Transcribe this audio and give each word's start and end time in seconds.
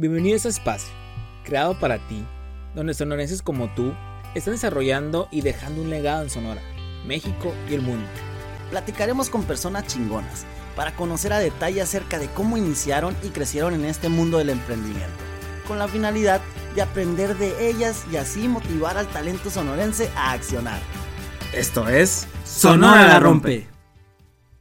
Bienvenido 0.00 0.34
a 0.34 0.36
este 0.36 0.48
espacio, 0.48 0.94
creado 1.42 1.76
para 1.80 1.98
ti, 1.98 2.24
donde 2.72 2.94
sonorenses 2.94 3.42
como 3.42 3.74
tú 3.74 3.92
están 4.36 4.54
desarrollando 4.54 5.26
y 5.32 5.40
dejando 5.40 5.82
un 5.82 5.90
legado 5.90 6.22
en 6.22 6.30
Sonora, 6.30 6.62
México 7.04 7.52
y 7.68 7.74
el 7.74 7.80
mundo. 7.80 8.06
Platicaremos 8.70 9.28
con 9.28 9.42
personas 9.42 9.88
chingonas 9.88 10.46
para 10.76 10.94
conocer 10.94 11.32
a 11.32 11.40
detalle 11.40 11.82
acerca 11.82 12.20
de 12.20 12.28
cómo 12.28 12.56
iniciaron 12.56 13.16
y 13.24 13.30
crecieron 13.30 13.74
en 13.74 13.86
este 13.86 14.08
mundo 14.08 14.38
del 14.38 14.50
emprendimiento, 14.50 15.18
con 15.66 15.80
la 15.80 15.88
finalidad 15.88 16.40
de 16.76 16.82
aprender 16.82 17.36
de 17.36 17.68
ellas 17.68 18.04
y 18.12 18.18
así 18.18 18.46
motivar 18.46 18.98
al 18.98 19.08
talento 19.08 19.50
sonorense 19.50 20.12
a 20.14 20.30
accionar. 20.30 20.78
Esto 21.52 21.88
es 21.88 22.28
Sonora 22.44 23.04
la 23.04 23.18
Rompe. 23.18 23.66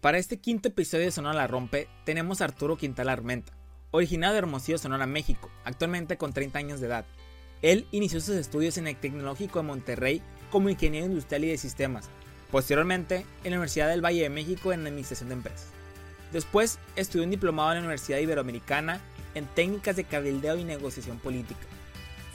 Para 0.02 0.18
este 0.18 0.38
quinto 0.38 0.70
episodio 0.70 1.06
de 1.06 1.12
Sonora 1.12 1.36
la 1.36 1.46
Rompe 1.46 1.88
tenemos 2.06 2.42
a 2.42 2.46
Arturo 2.46 2.76
Quintal 2.76 3.10
Armenta 3.10 3.57
Originado 3.92 4.34
de 4.34 4.40
Hermosillo, 4.40 4.78
Sonora, 4.78 5.08
México, 5.08 5.50
actualmente 5.64 6.18
con 6.18 6.34
30 6.34 6.60
años 6.60 6.82
de 6.82 6.88
edad. 6.88 7.06
Él 7.62 7.88
inició 7.92 8.20
sus 8.20 8.36
estudios 8.36 8.78
en 8.78 8.88
el 8.88 8.98
Tecnológico 8.98 9.60
de 9.60 9.68
Monterrey 9.68 10.22
como 10.52 10.70
ingeniero 10.70 11.06
industrial 11.06 11.46
y 11.46 11.48
de 11.48 11.58
sistemas, 11.58 12.10
posteriormente 12.52 13.26
en 13.44 13.52
la 13.52 13.58
Universidad 13.58 13.88
del 13.88 14.04
Valle 14.04 14.24
de 14.24 14.30
México 14.30 14.74
en 14.74 14.86
Administración 14.86 15.30
de 15.30 15.36
Empresas. 15.36 15.68
Después 16.34 16.80
estudió 16.98 17.24
un 17.24 17.32
diplomado 17.32 17.72
en 17.72 17.76
la 17.76 17.82
Universidad 17.82 18.20
Iberoamericana 18.20 19.00
en 19.36 19.46
técnicas 19.46 19.96
de 19.96 20.04
cabildeo 20.04 20.58
y 20.58 20.66
negociación 20.66 21.18
política. 21.20 21.62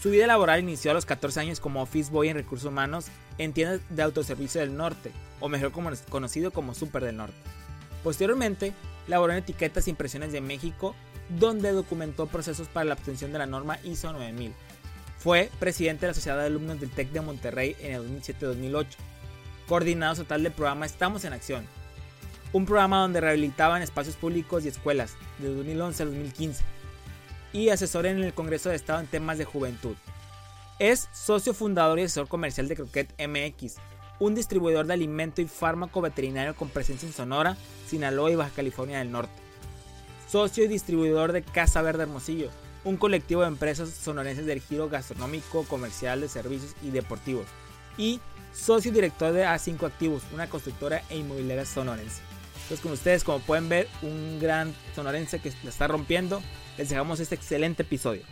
Su 0.02 0.10
vida 0.10 0.26
laboral 0.26 0.60
inició 0.60 0.90
a 0.90 0.94
los 0.94 1.06
14 1.06 1.38
años 1.40 1.60
como 1.60 1.82
office 1.82 2.10
boy 2.10 2.28
en 2.28 2.36
recursos 2.36 2.68
humanos 2.68 3.06
en 3.36 3.52
tiendas 3.52 3.80
de 3.90 4.02
autoservicio 4.02 4.60
del 4.60 4.76
norte, 4.76 5.12
o 5.38 5.50
mejor 5.50 5.70
conocido 6.08 6.50
como 6.50 6.74
Super 6.74 7.04
del 7.04 7.18
Norte. 7.18 7.36
Posteriormente, 8.02 8.72
laboró 9.06 9.32
en 9.32 9.40
etiquetas 9.40 9.86
e 9.86 9.90
impresiones 9.90 10.32
de 10.32 10.40
México 10.40 10.96
donde 11.38 11.72
documentó 11.72 12.26
procesos 12.26 12.68
para 12.68 12.84
la 12.84 12.94
obtención 12.94 13.32
de 13.32 13.38
la 13.38 13.46
norma 13.46 13.78
ISO 13.84 14.12
9000. 14.12 14.52
Fue 15.18 15.50
presidente 15.58 16.02
de 16.02 16.08
la 16.08 16.14
Sociedad 16.14 16.38
de 16.38 16.46
Alumnos 16.46 16.80
del 16.80 16.90
TEC 16.90 17.10
de 17.12 17.20
Monterrey 17.20 17.76
en 17.80 17.94
el 17.94 18.22
2007-2008. 18.22 18.86
Coordinado 19.68 20.16
total 20.16 20.42
del 20.42 20.52
programa 20.52 20.84
Estamos 20.84 21.24
en 21.24 21.32
Acción, 21.32 21.66
un 22.52 22.66
programa 22.66 23.00
donde 23.00 23.20
rehabilitaban 23.20 23.82
espacios 23.82 24.16
públicos 24.16 24.64
y 24.64 24.68
escuelas 24.68 25.14
de 25.38 25.54
2011 25.54 26.02
a 26.02 26.06
2015. 26.06 26.64
Y 27.52 27.68
asesor 27.68 28.06
en 28.06 28.22
el 28.22 28.34
Congreso 28.34 28.70
de 28.70 28.76
Estado 28.76 29.00
en 29.00 29.06
temas 29.06 29.38
de 29.38 29.44
juventud. 29.44 29.94
Es 30.78 31.08
socio 31.12 31.54
fundador 31.54 31.98
y 31.98 32.02
asesor 32.02 32.28
comercial 32.28 32.66
de 32.66 32.76
Croquet 32.76 33.14
MX, 33.18 33.76
un 34.18 34.34
distribuidor 34.34 34.86
de 34.86 34.94
alimento 34.94 35.40
y 35.40 35.46
fármaco 35.46 36.00
veterinario 36.00 36.56
con 36.56 36.68
presencia 36.68 37.06
en 37.06 37.12
Sonora, 37.12 37.56
Sinaloa 37.86 38.30
y 38.30 38.36
Baja 38.36 38.50
California 38.54 38.98
del 38.98 39.12
Norte 39.12 39.41
socio 40.32 40.64
y 40.64 40.68
distribuidor 40.68 41.32
de 41.32 41.42
Casa 41.42 41.82
Verde 41.82 42.04
Hermosillo, 42.04 42.48
un 42.84 42.96
colectivo 42.96 43.42
de 43.42 43.48
empresas 43.48 43.90
sonorenses 43.90 44.46
del 44.46 44.62
giro 44.62 44.88
gastronómico, 44.88 45.64
comercial, 45.64 46.22
de 46.22 46.28
servicios 46.28 46.74
y 46.82 46.88
deportivos, 46.88 47.44
y 47.98 48.18
socio 48.54 48.90
y 48.90 48.94
director 48.94 49.34
de 49.34 49.44
A5 49.44 49.86
Activos, 49.86 50.22
una 50.32 50.48
constructora 50.48 51.02
e 51.10 51.18
inmobiliaria 51.18 51.66
sonorense. 51.66 52.22
Entonces, 52.62 52.80
con 52.80 52.92
ustedes, 52.92 53.24
como 53.24 53.40
pueden 53.40 53.68
ver, 53.68 53.88
un 54.00 54.40
gran 54.40 54.74
sonorense 54.94 55.38
que 55.38 55.52
la 55.64 55.68
está 55.68 55.86
rompiendo, 55.86 56.40
les 56.78 56.88
dejamos 56.88 57.20
este 57.20 57.34
excelente 57.34 57.82
episodio. 57.82 58.22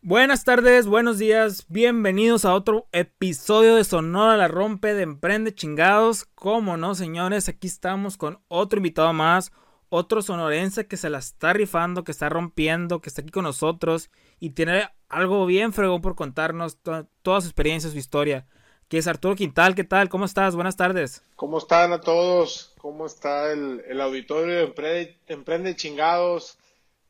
Buenas 0.00 0.42
tardes, 0.44 0.86
buenos 0.86 1.18
días, 1.18 1.66
bienvenidos 1.68 2.46
a 2.46 2.54
otro 2.54 2.88
episodio 2.92 3.76
de 3.76 3.84
Sonora 3.84 4.38
la 4.38 4.48
Rompe 4.48 4.94
de 4.94 5.02
Emprende 5.02 5.54
Chingados. 5.54 6.24
Como 6.34 6.78
no, 6.78 6.94
señores, 6.94 7.50
aquí 7.50 7.66
estamos 7.66 8.16
con 8.16 8.40
otro 8.48 8.78
invitado 8.78 9.12
más, 9.12 9.52
otro 9.90 10.22
sonorense 10.22 10.86
que 10.86 10.96
se 10.96 11.10
la 11.10 11.18
está 11.18 11.52
rifando, 11.52 12.04
que 12.04 12.12
está 12.12 12.28
rompiendo, 12.28 13.00
que 13.00 13.08
está 13.08 13.22
aquí 13.22 13.30
con 13.30 13.44
nosotros 13.44 14.10
y 14.38 14.50
tiene 14.50 14.88
algo 15.08 15.46
bien 15.46 15.72
fregón 15.72 16.02
por 16.02 16.14
contarnos 16.14 16.78
toda 16.82 17.40
su 17.40 17.46
experiencia, 17.46 17.90
su 17.90 17.98
historia. 17.98 18.46
Que 18.88 18.98
es 18.98 19.06
Arturo 19.06 19.34
Quintal, 19.34 19.74
¿qué 19.74 19.84
tal? 19.84 20.08
¿Cómo 20.08 20.24
estás? 20.24 20.54
Buenas 20.54 20.76
tardes. 20.76 21.22
¿Cómo 21.36 21.58
están 21.58 21.92
a 21.92 22.00
todos? 22.00 22.74
¿Cómo 22.78 23.04
está 23.04 23.52
el, 23.52 24.00
auditorio 24.00 24.54
de 24.54 25.16
Emprende, 25.26 25.76
Chingados? 25.76 26.58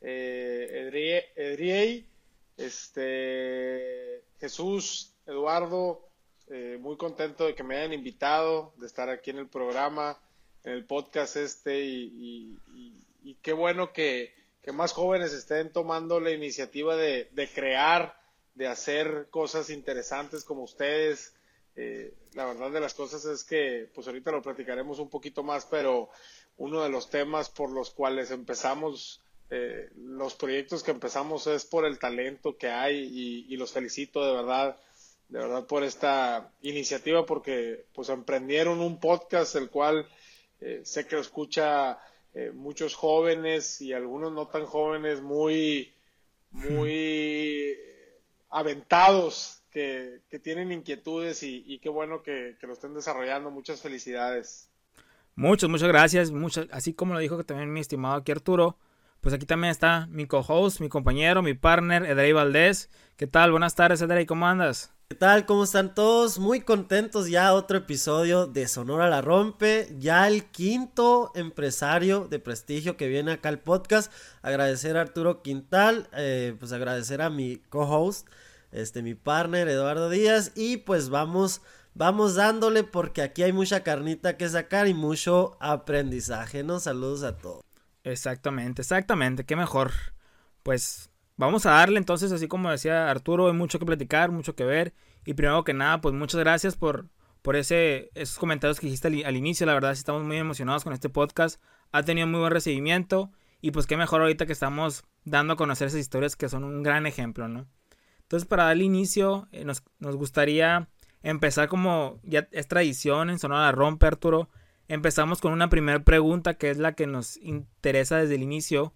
Eh, 0.00 0.91
este, 2.56 4.25
Jesús, 4.41 5.14
Eduardo, 5.26 6.08
eh, 6.48 6.78
muy 6.81 6.97
contento 6.97 7.47
de 7.47 7.54
que 7.54 7.62
me 7.62 7.76
hayan 7.76 7.92
invitado, 7.92 8.72
de 8.76 8.86
estar 8.86 9.08
aquí 9.08 9.31
en 9.31 9.38
el 9.38 9.48
programa 9.48 10.19
en 10.68 10.74
el 10.74 10.84
podcast 10.84 11.36
este 11.36 11.80
y, 11.80 12.58
qué 13.42 13.52
bueno 13.52 13.92
que, 13.92 14.36
más 14.72 14.92
jóvenes 14.92 15.32
estén 15.32 15.72
tomando 15.72 16.20
la 16.20 16.30
iniciativa 16.30 16.94
de, 16.94 17.50
crear, 17.54 18.20
de 18.54 18.66
hacer 18.66 19.28
cosas 19.30 19.70
interesantes 19.70 20.44
como 20.44 20.62
ustedes. 20.62 21.32
Eh, 21.74 22.12
la 22.34 22.44
verdad 22.44 22.70
de 22.70 22.80
las 22.80 22.92
cosas 22.92 23.24
es 23.24 23.44
que, 23.44 23.88
pues 23.94 24.06
ahorita 24.06 24.30
lo 24.30 24.42
platicaremos 24.42 24.98
un 24.98 25.08
poquito 25.08 25.42
más, 25.42 25.64
pero 25.64 26.10
uno 26.58 26.82
de 26.82 26.90
los 26.90 27.08
temas 27.08 27.48
por 27.48 27.70
los 27.70 27.90
cuales 27.90 28.30
empezamos 28.30 29.22
eh, 29.48 29.88
los 29.96 30.34
proyectos 30.34 30.82
que 30.82 30.90
empezamos 30.90 31.46
es 31.46 31.64
por 31.64 31.86
el 31.86 31.98
talento 31.98 32.58
que 32.58 32.68
hay 32.68 32.98
y, 32.98 33.46
y, 33.48 33.56
los 33.56 33.72
felicito 33.72 34.22
de 34.26 34.34
verdad, 34.34 34.78
de 35.30 35.38
verdad 35.38 35.66
por 35.66 35.82
esta 35.82 36.52
iniciativa 36.60 37.24
porque 37.24 37.86
pues 37.94 38.10
emprendieron 38.10 38.80
un 38.80 39.00
podcast 39.00 39.56
el 39.56 39.70
cual 39.70 40.06
eh, 40.60 40.80
sé 40.84 41.06
que 41.06 41.16
lo 41.16 41.22
escucha 41.22 41.98
eh, 42.34 42.50
muchos 42.54 42.94
jóvenes 42.94 43.80
y 43.80 43.92
algunos 43.92 44.32
no 44.32 44.48
tan 44.48 44.66
jóvenes 44.66 45.20
muy, 45.20 45.92
muy 46.50 47.76
aventados 48.50 49.62
que, 49.70 50.22
tienen 50.42 50.72
inquietudes 50.72 51.42
y, 51.42 51.78
qué 51.78 51.88
bueno 51.88 52.22
que, 52.22 52.56
lo 52.62 52.72
estén 52.72 52.94
desarrollando. 52.94 53.50
Muchas 53.50 53.80
felicidades. 53.80 54.69
Muchas, 55.34 55.70
muchas 55.70 55.88
gracias. 55.88 56.30
Muchas, 56.30 56.66
así 56.70 56.94
como 56.94 57.14
lo 57.14 57.20
dijo 57.20 57.42
también 57.44 57.72
mi 57.72 57.80
estimado 57.80 58.16
aquí 58.16 58.32
Arturo, 58.32 58.76
pues 59.20 59.34
aquí 59.34 59.46
también 59.46 59.70
está 59.70 60.06
mi 60.10 60.26
co-host, 60.26 60.80
mi 60.80 60.88
compañero, 60.88 61.42
mi 61.42 61.54
partner, 61.54 62.04
Edrey 62.04 62.32
Valdés. 62.32 62.90
¿Qué 63.16 63.26
tal? 63.26 63.50
Buenas 63.50 63.74
tardes, 63.74 64.00
Edrey, 64.00 64.26
¿cómo 64.26 64.46
andas? 64.46 64.92
¿Qué 65.08 65.16
tal? 65.16 65.46
¿Cómo 65.46 65.64
están 65.64 65.94
todos? 65.94 66.38
Muy 66.38 66.60
contentos 66.60 67.30
ya 67.30 67.54
otro 67.54 67.78
episodio 67.78 68.46
de 68.46 68.68
Sonora 68.68 69.08
la 69.08 69.22
Rompe, 69.22 69.88
ya 69.98 70.28
el 70.28 70.44
quinto 70.50 71.32
empresario 71.34 72.28
de 72.28 72.38
prestigio 72.38 72.98
que 72.98 73.08
viene 73.08 73.32
acá 73.32 73.48
al 73.48 73.58
podcast. 73.58 74.12
Agradecer 74.42 74.98
a 74.98 75.00
Arturo 75.00 75.40
Quintal, 75.40 76.10
eh, 76.12 76.54
pues 76.58 76.72
agradecer 76.72 77.22
a 77.22 77.30
mi 77.30 77.56
co-host, 77.70 78.28
este 78.70 79.02
mi 79.02 79.14
partner 79.14 79.66
Eduardo 79.68 80.10
Díaz 80.10 80.52
y 80.54 80.76
pues 80.76 81.08
vamos 81.08 81.62
vamos 81.94 82.34
dándole 82.34 82.84
porque 82.84 83.22
aquí 83.22 83.42
hay 83.42 83.52
mucha 83.52 83.82
carnita 83.82 84.36
que 84.36 84.48
sacar 84.48 84.88
y 84.88 84.94
mucho 84.94 85.56
aprendizaje, 85.58 86.62
¿no? 86.62 86.80
Saludos 86.80 87.22
a 87.22 87.38
todos. 87.38 87.67
Exactamente, 88.08 88.82
exactamente, 88.82 89.44
qué 89.44 89.56
mejor. 89.56 89.92
Pues 90.62 91.10
Vamos 91.38 91.66
a 91.66 91.70
darle 91.70 91.98
entonces, 91.98 92.32
así 92.32 92.48
como 92.48 92.69
decía 92.69 93.08
Arturo, 93.08 93.46
hay 93.46 93.52
mucho 93.52 93.78
que 93.78 93.86
platicar, 93.86 94.32
mucho 94.32 94.56
que 94.56 94.64
ver. 94.64 94.92
Y 95.24 95.34
primero 95.34 95.62
que 95.62 95.72
nada, 95.72 96.00
pues 96.00 96.12
muchas 96.12 96.41
gracias 96.41 96.74
por, 96.74 97.06
por 97.42 97.54
ese, 97.54 98.10
esos 98.14 98.38
comentarios 98.41 98.80
que 98.80 98.88
dijiste 98.88 99.06
al, 99.24 99.36
inicio. 99.36 99.64
La 99.64 99.74
verdad, 99.74 99.92
estamos 99.92 100.24
muy 100.24 100.36
emocionados 100.36 100.82
con 100.82 100.92
este 100.92 101.08
podcast. 101.08 101.62
Ha 101.92 102.02
tenido 102.02 102.26
muy 102.26 102.41
buen 102.41 102.50
recibimiento. 102.50 103.30
Y 103.60 103.70
pues 103.70 103.86
qué 103.86 103.96
mejor 103.96 104.20
ahorita 104.20 104.46
que 104.46 104.52
estamos 104.52 105.04
dando 105.25 105.52
a 105.52 105.56
conocer 105.56 105.86
esas 105.86 106.00
historias 106.00 106.34
que 106.34 106.48
son 106.48 106.64
un 106.64 106.82
gran 106.82 107.06
ejemplo, 107.06 107.46
¿no? 107.46 107.69
Entonces, 108.22 108.48
para 108.48 108.64
darle 108.64 108.82
inicio, 108.82 109.46
eh, 109.52 109.64
nos, 109.64 109.84
nos, 110.00 110.16
gustaría 110.16 110.88
empezar 111.22 111.69
como 111.69 112.19
ya 112.25 112.48
es 112.50 112.66
tradición 112.66 113.30
en 113.30 113.38
Sonora 113.38 113.70
Rompe, 113.70 114.06
Arturo. 114.06 114.48
Empezamos 114.88 115.41
con 115.41 115.53
una 115.53 115.69
primera 115.69 116.03
pregunta 116.03 116.54
que 116.54 116.71
es 116.71 116.78
la 116.78 116.94
que 116.94 117.06
nos 117.06 117.37
interesa 117.37 118.16
desde 118.16 118.37
el 118.37 118.43
inicio, 118.43 118.94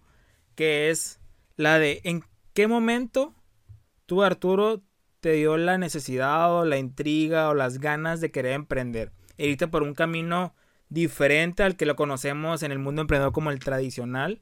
que 0.55 0.89
es 0.89 1.19
la 1.55 1.77
de 1.77 2.01
¿en 2.03 2.23
qué 2.53 2.67
momento 2.67 3.35
tú, 4.07 4.23
Arturo, 4.23 4.81
te 5.19 5.33
dio 5.33 5.55
la 5.57 5.77
necesidad 5.77 6.51
o 6.51 6.65
la 6.65 6.77
intriga 6.77 7.49
o 7.49 7.53
las 7.53 7.79
ganas 7.79 8.21
de 8.21 8.31
querer 8.31 8.53
emprender? 8.53 9.11
Irte 9.37 9.67
por 9.67 9.83
un 9.83 9.93
camino 9.93 10.55
diferente 10.89 11.63
al 11.63 11.75
que 11.75 11.85
lo 11.85 11.95
conocemos 11.95 12.63
en 12.63 12.71
el 12.71 12.79
mundo 12.79 13.01
emprendedor 13.01 13.31
como 13.31 13.51
el 13.51 13.59
tradicional. 13.59 14.41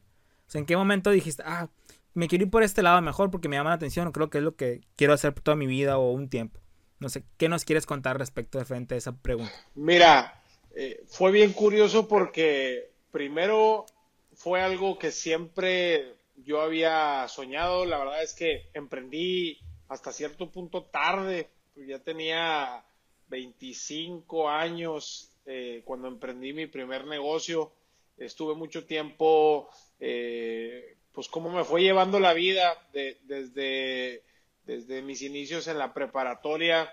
¿en 0.54 0.66
qué 0.66 0.76
momento 0.76 1.10
dijiste, 1.10 1.42
ah, 1.46 1.68
me 2.12 2.28
quiero 2.28 2.44
ir 2.44 2.50
por 2.50 2.62
este 2.62 2.82
lado 2.82 3.00
mejor 3.00 3.30
porque 3.30 3.48
me 3.48 3.56
llama 3.56 3.70
la 3.70 3.76
atención 3.76 4.12
creo 4.12 4.28
que 4.28 4.38
es 4.38 4.44
lo 4.44 4.54
que 4.54 4.82
quiero 4.96 5.14
hacer 5.14 5.32
toda 5.32 5.56
mi 5.56 5.66
vida 5.66 5.96
o 5.98 6.12
un 6.12 6.28
tiempo? 6.28 6.60
No 6.98 7.08
sé, 7.08 7.24
¿qué 7.36 7.48
nos 7.48 7.64
quieres 7.64 7.86
contar 7.86 8.18
respecto 8.18 8.58
de 8.58 8.64
frente 8.64 8.94
a 8.94 8.98
esa 8.98 9.12
pregunta? 9.12 9.52
Mira, 9.74 10.41
eh, 10.74 11.02
fue 11.06 11.30
bien 11.32 11.52
curioso 11.52 12.08
porque 12.08 12.90
primero 13.10 13.86
fue 14.34 14.60
algo 14.60 14.98
que 14.98 15.10
siempre 15.10 16.14
yo 16.36 16.60
había 16.60 17.26
soñado, 17.28 17.84
la 17.84 17.98
verdad 17.98 18.22
es 18.22 18.34
que 18.34 18.68
emprendí 18.74 19.58
hasta 19.88 20.12
cierto 20.12 20.50
punto 20.50 20.84
tarde, 20.84 21.50
ya 21.76 21.98
tenía 21.98 22.84
25 23.28 24.48
años 24.48 25.32
eh, 25.44 25.82
cuando 25.84 26.08
emprendí 26.08 26.52
mi 26.52 26.66
primer 26.66 27.06
negocio, 27.06 27.72
estuve 28.16 28.54
mucho 28.54 28.84
tiempo 28.86 29.68
eh, 30.00 30.96
pues 31.12 31.28
cómo 31.28 31.50
me 31.50 31.64
fue 31.64 31.82
llevando 31.82 32.18
la 32.20 32.32
vida 32.32 32.88
desde, 32.92 34.22
desde 34.64 35.02
mis 35.02 35.22
inicios 35.22 35.66
en 35.68 35.78
la 35.78 35.92
preparatoria. 35.92 36.90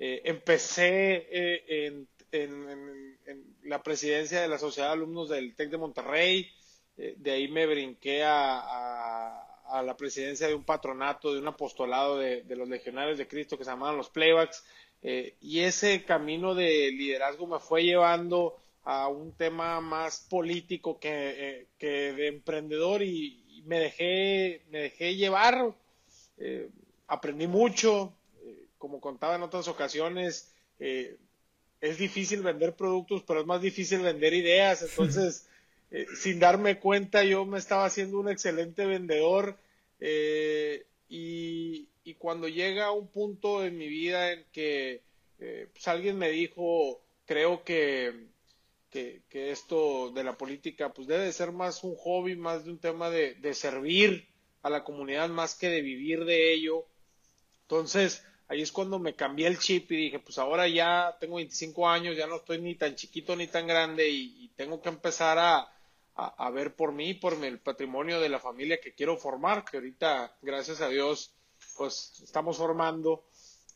Empecé 0.00 1.26
eh, 1.30 2.04
en, 2.32 3.18
la 3.64 3.82
presidencia 3.82 4.40
de 4.40 4.48
la 4.48 4.58
Sociedad 4.58 4.88
de 4.88 4.94
Alumnos 4.94 5.28
del 5.28 5.54
TEC 5.54 5.70
de 5.70 5.78
Monterrey, 5.78 6.50
eh, 6.96 7.14
de 7.18 7.30
ahí 7.30 7.48
me 7.48 7.66
brinqué 7.66 8.22
a, 8.24 9.44
la 9.84 9.96
presidencia 9.98 10.46
de 10.46 10.54
un 10.54 10.64
patronato, 10.64 11.34
de 11.34 11.40
un 11.40 11.48
apostolado 11.48 12.18
de, 12.18 12.42
de, 12.42 12.56
los 12.56 12.68
legionarios 12.68 13.18
de 13.18 13.28
Cristo 13.28 13.58
que 13.58 13.64
se 13.64 13.70
llamaban 13.70 13.98
los 13.98 14.08
playbacks, 14.08 14.64
y 15.02 15.60
ese 15.60 16.04
camino 16.04 16.54
de 16.54 16.90
liderazgo 16.90 17.46
me 17.46 17.60
fue 17.60 17.84
llevando 17.84 18.56
a 18.88 19.06
un 19.08 19.32
tema 19.32 19.82
más 19.82 20.26
político 20.30 20.98
que, 20.98 21.68
eh, 21.78 22.12
de 22.14 22.26
emprendedor 22.26 23.02
y, 23.02 23.44
me 23.66 23.80
dejé 23.80 24.62
me 24.70 24.78
dejé 24.78 25.14
llevar 25.14 25.74
eh, 26.38 26.70
aprendí 27.06 27.46
mucho 27.46 28.14
eh, 28.42 28.64
como 28.78 28.98
contaba 28.98 29.34
en 29.34 29.42
otras 29.42 29.68
ocasiones 29.68 30.54
es 31.80 31.98
difícil 31.98 32.42
vender 32.42 32.74
productos 32.74 33.22
pero 33.26 33.40
es 33.40 33.46
más 33.46 33.60
difícil 33.62 34.00
vender 34.00 34.34
ideas 34.34 34.82
entonces 34.82 35.48
sin 36.20 36.38
darme 36.38 36.78
cuenta 36.78 37.24
yo 37.24 37.44
me 37.46 37.58
estaba 37.58 37.84
haciendo 37.84 38.18
un 38.18 38.28
excelente 38.28 38.84
vendedor 38.84 39.58
y, 40.00 41.88
y, 42.04 42.14
cuando 42.18 42.46
llega 42.46 42.92
un 42.92 43.08
punto 43.08 43.64
en 43.64 43.76
mi 43.76 43.88
vida 43.88 44.32
en 44.32 44.44
que 44.52 45.02
pues 45.72 45.88
alguien 45.88 46.18
me 46.18 46.30
dijo 46.30 47.00
creo 47.24 47.64
que 47.64 48.28
que, 48.90 49.22
esto 49.50 50.10
de 50.10 50.24
la 50.24 50.36
política 50.36 50.92
pues 50.92 51.08
debe 51.08 51.24
de 51.24 51.32
ser 51.32 51.52
más 51.52 51.84
un 51.84 51.94
hobby, 51.96 52.36
más 52.36 52.64
de 52.64 52.70
un 52.70 52.78
tema 52.78 53.10
de, 53.10 53.54
servir 53.54 54.28
a 54.62 54.70
la 54.70 54.84
comunidad 54.84 55.28
más 55.28 55.54
que 55.54 55.68
de 55.68 55.82
vivir 55.82 56.24
de 56.24 56.52
ello. 56.52 56.86
Entonces, 57.62 58.24
ahí 58.48 58.62
es 58.62 58.72
cuando 58.72 58.98
me 58.98 59.14
cambié 59.14 59.46
el 59.46 59.58
chip 59.58 59.92
y 59.92 59.96
dije, 59.96 60.18
pues 60.18 60.38
ahora 60.38 60.66
ya 60.66 61.16
tengo 61.20 61.36
25 61.36 61.88
años, 61.88 62.16
ya 62.16 62.26
no 62.26 62.36
estoy 62.36 62.60
ni 62.60 62.74
tan 62.74 62.94
chiquito 62.94 63.36
ni 63.36 63.46
tan 63.46 63.66
grande 63.66 64.08
y, 64.08 64.48
tengo 64.56 64.82
que 64.82 64.88
empezar 64.88 65.38
a, 65.38 65.72
a, 66.16 66.50
ver 66.50 66.74
por 66.74 66.90
mí, 66.90 67.14
por 67.14 67.34
el 67.44 67.60
patrimonio 67.60 68.18
de 68.18 68.28
la 68.28 68.40
familia 68.40 68.80
que 68.80 68.92
quiero 68.92 69.16
formar, 69.16 69.64
que 69.64 69.76
ahorita, 69.76 70.36
gracias 70.42 70.80
a 70.80 70.88
Dios, 70.88 71.32
pues 71.76 72.20
estamos 72.24 72.56
formando, 72.56 73.28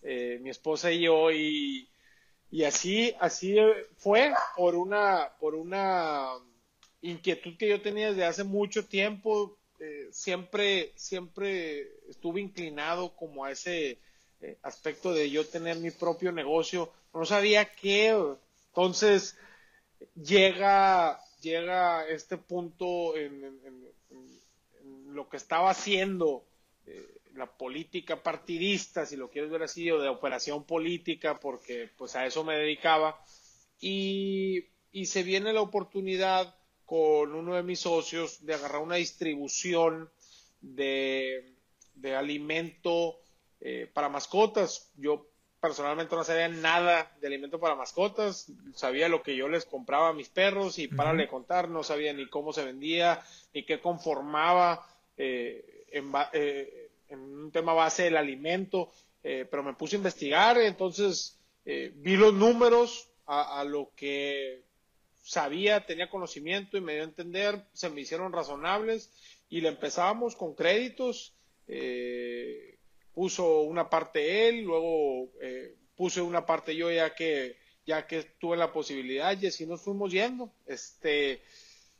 eh, 0.02 0.40
mi 0.42 0.50
esposa 0.50 0.90
y 0.90 1.02
yo, 1.02 1.30
y, 1.30 1.88
y 2.50 2.64
así, 2.64 3.14
así 3.20 3.56
fue 3.96 4.32
por 4.56 4.74
una, 4.74 5.30
por 5.38 5.54
una 5.54 6.32
inquietud 7.00 7.56
que 7.56 7.68
yo 7.68 7.80
tenía 7.80 8.08
desde 8.08 8.24
hace 8.24 8.42
mucho 8.42 8.86
tiempo. 8.86 9.56
Eh, 9.78 10.08
siempre, 10.10 10.92
siempre 10.96 11.88
estuve 12.08 12.40
inclinado 12.40 13.14
como 13.14 13.44
a 13.44 13.52
ese 13.52 14.00
eh, 14.42 14.58
aspecto 14.62 15.14
de 15.14 15.30
yo 15.30 15.46
tener 15.46 15.76
mi 15.76 15.92
propio 15.92 16.32
negocio. 16.32 16.92
No 17.14 17.24
sabía 17.24 17.72
qué. 17.72 18.08
Entonces, 18.68 19.36
llega, 20.16 21.20
llega 21.40 22.08
este 22.08 22.36
punto 22.38 23.16
en, 23.16 23.60
lo 25.06 25.28
que 25.28 25.36
estaba 25.36 25.70
haciendo. 25.70 26.44
Eh, 26.86 27.06
la 27.34 27.46
política 27.46 28.22
partidista, 28.22 29.06
si 29.06 29.16
lo 29.16 29.30
quieres 29.30 29.50
ver 29.50 29.62
así, 29.62 29.90
o 29.90 30.00
de 30.00 30.08
operación 30.08 30.64
política, 30.64 31.38
porque 31.38 31.88
pues 31.96 32.16
a 32.16 32.26
eso 32.26 32.44
me 32.44 32.56
dedicaba. 32.56 33.22
Y, 33.80 34.66
se 35.04 35.22
viene 35.22 35.52
la 35.52 35.62
oportunidad 35.62 36.54
con 36.84 37.34
uno 37.34 37.54
de 37.54 37.62
mis 37.62 37.80
socios 37.80 38.44
de 38.44 38.54
agarrar 38.54 38.82
una 38.82 38.96
distribución 38.96 40.10
de, 40.60 41.54
de 41.94 42.14
alimento 42.14 43.21
eh, 43.62 43.90
para 43.92 44.08
mascotas. 44.08 44.90
Yo 44.96 45.26
personalmente 45.60 46.14
no 46.14 46.24
sabía 46.24 46.48
nada 46.48 47.16
de 47.20 47.26
alimento 47.28 47.58
para 47.60 47.76
mascotas, 47.76 48.52
sabía 48.74 49.08
lo 49.08 49.22
que 49.22 49.36
yo 49.36 49.48
les 49.48 49.64
compraba 49.64 50.08
a 50.08 50.12
mis 50.12 50.28
perros 50.28 50.78
y 50.78 50.88
para 50.88 51.12
le 51.12 51.28
contar, 51.28 51.68
no 51.68 51.82
sabía 51.84 52.12
ni 52.12 52.28
cómo 52.28 52.52
se 52.52 52.64
vendía, 52.64 53.22
ni 53.54 53.64
qué 53.64 53.80
conformaba 53.80 54.84
eh, 55.16 55.86
en, 55.92 56.12
eh, 56.32 56.90
en 57.08 57.20
un 57.20 57.52
tema 57.52 57.74
base 57.74 58.04
del 58.04 58.16
alimento, 58.16 58.90
eh, 59.22 59.46
pero 59.48 59.62
me 59.62 59.74
puse 59.74 59.96
a 59.96 59.98
investigar, 59.98 60.58
entonces 60.58 61.38
eh, 61.64 61.92
vi 61.94 62.16
los 62.16 62.34
números 62.34 63.08
a, 63.26 63.64
lo 63.64 63.90
que 63.96 64.62
sabía, 65.22 65.86
tenía 65.86 66.10
conocimiento 66.10 66.76
y 66.76 66.82
me 66.82 66.94
dio 66.94 67.02
a 67.02 67.06
entender, 67.06 67.64
se 67.72 67.88
me 67.88 68.02
hicieron 68.02 68.32
razonables 68.32 69.10
y 69.48 69.60
le 69.60 69.68
empezábamos 69.68 70.36
con 70.36 70.54
créditos, 70.54 71.34
eh, 71.66 72.71
puso 73.14 73.62
una 73.62 73.88
parte 73.88 74.48
él, 74.48 74.62
luego 74.62 75.30
puse 75.96 76.20
una 76.20 76.44
parte 76.44 76.74
yo 76.74 76.90
ya 76.90 77.14
que 77.14 77.56
ya 77.86 78.06
que 78.06 78.22
tuve 78.38 78.56
la 78.56 78.72
posibilidad 78.72 79.36
y 79.40 79.46
así 79.46 79.66
nos 79.66 79.82
fuimos 79.82 80.12
yendo. 80.12 80.52
Este, 80.66 81.42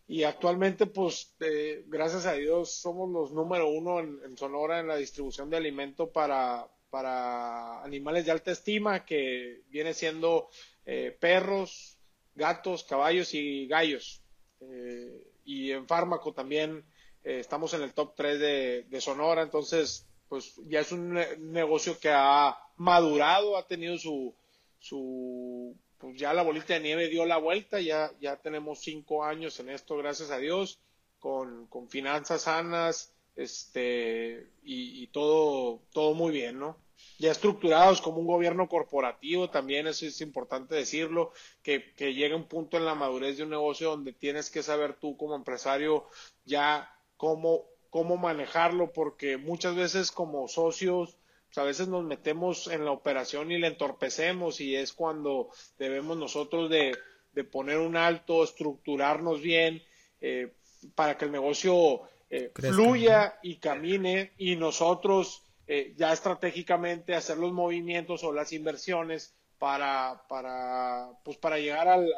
y 0.06 0.24
actualmente 0.24 0.86
pues 0.86 1.34
eh, 1.40 1.84
gracias 1.86 2.26
a 2.26 2.34
Dios 2.34 2.74
somos 2.74 3.10
los 3.10 3.32
número 3.32 3.68
uno 3.68 4.00
en, 4.00 4.36
Sonora 4.36 4.80
en 4.80 4.88
la 4.88 4.96
distribución 4.96 5.50
de 5.50 5.56
alimento 5.56 6.10
para, 6.10 6.68
para 6.90 7.82
animales 7.82 8.26
de 8.26 8.32
alta 8.32 8.50
estima 8.50 9.04
que 9.04 9.62
viene 9.68 9.94
siendo 9.94 10.50
eh, 10.84 11.16
perros, 11.18 11.98
gatos, 12.34 12.84
caballos 12.84 13.34
y 13.34 13.66
gallos 13.66 14.22
eh, 14.60 15.32
y 15.44 15.70
en 15.70 15.86
fármaco 15.86 16.32
también 16.32 16.84
estamos 17.24 17.72
en 17.74 17.82
el 17.82 17.94
top 17.94 18.14
3 18.16 18.40
de, 18.40 18.82
de, 18.88 19.00
Sonora 19.00 19.42
entonces 19.42 20.08
pues 20.32 20.55
ya 20.67 20.81
es 20.81 20.90
un 20.93 21.12
negocio 21.52 21.99
que 22.00 22.08
ha 22.08 22.56
madurado 22.76 23.55
ha 23.58 23.67
tenido 23.67 23.99
su 23.99 24.34
su 24.79 25.76
pues 25.99 26.19
ya 26.19 26.32
la 26.32 26.43
bolita 26.43 26.73
de 26.73 26.81
nieve 26.81 27.08
dio 27.08 27.26
la 27.26 27.37
vuelta, 27.37 27.82
ya, 27.82 28.11
ya 28.19 28.38
tenemos 28.38 28.81
cinco 28.81 29.26
años 29.26 29.61
en 29.61 29.69
esto, 29.69 29.94
gracias 29.99 30.31
a 30.31 30.38
Dios, 30.38 30.81
con, 31.19 31.67
con 31.67 31.90
finanzas 31.90 32.43
sanas, 32.43 33.12
este, 33.37 34.49
y, 34.62 35.06
todo, 35.08 35.82
todo 35.93 36.14
muy 36.14 36.32
bien, 36.32 36.58
¿no? 36.58 36.79
Ya 37.19 37.31
estructurados 37.31 38.00
como 38.00 38.19
un 38.19 38.26
gobierno 38.26 38.70
corporativo, 38.70 39.50
también 39.50 39.87
eso 39.87 40.06
es 40.06 40.20
importante 40.23 40.75
decirlo, 40.75 41.32
que, 41.62 41.93
que 41.94 42.14
llega 42.14 42.34
un 42.34 42.49
punto 42.49 42.79
en 42.79 42.87
la 42.87 42.94
madurez 42.94 43.37
de 43.37 43.44
un 43.44 43.50
negocio 43.50 43.90
donde 43.90 44.14
tienes 44.14 44.50
que 44.50 44.62
saber 44.62 44.94
tú 44.94 45.19
como 45.19 45.37
empresario 45.37 46.06
ya 46.46 46.90
cómo, 47.19 47.67
cómo 47.92 48.16
manejarlo, 48.16 48.90
porque 48.90 49.36
muchas 49.36 49.76
veces 49.76 50.10
como 50.10 50.48
socios 50.48 51.19
a 51.56 51.62
veces 51.62 51.88
nos 51.88 52.02
metemos 52.05 52.69
en 52.69 52.86
la 52.86 52.90
operación 52.90 53.52
y 53.52 53.58
la 53.58 53.67
entorpecemos 53.67 54.62
y 54.62 54.74
es 54.74 54.94
cuando 54.94 55.50
debemos 55.78 56.17
nosotros 56.17 56.70
de, 56.70 56.96
poner 57.50 57.76
un 57.76 57.98
alto, 57.98 58.44
estructurarnos 58.44 59.43
bien 59.43 59.82
eh, 60.22 60.55
para 60.94 61.19
que 61.19 61.26
el 61.26 61.32
negocio 61.32 62.00
eh, 62.31 62.50
fluya 62.55 63.38
y 63.43 63.56
camine 63.56 64.32
y 64.38 64.56
nosotros 64.56 65.43
eh, 65.67 65.93
ya 65.94 66.14
estratégicamente 66.14 67.14
hacer 67.14 67.36
los 67.36 67.52
movimientos 67.52 68.24
o 68.24 68.32
las 68.32 68.55
inversiones 68.55 69.34
para, 69.58 70.24
para, 70.31 71.10
pues 71.26 71.36
para 71.36 71.58
llegar 71.58 71.88
al, 71.88 72.10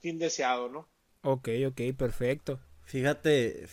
fin 0.00 0.18
deseado, 0.18 0.70
¿no? 0.70 0.88
Ok, 1.20 1.50
ok, 1.66 1.80
perfecto. 1.98 2.60
Fíjate, 2.84 3.66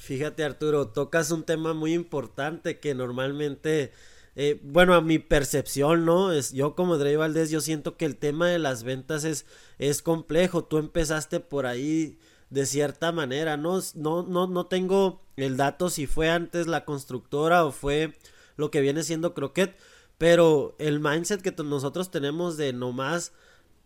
fíjate 0.00 0.44
Arturo, 0.44 0.88
tocas 0.88 1.30
un 1.30 1.44
tema 1.44 1.74
muy 1.74 1.92
importante 1.94 2.80
que 2.80 2.94
normalmente 2.94 3.92
eh, 4.36 4.60
bueno, 4.62 4.94
a 4.94 5.00
mi 5.00 5.18
percepción, 5.18 6.04
¿no? 6.04 6.32
Es, 6.32 6.52
yo 6.52 6.74
como 6.74 6.96
Dre 6.98 7.16
Valdés, 7.16 7.50
yo 7.50 7.60
siento 7.60 7.96
que 7.96 8.06
el 8.06 8.16
tema 8.16 8.48
de 8.48 8.58
las 8.58 8.84
ventas 8.84 9.24
es, 9.24 9.44
es 9.78 10.02
complejo. 10.02 10.64
Tú 10.64 10.78
empezaste 10.78 11.40
por 11.40 11.66
ahí 11.66 12.18
de 12.48 12.64
cierta 12.66 13.12
manera, 13.12 13.56
¿no? 13.56 13.80
No, 13.94 14.22
no, 14.22 14.46
no 14.46 14.66
tengo 14.66 15.22
el 15.36 15.56
dato 15.56 15.90
si 15.90 16.06
fue 16.06 16.30
antes 16.30 16.66
la 16.66 16.84
constructora 16.84 17.64
o 17.64 17.72
fue 17.72 18.14
lo 18.56 18.70
que 18.70 18.80
viene 18.80 19.02
siendo 19.02 19.34
Croquet, 19.34 19.76
pero 20.16 20.76
el 20.78 21.00
mindset 21.00 21.42
que 21.42 21.52
nosotros 21.62 22.10
tenemos 22.10 22.56
de 22.56 22.72
nomás 22.72 23.32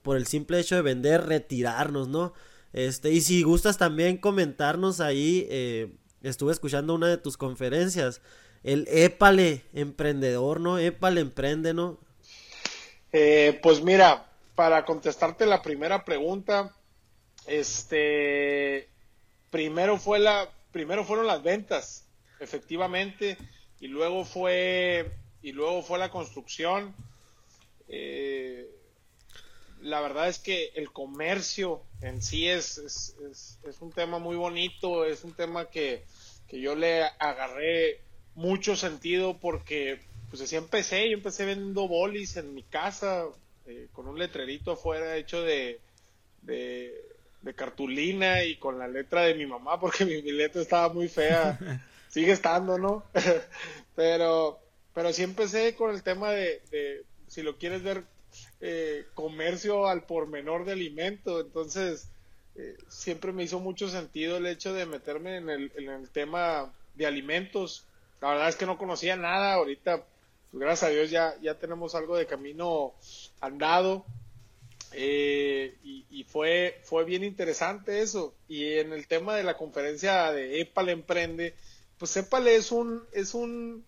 por 0.02 0.16
el 0.16 0.26
simple 0.26 0.60
hecho 0.60 0.76
de 0.76 0.82
vender, 0.82 1.26
retirarnos, 1.26 2.08
¿no? 2.08 2.34
Este, 2.72 3.12
y 3.12 3.20
si 3.22 3.42
gustas 3.42 3.78
también 3.78 4.18
comentarnos 4.18 5.00
ahí, 5.00 5.46
eh, 5.50 5.96
estuve 6.28 6.52
escuchando 6.52 6.94
una 6.94 7.08
de 7.08 7.18
tus 7.18 7.36
conferencias 7.36 8.20
el 8.64 8.88
épale 8.88 9.62
emprendedor, 9.74 10.58
¿no? 10.58 10.78
Épale 10.78 11.20
emprende, 11.20 11.74
¿no? 11.74 11.98
Eh, 13.12 13.60
pues 13.62 13.82
mira, 13.82 14.26
para 14.54 14.84
contestarte 14.84 15.46
la 15.46 15.62
primera 15.62 16.04
pregunta, 16.04 16.74
este, 17.46 18.88
primero 19.50 19.98
fue 19.98 20.18
la, 20.18 20.50
primero 20.72 21.04
fueron 21.04 21.26
las 21.26 21.42
ventas, 21.42 22.06
efectivamente, 22.40 23.36
y 23.80 23.88
luego 23.88 24.24
fue, 24.24 25.12
y 25.42 25.52
luego 25.52 25.82
fue 25.82 25.98
la 25.98 26.10
construcción. 26.10 26.94
Eh, 27.88 28.73
la 29.84 30.00
verdad 30.00 30.28
es 30.28 30.38
que 30.38 30.72
el 30.76 30.90
comercio 30.90 31.82
en 32.00 32.22
sí 32.22 32.48
es, 32.48 32.78
es, 32.78 33.16
es, 33.68 33.80
un 33.80 33.92
tema 33.92 34.18
muy 34.18 34.34
bonito, 34.34 35.04
es 35.04 35.24
un 35.24 35.34
tema 35.34 35.66
que, 35.66 36.04
que, 36.48 36.58
yo 36.58 36.74
le 36.74 37.02
agarré 37.18 38.00
mucho 38.34 38.76
sentido 38.76 39.38
porque 39.38 40.00
pues 40.30 40.40
así 40.40 40.56
empecé, 40.56 41.10
yo 41.10 41.18
empecé 41.18 41.44
vendiendo 41.44 41.86
bolis 41.86 42.38
en 42.38 42.54
mi 42.54 42.62
casa 42.62 43.26
eh, 43.66 43.88
con 43.92 44.08
un 44.08 44.18
letrerito 44.18 44.72
afuera 44.72 45.18
hecho 45.18 45.42
de, 45.42 45.80
de, 46.40 46.94
cartulina 47.54 48.42
y 48.42 48.56
con 48.56 48.78
la 48.78 48.88
letra 48.88 49.24
de 49.24 49.34
mi 49.34 49.44
mamá 49.44 49.78
porque 49.78 50.06
mi, 50.06 50.22
letra 50.22 50.62
estaba 50.62 50.94
muy 50.94 51.08
fea, 51.08 51.58
sigue 52.08 52.32
estando, 52.32 52.78
¿no? 52.78 53.04
pero, 53.94 54.60
pero 54.94 55.12
sí 55.12 55.22
empecé 55.22 55.74
con 55.74 55.94
el 55.94 56.02
tema 56.02 56.30
de, 56.30 56.62
de 56.70 57.04
si 57.28 57.42
lo 57.42 57.58
quieres 57.58 57.82
ver 57.82 58.13
eh, 58.60 59.06
comercio 59.14 59.86
al 59.86 60.04
por 60.04 60.26
menor 60.26 60.64
de 60.64 60.72
alimento. 60.72 61.40
Entonces, 61.40 62.08
eh, 62.56 62.76
siempre 62.88 63.32
me 63.32 63.42
hizo 63.42 63.60
mucho 63.60 63.88
sentido 63.88 64.36
el 64.36 64.46
hecho 64.46 64.72
de 64.72 64.86
meterme 64.86 65.36
en 65.36 65.50
el, 65.50 66.08
tema 66.12 66.72
de 66.94 67.06
alimentos. 67.06 67.84
La 68.20 68.30
verdad 68.30 68.48
es 68.48 68.56
que 68.56 68.66
no 68.66 68.78
conocía 68.78 69.16
nada. 69.16 69.54
Ahorita, 69.54 70.04
pues, 70.50 70.60
gracias 70.60 70.90
a 70.90 70.94
Dios, 70.94 71.10
ya, 71.10 71.34
ya 71.42 71.58
tenemos 71.58 71.94
algo 71.94 72.16
de 72.16 72.26
camino 72.26 72.94
andado. 73.40 74.04
Eh, 74.92 75.74
y, 75.82 76.24
fue, 76.24 76.80
fue 76.84 77.04
bien 77.04 77.24
interesante 77.24 78.00
eso. 78.00 78.34
Y 78.48 78.78
en 78.78 78.92
el 78.92 79.06
tema 79.08 79.36
de 79.36 79.42
la 79.42 79.56
conferencia 79.56 80.32
de 80.32 80.60
EPAL 80.60 80.88
Emprende, 80.88 81.54
pues 81.98 82.16
EPAL 82.16 82.48
es 82.48 82.72
un, 82.72 83.02
es 83.12 83.34
un, 83.34 83.84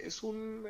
es 0.00 0.22
un 0.22 0.66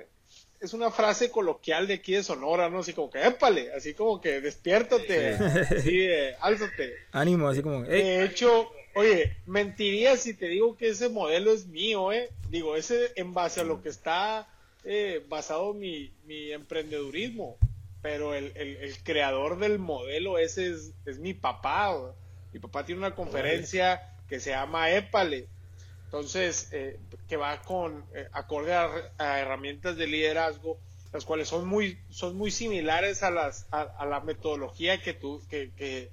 es 0.61 0.73
una 0.73 0.91
frase 0.91 1.31
coloquial 1.31 1.87
de 1.87 1.95
aquí 1.95 2.13
de 2.13 2.23
Sonora, 2.23 2.69
¿no? 2.69 2.81
Así 2.81 2.93
como 2.93 3.11
que, 3.11 3.25
épale, 3.27 3.73
así 3.73 3.95
como 3.95 4.21
que 4.21 4.41
despiértate, 4.41 5.35
así 5.35 6.09
álzate. 6.41 6.95
Ánimo, 7.13 7.49
así 7.49 7.63
como, 7.63 7.83
De 7.83 8.25
hecho, 8.25 8.71
oye, 8.95 9.37
mentiría 9.47 10.17
si 10.17 10.35
te 10.35 10.47
digo 10.49 10.77
que 10.77 10.89
ese 10.89 11.09
modelo 11.09 11.53
es 11.53 11.67
mío, 11.67 12.13
¿eh? 12.13 12.31
Digo, 12.51 12.77
ese 12.77 13.13
en 13.17 13.35
base 13.35 13.61
a 13.61 13.65
lo 13.65 13.83
que 13.83 13.89
está 13.89 14.49
eh, 14.85 15.25
basado 15.29 15.75
mi, 15.75 16.13
mi 16.25 16.53
emprendedurismo, 16.53 17.59
pero 18.03 18.35
el, 18.35 18.53
el, 18.57 18.97
creador 19.03 19.59
del 19.59 19.79
modelo 19.79 20.39
ese 20.39 20.71
es, 20.71 20.93
es 21.07 21.19
mi 21.19 21.35
papá, 21.35 22.15
Mi 22.53 22.61
papá 22.61 22.87
tiene 22.87 23.01
una 23.01 23.15
conferencia 23.15 24.01
que 24.29 24.41
se 24.41 24.51
llama 24.51 24.91
Épale, 24.91 25.49
entonces, 26.07 26.69
eh, 26.73 27.01
que 27.29 27.37
va 27.37 27.61
con 27.63 28.05
eh, 28.15 28.29
acorde 28.33 28.73
a, 28.75 29.41
herramientas 29.41 29.97
de 29.97 30.07
liderazgo, 30.07 30.79
las 31.13 31.25
cuales 31.25 31.49
son 31.49 31.67
muy, 31.67 31.99
son 32.11 32.37
muy 32.37 32.51
similares 32.53 33.23
a, 33.25 33.31
las, 33.31 33.67
a, 33.73 34.07
la 34.07 34.21
metodología 34.21 35.03
que, 35.03 35.15
tú, 35.15 35.43
que, 35.51 35.73
que, 35.77 36.11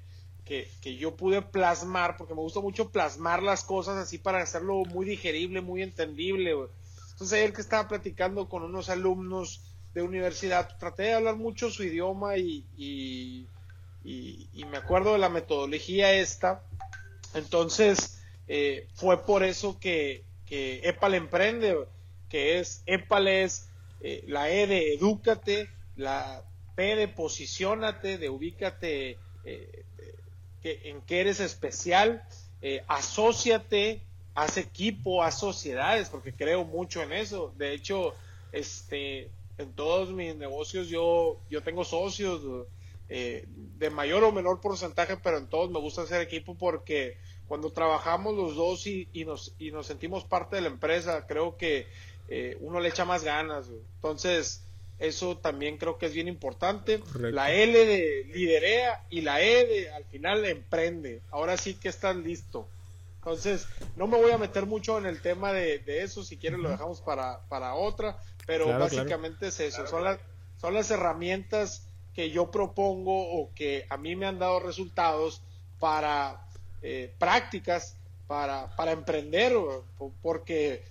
que, 0.82 0.98
yo 0.98 1.16
pude 1.16 1.44
plasmar, 1.44 2.18
porque 2.18 2.34
me 2.34 2.42
gusta 2.42 2.60
mucho 2.60 2.90
plasmar 2.90 3.44
las 3.44 3.64
cosas 3.64 3.98
así 3.98 4.18
para 4.18 4.42
hacerlo 4.42 4.84
muy 4.86 5.06
digerible, 5.06 5.62
muy 5.62 5.84
entendible. 5.84 6.52
Entonces, 7.12 7.34
ayer 7.34 7.54
que 7.54 7.62
estaba 7.62 7.88
platicando 7.88 8.50
con 8.50 8.64
unos 8.64 8.90
alumnos 8.90 9.62
de 9.94 10.02
universidad, 10.02 10.76
traté 10.80 11.04
de 11.04 11.14
hablar 11.14 11.36
mucho 11.36 11.70
su 11.70 11.84
idioma 11.84 12.38
y, 12.38 12.66
y, 12.76 13.48
y 14.04 14.66
me 14.66 14.78
acuerdo 14.78 15.14
de 15.14 15.20
la 15.20 15.30
metodología 15.30 16.14
esta. 16.14 16.64
Entonces, 17.36 18.23
eh, 18.56 18.86
fue 18.94 19.26
por 19.26 19.42
eso 19.42 19.80
que, 19.80 20.24
que 20.46 20.82
EPAL 20.88 21.16
emprende, 21.16 21.76
que 22.30 22.60
es 22.60 22.84
EPAL 22.86 23.28
es 23.28 23.68
eh, 24.00 24.24
la 24.28 24.52
E 24.52 24.68
de 24.68 24.94
edúcate, 24.94 25.72
la 25.96 26.44
P 26.76 26.96
de 26.96 27.08
posicionate, 27.08 28.20
de 28.20 28.30
ubícate 28.30 29.18
eh, 29.44 29.86
en 30.62 31.02
que 31.02 31.22
eres 31.22 31.40
especial, 31.40 32.24
asóciate, 32.88 34.04
haz 34.36 34.58
equipo, 34.58 35.24
haz 35.24 35.40
sociedades, 35.40 36.10
porque 36.10 36.32
creo 36.32 36.64
mucho 36.64 37.02
en 37.02 37.12
eso. 37.12 37.56
De 37.58 37.74
hecho, 37.74 38.14
este, 38.52 39.32
en 39.58 39.74
todos 39.74 40.12
mis 40.12 40.36
negocios 40.36 40.90
yo, 40.90 41.40
yo 41.50 41.64
tengo 41.64 41.84
socios 41.84 42.68
de 43.10 43.90
mayor 43.90 44.24
o 44.24 44.32
menor 44.32 44.62
porcentaje, 44.62 45.18
pero 45.18 45.40
en 45.40 45.48
todos 45.48 45.72
me 45.72 45.80
gusta 45.80 46.04
hacer 46.04 46.22
equipo 46.22 46.56
porque 46.56 47.18
cuando 47.48 47.72
trabajamos 47.72 48.36
los 48.36 48.56
dos 48.56 48.88
y, 48.88 49.08
nos, 49.26 49.54
y 49.60 49.72
nos 49.72 49.88
sentimos 49.88 50.24
parte 50.24 50.56
de 50.56 50.64
la 50.64 50.70
empresa, 50.70 51.26
creo 51.28 51.58
que 51.58 51.88
eh, 52.30 52.58
uno 52.62 52.80
le 52.80 52.90
echa 52.90 53.06
más 53.06 53.24
ganas. 53.24 53.68
Entonces, 53.96 54.64
eso 55.00 55.38
también 55.38 55.78
creo 55.78 55.98
que 55.98 56.06
es 56.06 56.14
bien 56.14 56.28
importante. 56.28 57.02
La 57.20 57.52
L 57.52 57.86
de 57.86 58.26
liderea 58.34 59.06
y 59.10 59.22
la 59.22 59.42
E 59.42 59.66
de 59.66 59.92
al 59.92 60.06
final 60.06 60.46
emprende. 60.46 61.22
Ahora 61.32 61.58
sí 61.58 61.76
que 61.76 61.90
estás 61.90 62.16
listo. 62.16 62.68
Entonces, 63.18 63.68
no 63.96 64.08
me 64.08 64.18
voy 64.18 64.32
a 64.32 64.38
meter 64.38 64.66
mucho 64.66 64.98
en 64.98 65.06
el 65.06 65.22
tema 65.22 65.54
de, 65.54 65.82
eso, 65.86 66.24
si 66.24 66.38
quieres 66.38 66.60
lo 66.60 66.70
dejamos 66.70 67.00
para, 67.00 67.40
para 67.48 67.74
otra, 67.74 68.18
pero 68.46 68.68
básicamente 68.78 69.48
es 69.48 69.62
eso, 69.62 69.88
son, 69.88 70.04
las, 70.04 70.20
son 70.60 70.74
las 70.74 70.92
herramientas 70.92 71.88
que 72.14 72.32
yo 72.32 72.52
propongo 72.52 73.40
o 73.40 73.54
que 73.54 73.86
a 73.90 73.96
mí 73.96 74.18
me 74.18 74.26
han 74.26 74.40
dado 74.40 74.60
resultados 74.60 75.42
para 75.80 76.48
eh, 76.84 77.14
prácticas 77.18 77.98
para, 78.28 78.76
para 78.76 78.92
emprender, 78.92 79.54
porque 80.22 80.84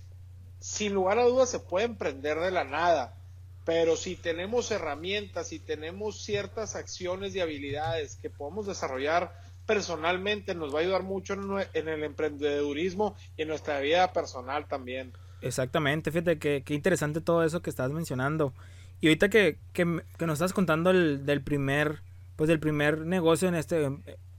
sin 0.59 0.93
lugar 0.93 1.19
a 1.19 1.23
dudas 1.23 1.49
se 1.49 1.59
puede 1.59 1.85
emprender 1.85 2.39
de 2.39 2.51
la 2.51 2.63
nada, 2.63 3.15
pero 3.63 3.95
si 3.95 4.15
tenemos 4.15 4.71
herramientas, 4.71 5.49
si 5.49 5.59
tenemos 5.59 6.23
ciertas 6.23 6.75
acciones 6.75 7.35
y 7.35 7.41
habilidades 7.41 8.15
que 8.15 8.29
podemos 8.29 8.65
desarrollar 8.65 9.33
personalmente, 9.65 10.55
nos 10.55 10.73
va 10.73 10.79
a 10.79 10.81
ayudar 10.81 11.03
mucho 11.03 11.33
en, 11.33 11.87
el 11.87 12.03
emprendedurismo 12.03 13.15
y 13.37 13.43
en 13.43 13.47
nuestra 13.47 13.79
vida 13.79 14.11
personal 14.11 14.67
también. 14.67 15.13
Exactamente, 15.41 16.11
fíjate 16.11 16.39
que, 16.39 16.63
qué 16.63 16.73
interesante 16.73 17.21
todo 17.21 17.43
eso 17.43 17.61
que 17.61 17.69
estás 17.69 17.91
mencionando. 17.91 18.53
Y 18.99 19.07
ahorita 19.07 19.29
que, 19.29 19.59
que, 19.73 19.85
nos 19.85 20.33
estás 20.33 20.53
contando 20.53 20.89
el, 20.89 21.25
del 21.25 21.41
primer, 21.41 22.01
pues 22.35 22.47
del 22.47 22.59
primer 22.59 22.99
negocio 22.99 23.47
en 23.47 23.55
este, 23.55 23.89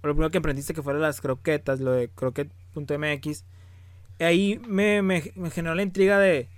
lo 0.09 0.15
primero 0.15 0.31
que 0.31 0.39
emprendiste 0.39 0.75
que 0.75 0.83
fueron 0.83 1.03
las 1.03 1.21
croquetas, 1.21 1.81
lo 1.81 1.93
de 1.93 2.09
croquet.mx, 2.09 3.45
ahí 4.21 4.61
me, 4.67 5.03
me, 5.03 5.23
generó 5.51 5.75
la 5.75 5.83
intriga 5.83 6.19
de, 6.19 6.49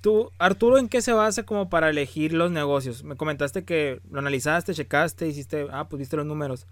tú, 0.00 0.30
Arturo, 0.38 0.78
¿en 0.78 0.88
qué 0.88 1.02
se 1.02 1.12
basa 1.12 1.44
como 1.44 1.68
para 1.68 1.90
elegir 1.90 2.32
los 2.32 2.50
negocios? 2.50 3.04
Me 3.04 3.16
comentaste 3.16 3.64
que 3.64 4.00
lo 4.10 4.18
analizaste, 4.18 4.74
checaste, 4.74 5.26
hiciste, 5.26 5.66
ah, 5.70 5.88
pues 5.88 6.00
viste 6.00 6.16
los 6.16 6.26
números, 6.26 6.66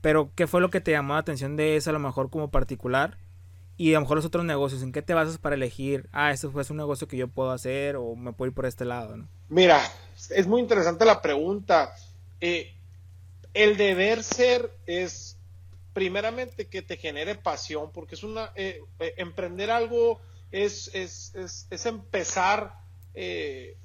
pero 0.00 0.30
¿qué 0.34 0.46
fue 0.46 0.60
lo 0.60 0.70
que 0.70 0.80
te 0.80 0.92
llamó 0.92 1.14
la 1.14 1.20
atención 1.20 1.56
de 1.56 1.76
eso 1.76 1.90
a 1.90 1.92
lo 1.92 1.98
mejor 1.98 2.30
como 2.30 2.50
particular? 2.50 3.18
Y 3.78 3.92
a 3.92 3.96
lo 3.96 4.02
mejor 4.02 4.16
los 4.16 4.24
otros 4.24 4.44
negocios, 4.44 4.82
¿en 4.82 4.90
qué 4.90 5.02
te 5.02 5.12
basas 5.12 5.36
para 5.36 5.54
elegir, 5.54 6.08
ah, 6.12 6.32
este 6.32 6.48
fue 6.48 6.64
un 6.70 6.76
negocio 6.78 7.08
que 7.08 7.18
yo 7.18 7.28
puedo 7.28 7.50
hacer 7.50 7.96
o 7.96 8.16
me 8.16 8.32
puedo 8.32 8.48
ir 8.48 8.54
por 8.54 8.64
este 8.64 8.86
lado? 8.86 9.18
Mira, 9.48 9.82
es 10.30 10.46
muy 10.46 10.62
interesante 10.62 11.04
la 11.04 11.20
pregunta. 11.20 11.94
Eh, 12.40 12.74
el 13.52 13.76
deber 13.76 14.22
ser 14.22 14.70
es 14.86 15.35
primeramente 15.96 16.68
que 16.68 16.82
te 16.82 16.98
genere 16.98 17.36
pasión, 17.36 17.90
porque 17.90 18.16
es 18.16 18.22
una, 18.22 18.52
eh, 18.54 18.82
eh, 19.00 19.14
emprender 19.16 19.70
algo 19.70 20.20
es, 20.50 20.90
es, 20.92 21.34
es, 21.34 21.86
empezar 21.86 22.74
eh, 23.14 23.78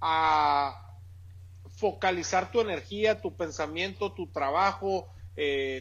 a 0.00 0.98
focalizar 1.76 2.50
tu 2.50 2.60
energía, 2.60 3.20
tu 3.20 3.36
pensamiento, 3.36 4.12
tu 4.12 4.26
trabajo, 4.32 5.06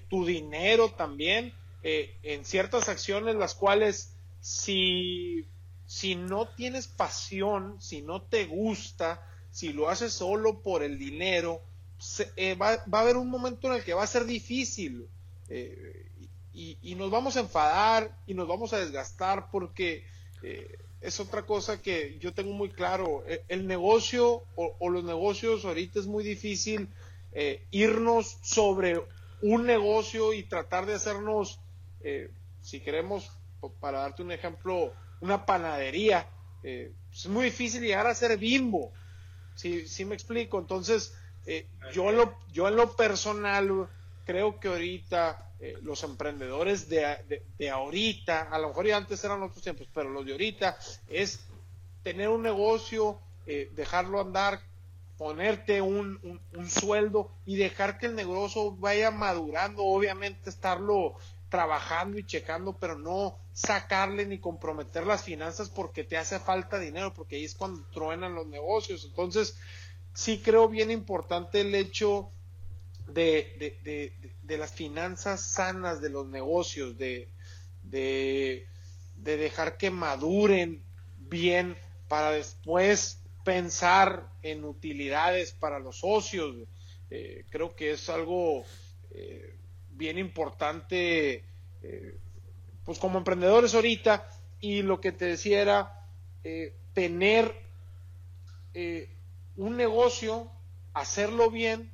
tu 0.08 0.24
dinero 0.24 0.92
también 0.92 1.52
en 1.82 2.46
ciertas 2.46 2.88
acciones 2.88 3.36
las 3.38 3.56
cuales 3.56 4.16
si, 4.40 5.48
si 5.88 6.14
no 6.14 6.48
tienes 6.50 6.88
pasión, 6.88 7.82
si 7.82 8.04
no 8.04 8.22
te 8.22 8.46
gusta, 8.46 9.28
si 9.50 9.74
lo 9.74 9.90
haces 9.90 10.14
solo 10.14 10.62
por 10.62 10.84
el 10.84 11.00
dinero, 11.00 11.64
eh, 12.36 12.56
va, 12.56 12.84
va, 12.92 13.00
a 13.00 13.02
haber 13.02 13.18
un 13.18 13.30
momento 13.30 13.68
en 13.68 13.74
el 13.74 13.84
que 13.84 13.94
va 13.94 14.04
a 14.04 14.08
ser 14.08 14.26
difícil 14.26 15.08
eh, 15.50 16.06
y, 16.54 16.96
nos 16.96 17.12
vamos 17.12 17.38
a 17.38 17.42
enfadar 17.42 18.18
y 18.26 18.34
nos 18.34 18.48
vamos 18.48 18.74
a 18.74 18.80
desgastar 18.80 19.52
porque 19.52 20.04
eh, 20.42 20.80
es 21.02 21.20
otra 21.20 21.46
cosa 21.46 21.80
que 21.82 22.18
yo 22.20 22.34
tengo 22.34 22.52
muy 22.54 22.70
claro. 22.70 23.24
El 23.48 23.68
negocio 23.68 24.44
o, 24.56 24.90
los 24.90 25.04
negocios 25.04 25.66
ahorita 25.66 26.00
es 26.00 26.08
muy 26.08 26.24
difícil 26.24 26.90
irnos 27.70 28.40
sobre 28.42 29.04
un 29.44 29.68
negocio 29.68 30.34
y 30.34 30.42
tratar 30.42 30.88
de 30.88 30.96
hacernos, 30.96 31.60
si 32.64 32.80
queremos, 32.80 33.32
para 33.80 34.00
darte 34.00 34.24
un 34.24 34.32
ejemplo, 34.32 34.92
una 35.22 35.46
panadería. 35.46 36.28
es 36.64 37.28
muy 37.28 37.46
difícil 37.46 37.84
llegar 37.84 38.08
a 38.08 38.16
ser 38.16 38.36
bimbo. 38.40 38.92
Si, 39.54 39.88
si 39.88 40.06
me 40.06 40.16
explico. 40.16 40.58
Entonces, 40.58 41.14
eh, 41.48 41.66
yo, 41.94 42.10
en 42.10 42.18
lo, 42.18 42.38
yo 42.52 42.68
en 42.68 42.76
lo 42.76 42.96
personal 42.96 43.90
creo 44.26 44.60
que 44.60 44.68
ahorita 44.68 45.54
eh, 45.60 45.78
los 45.82 46.04
emprendedores 46.04 46.88
de, 46.90 47.42
de, 47.58 47.70
ahorita, 47.70 48.50
a 48.52 48.60
lo 48.60 48.68
mejor 48.68 48.86
ya 48.86 48.98
antes 48.98 49.24
eran 49.24 49.42
otros 49.42 49.64
tiempos, 49.64 49.88
pero 49.94 50.10
los 50.10 50.26
de 50.26 50.34
ahorita 50.34 50.78
es 51.08 51.48
tener 52.04 52.30
un 52.30 52.44
negocio, 52.44 53.20
eh, 53.48 53.72
dejarlo 53.74 54.22
andar 54.22 54.60
ponerte 55.18 55.82
un, 55.82 56.40
sueldo 56.70 57.32
y 57.46 57.56
dejar 57.56 57.98
que 57.98 58.06
el 58.06 58.16
negocio 58.16 58.72
vaya 58.72 59.10
madurando, 59.10 59.84
obviamente 59.84 60.50
estarlo 60.50 61.16
trabajando 61.50 62.20
y 62.20 62.26
checando, 62.26 62.78
pero 62.78 63.00
no 63.00 63.38
sacarle 63.54 64.26
ni 64.26 64.38
comprometer 64.38 65.08
las 65.08 65.24
finanzas 65.24 65.70
porque 65.70 66.04
te 66.04 66.18
hace 66.18 66.40
falta 66.40 66.78
dinero, 66.78 67.14
porque 67.14 67.38
ahí 67.38 67.46
es 67.46 67.56
cuando 67.56 67.84
truenan 67.92 68.36
los 68.36 68.46
negocios. 68.48 69.06
Entonces, 69.06 69.58
sí 70.18 70.40
creo 70.40 70.68
bien 70.68 70.90
importante 70.90 71.62
el 71.62 71.76
hecho 71.76 72.32
de, 73.06 74.12
de, 74.42 74.58
las 74.58 74.72
finanzas 74.72 75.52
sanas 75.52 76.02
de 76.02 76.10
los 76.10 76.28
negocios, 76.28 76.98
de, 76.98 77.30
de, 77.84 78.66
dejar 79.16 79.78
que 79.78 79.92
maduren 79.92 80.84
bien 81.20 81.78
para 82.08 82.32
después 82.32 83.22
pensar 83.46 84.28
en 84.42 84.66
utilidades 84.66 85.52
para 85.52 85.78
los 85.78 86.00
socios. 86.00 86.68
Eh, 87.12 87.46
creo 87.52 87.76
que 87.76 87.92
es 87.92 88.10
algo 88.10 88.66
eh, 89.12 89.56
bien 89.92 90.18
importante, 90.18 91.44
eh, 91.84 92.18
pues 92.84 92.98
como 92.98 93.20
emprendedores 93.20 93.76
ahorita, 93.76 94.28
y 94.60 94.82
lo 94.82 95.00
que 95.00 95.12
te 95.12 95.26
decía 95.26 95.62
era 95.62 95.94
tener 96.94 97.54
un 99.58 99.76
negocio, 99.76 100.50
hacerlo 100.94 101.52
bien 101.52 101.92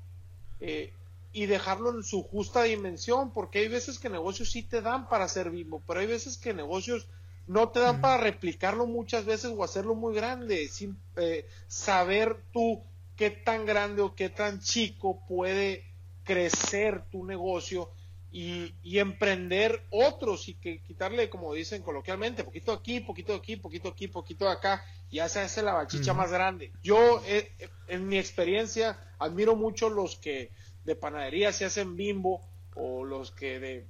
y 1.34 1.46
dejarlo 1.48 1.90
en 1.94 2.04
su 2.04 2.24
justa 2.24 2.64
dimensión, 2.64 3.34
porque 3.34 3.60
hay 3.60 3.68
veces 3.68 4.00
que 4.00 4.10
negocios 4.10 4.52
sí 4.52 4.64
te 4.64 4.82
dan 4.82 5.10
para 5.10 5.28
ser 5.28 5.50
vivo, 5.50 5.82
pero 5.88 6.00
hay 6.00 6.08
veces 6.08 6.38
que 6.38 6.54
negocios 6.54 7.08
no 7.48 7.70
te 7.70 7.80
dan 7.80 8.00
para 8.00 8.18
replicarlo 8.18 8.86
muchas 8.86 9.26
veces 9.26 9.52
o 9.56 9.64
hacerlo 9.64 9.96
muy 9.96 10.14
grande, 10.14 10.68
sin 10.70 10.98
eh, 11.18 11.46
saber 11.68 12.38
tú 12.54 12.82
qué 13.16 13.32
tan 13.32 13.66
grande 13.66 14.02
o 14.02 14.16
qué 14.16 14.30
tan 14.30 14.60
chico 14.62 15.22
puede 15.28 15.84
crecer 16.24 17.04
tu 17.12 17.26
negocio 17.26 17.90
y, 18.34 18.98
emprender 18.98 19.86
otros 19.92 20.50
y 20.50 20.56
que 20.56 20.82
quitarle, 20.82 21.30
como 21.30 21.54
dicen 21.54 21.84
coloquialmente, 21.84 22.44
poquito 22.44 22.72
aquí, 22.72 23.00
poquito 23.00 23.36
aquí, 23.36 23.58
poquito 23.58 23.90
aquí, 23.90 24.08
poquito 24.08 24.50
acá, 24.50 24.84
y 25.12 25.18
ya 25.18 25.30
se 25.30 25.42
hace 25.42 25.62
la 25.62 25.74
bachicha 25.74 26.16
más 26.16 26.32
grande. 26.32 26.72
Yo, 26.82 27.22
eh, 27.28 27.52
en 27.88 28.08
mi 28.08 28.18
experiencia, 28.18 28.98
admiro 29.20 29.56
mucho 29.56 29.88
los 29.88 30.16
que 30.16 30.50
de 30.84 30.96
panadería 30.96 31.54
se 31.54 31.66
hacen 31.66 31.96
bimbo 31.96 32.42
o 32.74 33.04
los 33.04 33.30
que 33.30 33.60
de 33.60 33.86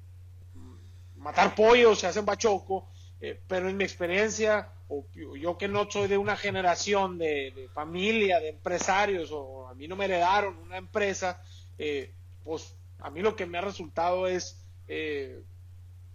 matar 1.15 1.55
pollos 1.55 1.99
se 1.99 2.07
hacen 2.07 2.25
bachoco, 2.25 2.89
eh, 3.21 3.39
pero 3.47 3.69
en 3.69 3.77
mi 3.77 3.85
experiencia, 3.85 4.73
o 4.89 5.05
yo 5.13 5.57
que 5.57 5.69
no 5.69 5.89
soy 5.89 6.09
de 6.09 6.17
una 6.17 6.35
generación 6.35 7.17
de, 7.17 7.69
familia, 7.73 8.41
de 8.41 8.49
empresarios, 8.49 9.29
o 9.31 9.69
a 9.69 9.73
mí 9.73 9.87
no 9.87 9.95
me 9.95 10.03
heredaron 10.03 10.57
una 10.57 10.75
empresa, 10.75 11.41
eh, 11.77 12.13
pues 12.43 12.75
a 13.03 13.09
mí 13.11 13.21
lo 13.21 13.35
que 13.35 13.45
me 13.45 13.59
ha 13.59 13.61
resultado 13.61 14.27
es 14.27 14.59
eh, 14.87 15.43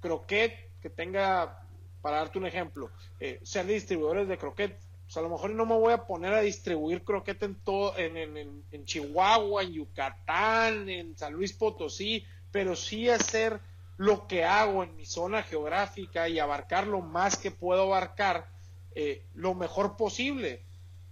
croquet 0.00 0.72
que 0.80 0.90
tenga, 0.90 1.62
para 2.02 2.16
darte 2.16 2.38
un 2.38 2.46
ejemplo, 2.46 2.90
eh, 3.20 3.38
sean 3.42 3.68
distribuidores 3.68 4.26
de 4.26 4.38
croquet 4.38 4.78
pues 5.08 5.16
a 5.16 5.22
lo 5.22 5.30
mejor 5.30 5.50
no 5.52 5.64
me 5.64 5.74
voy 5.74 5.94
a 5.94 6.06
poner 6.06 6.34
a 6.34 6.42
distribuir 6.42 7.02
croqueta 7.02 7.46
en 7.46 7.54
todo, 7.54 7.96
en, 7.96 8.18
en, 8.18 8.62
en, 8.70 8.84
Chihuahua, 8.84 9.62
en 9.62 9.72
Yucatán, 9.72 10.86
en 10.90 11.16
San 11.16 11.32
Luis 11.32 11.54
Potosí, 11.54 12.26
pero 12.50 12.76
sí 12.76 13.08
hacer 13.08 13.58
lo 13.96 14.26
que 14.26 14.44
hago 14.44 14.84
en 14.84 14.94
mi 14.96 15.06
zona 15.06 15.42
geográfica 15.42 16.28
y 16.28 16.38
abarcar 16.38 16.86
lo 16.86 17.00
más 17.00 17.38
que 17.38 17.50
puedo 17.50 17.84
abarcar 17.84 18.48
eh, 18.94 19.24
lo 19.32 19.54
mejor 19.54 19.96
posible. 19.96 20.62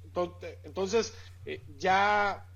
Entonces, 0.04 0.59
entonces 0.64 1.14
eh, 1.47 1.64
ya 1.78 2.47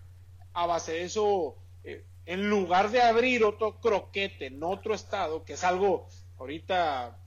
a 0.53 0.67
base 0.67 0.93
de 0.93 1.03
eso, 1.05 1.57
eh, 1.85 2.05
en 2.27 2.49
lugar 2.49 2.91
de 2.91 3.03
abrir 3.03 3.45
otro 3.45 3.81
croquete 3.81 4.47
en 4.47 4.62
otro 4.62 4.95
estado, 4.95 5.45
que 5.45 5.55
es 5.55 5.65
algo 5.65 6.09
ahorita, 6.39 7.19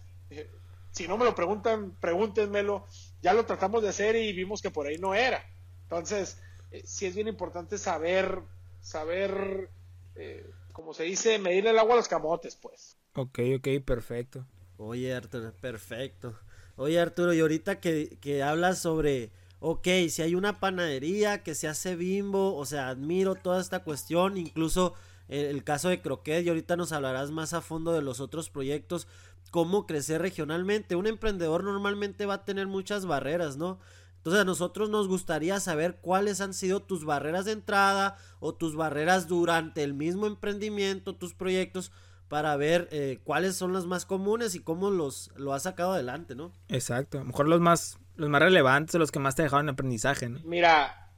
si 0.92 1.08
no 1.08 1.18
me 1.18 1.26
lo 1.26 1.36
preguntan, 1.36 1.98
pregúntenmelo, 2.00 2.86
ya 3.22 3.34
lo 3.34 3.46
tratamos 3.46 3.82
de 3.82 3.90
hacer 3.90 4.16
y 4.16 4.32
vimos 4.34 4.62
que 4.62 4.72
por 4.72 4.88
ahí 4.88 4.98
no 4.98 5.14
era. 5.16 5.44
Entonces, 5.84 6.40
eh, 6.72 6.84
sí 6.86 7.06
es 7.06 7.16
bien 7.16 7.28
importante 7.28 7.78
saber, 7.78 8.40
saber, 8.82 9.70
eh, 10.16 10.46
como 10.72 10.94
se 10.94 11.04
dice, 11.04 11.40
medirle 11.40 11.72
el 11.72 11.80
agua 11.80 11.94
a 11.94 11.98
los 11.98 12.08
camotes, 12.08 12.56
pues. 12.56 12.98
Ok, 13.16 13.40
ok, 13.58 13.68
perfecto. 13.86 14.46
Oye, 14.78 15.14
Arturo, 15.14 15.54
perfecto. 15.62 16.38
Oye, 16.76 17.00
Arturo, 17.00 17.34
y 17.34 17.40
ahorita 17.40 17.80
que, 17.80 18.18
que 18.20 18.42
hablas 18.42 18.80
sobre, 18.80 19.32
ok, 19.66 19.88
si 20.10 20.22
hay 20.22 20.36
una 20.36 20.60
panadería 20.60 21.42
que 21.42 21.56
se 21.56 21.70
hace 21.70 21.96
bimbo, 21.96 22.58
o 22.58 22.66
sea, 22.66 22.90
admiro 22.90 23.36
toda 23.36 23.62
esta 23.62 23.80
cuestión, 23.80 24.38
incluso 24.38 24.94
el, 25.30 25.64
caso 25.64 25.88
de 25.88 26.02
Croquet, 26.02 26.44
y 26.44 26.50
ahorita 26.50 26.76
nos 26.76 26.92
hablarás 26.92 27.32
más 27.32 27.54
a 27.54 27.62
fondo 27.62 27.94
de 27.94 28.02
los 28.02 28.20
otros 28.20 28.50
proyectos, 28.50 29.08
cómo 29.52 29.88
crecer 29.88 30.22
regionalmente. 30.22 30.98
Un 30.98 31.08
emprendedor 31.08 31.64
normalmente 31.64 32.26
va 32.26 32.34
a 32.34 32.46
tener 32.46 32.68
muchas 32.68 33.06
barreras, 33.06 33.56
¿no? 33.56 33.80
Entonces 34.18 34.42
a 34.42 34.46
nosotros 34.46 34.90
nos 34.90 35.08
gustaría 35.08 35.58
saber 35.62 36.00
cuáles 36.02 36.42
han 36.42 36.54
sido 36.54 36.82
tus 36.82 37.06
barreras 37.06 37.46
de 37.46 37.54
entrada 37.54 38.18
o 38.42 38.54
tus 38.54 38.76
barreras 38.76 39.30
durante 39.30 39.82
el 39.84 39.94
mismo 39.94 40.28
emprendimiento, 40.28 41.16
tus 41.16 41.34
proyectos, 41.34 41.94
para 42.28 42.58
ver 42.58 42.90
eh, 42.92 43.22
cuáles 43.24 43.56
son 43.56 43.72
las 43.72 43.86
más 43.86 44.06
comunes 44.06 44.56
y 44.56 44.60
cómo 44.60 44.90
los 44.90 45.32
lo 45.38 45.54
has 45.54 45.64
sacado 45.64 45.94
adelante, 45.94 46.36
¿no? 46.36 46.52
Exacto, 46.68 47.18
a 47.18 47.22
lo 47.22 47.28
mejor 47.28 47.48
los 47.48 47.62
más 47.62 48.00
los 48.16 48.30
más 48.30 48.42
relevantes 48.42 48.96
o 48.96 49.00
los 49.00 49.12
que 49.12 49.20
más 49.20 49.36
te 49.36 49.44
dejaron 49.44 49.70
aprendizaje, 49.70 50.30
¿no? 50.30 50.40
Mira, 50.44 51.12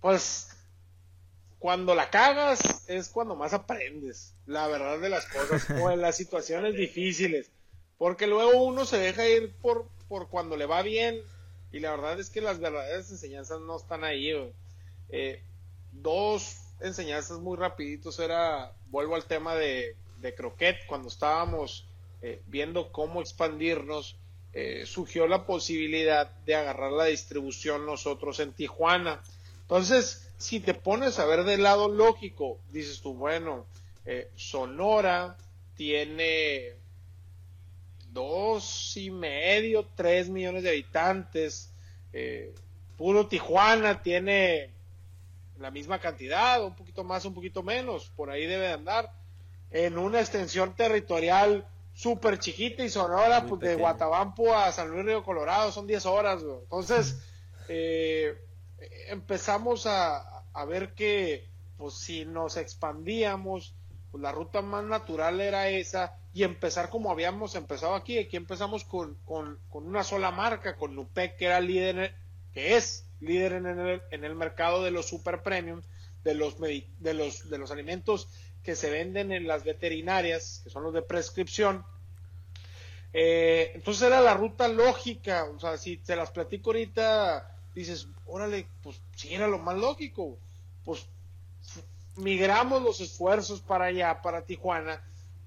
pues 0.00 0.56
cuando 1.58 1.94
la 1.94 2.10
cagas 2.10 2.84
es 2.88 3.08
cuando 3.08 3.34
más 3.34 3.52
aprendes 3.52 4.34
la 4.46 4.68
verdad 4.68 5.00
de 5.00 5.08
las 5.08 5.26
cosas 5.26 5.66
o 5.82 5.90
en 5.90 6.00
las 6.00 6.16
situaciones 6.16 6.74
difíciles. 6.74 7.50
Porque 7.98 8.26
luego 8.26 8.62
uno 8.62 8.84
se 8.84 8.98
deja 8.98 9.26
ir 9.26 9.54
por, 9.62 9.88
por 10.08 10.28
cuando 10.28 10.56
le 10.56 10.66
va 10.66 10.82
bien 10.82 11.20
y 11.72 11.80
la 11.80 11.90
verdad 11.90 12.20
es 12.20 12.30
que 12.30 12.40
las 12.40 12.60
verdaderas 12.60 13.10
enseñanzas 13.10 13.60
no 13.60 13.76
están 13.76 14.04
ahí. 14.04 14.32
Eh, 15.08 15.42
dos 15.92 16.58
enseñanzas 16.80 17.38
muy 17.38 17.56
rapiditos 17.56 18.18
era, 18.18 18.72
vuelvo 18.90 19.14
al 19.14 19.24
tema 19.24 19.54
de, 19.54 19.96
de 20.18 20.34
croquet, 20.34 20.76
cuando 20.86 21.08
estábamos 21.08 21.86
eh, 22.22 22.42
viendo 22.46 22.92
cómo 22.92 23.20
expandirnos, 23.20 24.16
eh, 24.58 24.86
surgió 24.86 25.26
la 25.26 25.44
posibilidad 25.44 26.30
de 26.46 26.54
agarrar 26.54 26.90
la 26.90 27.04
distribución 27.04 27.84
nosotros 27.84 28.40
en 28.40 28.54
Tijuana. 28.54 29.20
Entonces, 29.60 30.32
si 30.38 30.60
te 30.60 30.72
pones 30.72 31.18
a 31.18 31.26
ver 31.26 31.44
del 31.44 31.62
lado 31.62 31.90
lógico, 31.90 32.58
dices 32.70 33.02
tú, 33.02 33.12
bueno, 33.12 33.66
eh, 34.06 34.30
Sonora 34.34 35.36
tiene 35.76 36.72
dos 38.12 38.96
y 38.96 39.10
medio, 39.10 39.86
tres 39.94 40.30
millones 40.30 40.62
de 40.62 40.70
habitantes. 40.70 41.70
Eh, 42.14 42.54
puro 42.96 43.26
Tijuana 43.26 44.00
tiene 44.00 44.70
la 45.58 45.70
misma 45.70 45.98
cantidad, 45.98 46.64
un 46.64 46.74
poquito 46.74 47.04
más, 47.04 47.26
un 47.26 47.34
poquito 47.34 47.62
menos, 47.62 48.10
por 48.16 48.30
ahí 48.30 48.46
debe 48.46 48.68
de 48.68 48.72
andar. 48.72 49.12
En 49.70 49.98
una 49.98 50.20
extensión 50.20 50.74
territorial 50.74 51.68
súper 51.96 52.38
chiquita 52.38 52.84
y 52.84 52.90
Sonora, 52.90 53.46
pues 53.46 53.60
de 53.62 53.74
Guatabampo 53.74 54.54
a 54.54 54.70
San 54.70 54.90
Luis 54.90 55.06
Río 55.06 55.24
Colorado 55.24 55.72
son 55.72 55.86
10 55.86 56.04
horas. 56.06 56.42
Entonces, 56.42 57.18
eh, 57.68 58.36
empezamos 59.08 59.86
a, 59.86 60.44
a, 60.52 60.64
ver 60.66 60.92
que, 60.92 61.48
pues 61.78 61.94
si 61.94 62.26
nos 62.26 62.58
expandíamos, 62.58 63.74
pues 64.10 64.22
la 64.22 64.30
ruta 64.30 64.60
más 64.60 64.84
natural 64.84 65.40
era 65.40 65.70
esa 65.70 66.18
y 66.34 66.44
empezar 66.44 66.90
como 66.90 67.10
habíamos 67.10 67.54
empezado 67.54 67.94
aquí. 67.94 68.18
Aquí 68.18 68.36
empezamos 68.36 68.84
con, 68.84 69.16
una 69.72 70.04
sola 70.04 70.30
marca, 70.30 70.76
con 70.76 70.94
Nupec, 70.94 71.36
que 71.38 71.46
era 71.46 71.60
líder, 71.60 72.14
que 72.52 72.76
es 72.76 73.08
líder 73.20 73.54
en 73.54 73.66
el, 73.66 74.02
en 74.10 74.22
el 74.22 74.34
mercado 74.34 74.84
de 74.84 74.90
los 74.90 75.06
super 75.06 75.42
premium, 75.42 75.80
de 76.24 76.34
los, 76.34 76.60
de, 76.60 77.14
los, 77.14 77.48
de 77.48 77.56
los 77.56 77.70
alimentos 77.70 78.28
que 78.66 78.74
se 78.74 78.90
venden 78.90 79.30
en 79.30 79.46
las 79.46 79.62
veterinarias, 79.62 80.60
que 80.64 80.70
son 80.70 80.82
los 80.82 80.92
de 80.92 81.00
prescripción. 81.00 81.84
Eh, 83.12 83.70
entonces 83.76 84.02
era 84.02 84.20
la 84.20 84.34
ruta 84.34 84.66
lógica, 84.66 85.44
o 85.44 85.60
sea, 85.60 85.78
si 85.78 85.98
te 85.98 86.16
las 86.16 86.32
platico 86.32 86.70
ahorita, 86.70 87.56
dices, 87.76 88.08
órale, 88.26 88.66
pues 88.82 89.00
sí 89.14 89.32
era 89.32 89.46
lo 89.46 89.58
más 89.58 89.76
lógico, 89.78 90.36
pues 90.84 91.06
migramos 92.16 92.82
los 92.82 93.00
esfuerzos 93.00 93.60
para 93.60 93.84
allá, 93.84 94.20
para 94.20 94.44
Tijuana, 94.44 95.00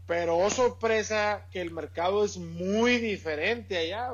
pero 0.07 0.37
oh 0.37 0.49
sorpresa 0.49 1.45
que 1.51 1.59
el 1.59 1.71
mercado 1.71 2.23
es 2.23 2.37
muy 2.37 2.99
diferente 2.99 3.77
allá. 3.77 4.11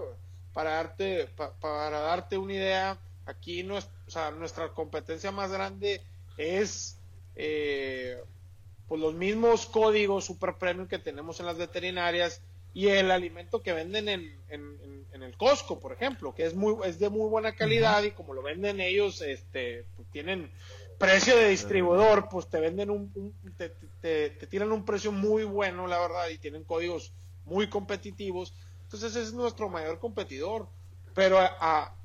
Para 0.52 0.72
darte, 0.72 1.28
para 1.60 2.00
darte 2.00 2.38
una 2.38 2.54
idea, 2.54 2.98
aquí 3.26 3.62
no 3.62 3.76
o 3.76 4.12
sea, 4.12 4.32
nuestra 4.32 4.70
competencia 4.70 5.32
más 5.32 5.52
grande 5.52 6.02
es 6.38 6.98
eh, 7.36 8.18
pues 8.88 9.02
los 9.02 9.14
mismos 9.14 9.66
códigos 9.66 10.26
super 10.26 10.56
premium 10.58 10.88
que 10.88 11.00
tenemos 11.00 11.40
en 11.40 11.46
las 11.46 11.58
veterinarias 11.58 12.42
y 12.74 12.88
el 12.88 13.10
alimento 13.10 13.62
que 13.62 13.74
venden 13.74 14.10
en, 14.10 14.38
en, 14.50 15.24
el 15.24 15.38
Costco, 15.38 15.80
por 15.80 15.94
ejemplo, 15.94 16.36
que 16.36 16.46
es 16.46 16.54
muy 16.54 16.76
es 16.86 17.00
de 17.00 17.10
muy 17.10 17.30
buena 17.30 17.56
calidad 17.56 18.04
y 18.04 18.12
como 18.12 18.34
lo 18.34 18.44
venden 18.44 18.82
ellos, 18.82 19.22
este, 19.22 19.86
pues 19.96 20.08
tienen 20.12 20.52
precio 21.00 21.36
de 21.38 21.50
distribuidor, 21.50 22.28
pues 22.30 22.48
te 22.48 22.60
venden 22.60 22.90
un, 22.90 23.34
te, 23.58 23.70
te, 24.02 24.30
tiran 24.48 24.74
un 24.74 24.84
precio 24.84 25.14
muy 25.14 25.46
bueno, 25.46 25.88
la 25.88 26.00
verdad, 26.00 26.28
y 26.30 26.38
tienen 26.38 26.66
códigos 26.66 27.14
muy 27.46 27.70
competitivos. 27.70 28.54
Entonces 28.84 29.16
es 29.16 29.34
nuestro 29.34 29.70
mayor 29.70 30.00
competidor. 30.00 30.68
Pero 31.16 31.40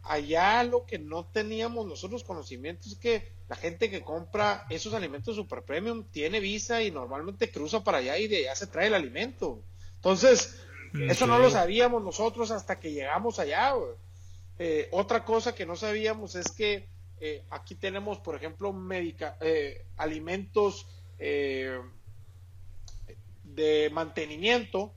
allá 0.05 0.62
lo 0.62 0.87
que 0.87 1.01
no 1.01 1.27
teníamos 1.27 1.85
nosotros 1.85 2.23
conocimiento 2.23 2.88
es 2.88 2.95
que 2.95 3.33
la 3.51 3.57
gente 3.57 3.91
que 3.91 4.03
compra 4.03 4.65
esos 4.71 4.95
alimentos 4.95 5.35
super 5.35 5.65
premium 5.65 6.05
tiene 6.05 6.39
visa 6.39 6.85
y 6.85 6.93
normalmente 6.93 7.51
cruza 7.51 7.83
para 7.83 7.99
allá 7.99 8.17
y 8.17 8.29
de 8.29 8.37
allá 8.37 8.55
se 8.55 8.69
trae 8.69 8.87
el 8.87 8.95
alimento. 8.95 9.65
Entonces, 9.97 10.63
eso 10.95 11.27
no 11.27 11.37
lo 11.41 11.51
sabíamos 11.51 12.01
nosotros 12.01 12.53
hasta 12.53 12.79
que 12.79 12.93
llegamos 12.93 13.41
allá. 13.41 13.75
Eh, 14.57 14.87
otra 14.93 15.25
cosa 15.25 15.53
que 15.53 15.67
no 15.67 15.75
sabíamos 15.75 16.37
es 16.37 16.53
que 16.53 16.89
eh, 17.21 17.45
aquí 17.51 17.75
tenemos, 17.75 18.21
por 18.21 18.37
ejemplo, 18.37 18.73
medica, 18.73 19.37
eh, 19.41 19.85
alimentos 19.97 20.87
de 21.19 21.83
mantenimiento 23.91 24.95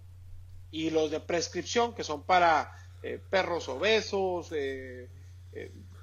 y 0.70 0.92
los 0.92 1.10
de 1.10 1.20
prescripción, 1.22 1.96
que 1.96 2.04
son 2.04 2.22
para 2.24 2.72
perros 3.32 3.68
obesos, 3.68 4.52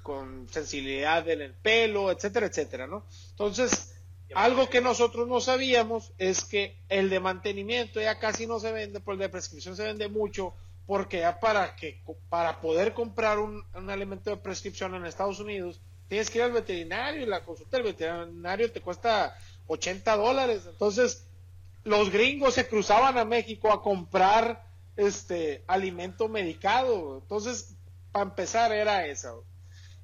con 0.01 0.47
sensibilidad 0.49 1.27
en 1.29 1.41
el 1.41 1.53
pelo, 1.53 2.11
etcétera, 2.11 2.47
etcétera, 2.47 2.87
¿no? 2.87 3.05
Entonces, 3.31 3.93
algo 4.33 4.69
que 4.69 4.81
nosotros 4.81 5.27
no 5.27 5.41
sabíamos 5.41 6.13
es 6.17 6.45
que 6.45 6.77
el 6.89 7.09
de 7.09 7.19
mantenimiento 7.19 7.99
ya 7.99 8.19
casi 8.19 8.47
no 8.47 8.59
se 8.59 8.71
vende, 8.71 8.99
pues 8.99 9.15
el 9.15 9.21
de 9.21 9.29
prescripción 9.29 9.75
se 9.75 9.83
vende 9.83 10.07
mucho, 10.07 10.53
porque 10.85 11.19
ya 11.19 11.39
para 11.39 11.75
que 11.75 12.01
para 12.29 12.61
poder 12.61 12.93
comprar 12.93 13.39
un, 13.39 13.63
alimento 13.89 14.29
de 14.29 14.37
prescripción 14.37 14.95
en 14.95 15.05
Estados 15.05 15.39
Unidos 15.39 15.81
tienes 16.07 16.29
que 16.29 16.39
ir 16.39 16.43
al 16.43 16.51
veterinario 16.51 17.23
y 17.23 17.25
la 17.25 17.43
consulta 17.43 17.77
del 17.77 17.85
veterinario 17.85 18.71
te 18.71 18.81
cuesta 18.81 19.37
80 19.67 20.17
dólares. 20.17 20.63
Entonces, 20.67 21.25
los 21.83 22.09
gringos 22.09 22.53
se 22.53 22.67
cruzaban 22.67 23.17
a 23.17 23.25
México 23.25 23.71
a 23.71 23.81
comprar 23.81 24.65
este 24.97 25.63
alimento 25.67 26.27
medicado. 26.27 27.19
Entonces, 27.19 27.75
para 28.11 28.25
empezar 28.25 28.71
era 28.73 29.07
eso. 29.07 29.45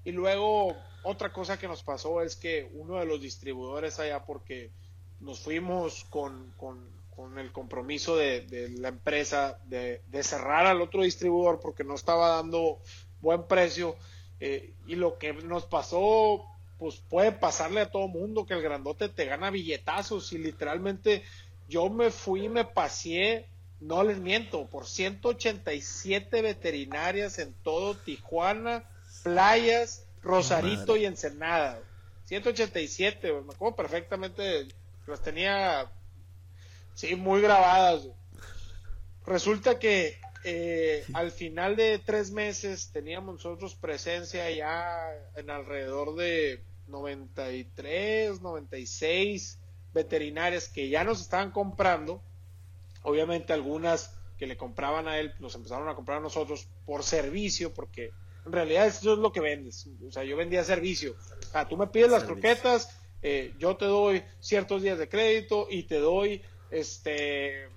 Y 0.08 0.14
luego 0.14 0.74
otra 1.04 1.34
cosa 1.34 1.60
que 1.60 1.68
nos 1.68 1.84
pasó 1.84 2.22
es 2.22 2.38
que 2.38 2.72
uno 2.76 2.98
de 2.98 3.06
los 3.06 3.20
distribuidores 3.20 4.00
allá, 4.00 4.24
porque 4.24 4.72
nos 5.20 5.42
fuimos 5.42 6.06
con, 6.06 6.54
el 7.38 7.52
compromiso 7.52 8.16
de, 8.16 8.72
la 8.78 8.88
empresa 8.88 9.60
de, 9.66 10.02
cerrar 10.24 10.66
al 10.66 10.82
otro 10.82 11.04
distribuidor 11.04 11.60
porque 11.60 11.84
no 11.84 11.94
estaba 11.94 12.38
dando 12.38 12.80
buen 13.20 13.48
precio, 13.48 13.98
eh, 14.40 14.72
y 14.86 14.96
lo 14.96 15.18
que 15.18 15.34
nos 15.34 15.66
pasó, 15.66 16.42
pues 16.80 17.04
puede 17.10 17.34
pasarle 17.34 17.82
a 17.82 17.92
todo 17.92 18.08
mundo 18.08 18.46
que 18.46 18.54
el 18.54 18.62
grandote 18.62 19.10
te 19.10 19.26
gana 19.26 19.50
billetazos 19.50 20.32
y 20.32 20.38
literalmente 20.38 21.22
yo 21.68 21.90
me 21.90 22.12
fui 22.12 22.48
me 22.48 22.64
paseé, 22.64 23.50
no 23.82 24.06
les 24.06 24.20
miento, 24.20 24.68
por 24.68 24.88
187 24.88 26.42
veterinarias 26.42 27.40
en 27.40 27.54
todo 27.62 27.98
Tijuana, 27.98 28.86
playas, 29.28 30.08
Rosarito 30.22 30.96
y 30.96 31.06
Ensenada. 31.06 31.82
187, 32.26 33.34
me 33.34 33.54
acuerdo 33.54 33.76
perfectamente, 33.76 34.68
las 35.06 35.22
tenía, 35.22 35.92
sí, 36.94 37.16
muy 37.16 37.42
grabadas. 37.42 38.08
Resulta 39.26 39.80
que 39.80 40.18
eh, 40.46 41.04
al 41.14 41.32
final 41.32 41.76
de 41.76 42.00
tres 42.00 42.32
meses 42.32 42.90
teníamos 42.94 43.36
nosotros 43.36 43.76
presencia 43.76 44.50
ya 44.50 45.10
en 45.36 45.50
alrededor 45.50 46.16
de 46.16 46.64
93, 46.88 48.42
96 48.42 49.60
veterinarias 49.94 50.70
que 50.70 50.88
ya 50.88 51.04
nos 51.04 51.20
estaban 51.20 51.52
comprando. 51.52 52.22
Obviamente 53.04 53.52
algunas 53.52 54.18
que 54.38 54.48
le 54.48 54.56
compraban 54.56 55.10
a 55.10 55.18
él, 55.18 55.34
nos 55.40 55.56
empezaron 55.56 55.90
a 55.90 55.96
comprar 55.96 56.20
a 56.20 56.22
nosotros 56.22 56.70
por 56.86 57.04
servicio, 57.04 57.74
porque 57.74 58.12
en 58.48 58.54
realidad 58.54 58.88
eso 58.88 59.14
es 59.14 59.20
lo 59.20 59.32
que 59.32 59.42
vendes. 59.42 59.88
O 60.08 60.12
sea, 60.12 60.24
yo 60.24 60.36
vendía 60.36 60.64
servicio. 60.64 61.16
O 61.48 61.52
sea, 61.52 61.68
tú 61.68 61.78
me 61.78 61.88
pides 61.88 62.10
las 62.10 62.24
croquetas, 62.24 62.90
eh, 63.22 63.54
yo 63.60 63.76
te 63.78 63.86
doy 63.86 64.24
ciertos 64.40 64.82
días 64.82 64.98
de 64.98 65.10
crédito 65.10 65.68
y 65.70 65.84
te 65.84 66.00
doy, 66.00 66.42
este, 66.72 67.70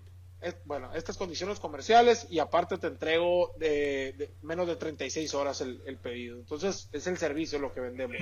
bueno, 0.64 0.94
estas 0.94 1.16
condiciones 1.16 1.58
comerciales 1.58 2.26
y 2.30 2.38
aparte 2.38 2.78
te 2.78 2.86
entrego 2.86 3.52
de, 3.58 4.30
menos 4.42 4.66
de 4.68 4.76
36 4.76 5.34
horas 5.34 5.60
el, 5.60 5.98
pedido. 5.98 6.38
Entonces, 6.38 6.88
es 6.92 7.06
el 7.06 7.18
servicio 7.18 7.58
lo 7.58 7.72
que 7.72 7.80
vendemos. 7.80 8.16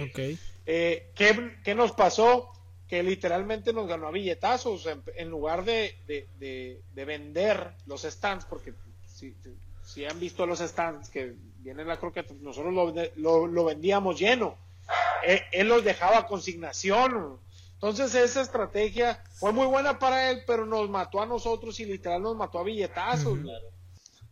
Eh, 0.67 1.13
¿qué, 1.15 1.75
nos 1.75 1.93
pasó? 1.93 2.51
Que 2.89 3.03
literalmente 3.03 3.73
nos 3.75 3.87
ganó 3.87 4.09
a 4.09 4.11
billetazos 4.11 4.89
en, 5.17 5.29
lugar 5.29 5.65
de, 5.65 5.95
de, 6.07 7.05
vender 7.05 7.75
los 7.87 8.03
stands, 8.03 8.47
porque 8.47 8.73
si, 9.07 9.37
si 9.88 10.05
han 10.05 10.20
visto 10.20 10.44
los 10.44 10.59
stands 10.59 11.09
que 11.09 11.35
viene 11.61 11.83
la 11.83 11.98
croqueta, 11.98 12.35
nosotros 12.40 12.74
lo, 13.16 13.46
lo, 13.46 13.64
vendíamos 13.64 14.18
lleno. 14.18 14.59
Él, 15.24 15.40
él, 15.51 15.68
los 15.68 15.83
dejaba 15.83 16.18
a 16.18 16.27
consignación. 16.27 17.40
Entonces 17.72 18.14
esa 18.14 18.42
estrategia 18.42 19.24
fue 19.40 19.51
muy 19.53 19.66
buena 19.66 19.98
para 19.98 20.31
él, 20.31 20.42
pero 20.46 20.66
nos 20.66 20.90
mató 20.90 21.22
a 21.22 21.27
nosotros 21.27 21.81
y 21.81 21.87
literal 21.87 22.20
nos 22.20 22.37
mató 22.37 22.59
a 22.59 22.64
billetazos. 22.64 23.38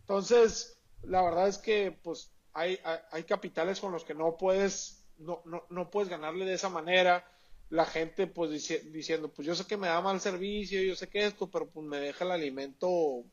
Entonces, 0.01 0.77
la 1.01 1.23
verdad 1.23 1.47
es 1.47 1.57
que 1.57 1.97
pues 2.03 2.31
hay, 2.53 2.79
hay, 3.11 3.23
capitales 3.23 3.79
con 3.79 3.91
los 3.91 4.03
que 4.03 4.13
no 4.13 4.37
puedes, 4.37 5.07
no, 5.17 5.41
no, 5.45 5.63
no, 5.71 5.89
puedes 5.89 6.09
ganarle 6.09 6.45
de 6.45 6.53
esa 6.53 6.69
manera. 6.69 7.25
La 7.69 7.85
gente 7.85 8.27
pues 8.27 8.51
diciendo, 8.51 9.29
pues 9.29 9.47
yo 9.47 9.55
sé 9.55 9.65
que 9.65 9.75
me 9.75 9.87
da 9.87 10.01
mal 10.01 10.21
servicio, 10.21 10.83
yo 10.83 10.95
sé 10.95 11.09
que 11.09 11.25
esto, 11.25 11.49
pero 11.49 11.67
pues 11.67 11.83
me 11.83 11.99
deja 11.99 12.25
el 12.25 12.31
alimento 12.31 13.23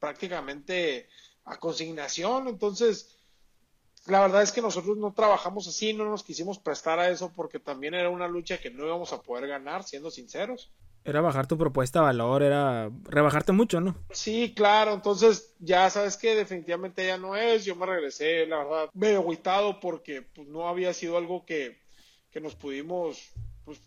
prácticamente 0.00 1.08
a 1.44 1.56
consignación. 1.58 2.48
Entonces, 2.48 3.16
la 4.06 4.20
verdad 4.20 4.42
es 4.42 4.52
que 4.52 4.62
nosotros 4.62 4.96
no 4.96 5.12
trabajamos 5.12 5.66
así, 5.66 5.94
no 5.94 6.04
nos 6.04 6.22
quisimos 6.22 6.58
prestar 6.58 6.98
a 6.98 7.08
eso 7.08 7.32
porque 7.34 7.58
también 7.58 7.94
era 7.94 8.10
una 8.10 8.28
lucha 8.28 8.58
que 8.58 8.70
no 8.70 8.84
íbamos 8.84 9.12
a 9.12 9.22
poder 9.22 9.46
ganar, 9.48 9.84
siendo 9.84 10.10
sinceros. 10.10 10.70
Era 11.06 11.20
bajar 11.20 11.46
tu 11.46 11.58
propuesta 11.58 11.98
de 11.98 12.06
valor, 12.06 12.42
era 12.42 12.90
rebajarte 13.04 13.52
mucho, 13.52 13.80
¿no? 13.80 13.94
Sí, 14.10 14.54
claro, 14.56 14.94
entonces 14.94 15.54
ya 15.58 15.88
sabes 15.90 16.16
que 16.16 16.34
definitivamente 16.34 17.06
ya 17.06 17.18
no 17.18 17.36
es, 17.36 17.64
yo 17.66 17.76
me 17.76 17.84
regresé, 17.84 18.46
la 18.46 18.58
verdad, 18.58 18.90
medio 18.94 19.18
agüitado 19.18 19.80
porque 19.80 20.22
pues, 20.22 20.48
no 20.48 20.66
había 20.66 20.94
sido 20.94 21.18
algo 21.18 21.44
que, 21.44 21.78
que 22.30 22.40
nos 22.40 22.54
pudimos, 22.54 23.32
pues 23.66 23.80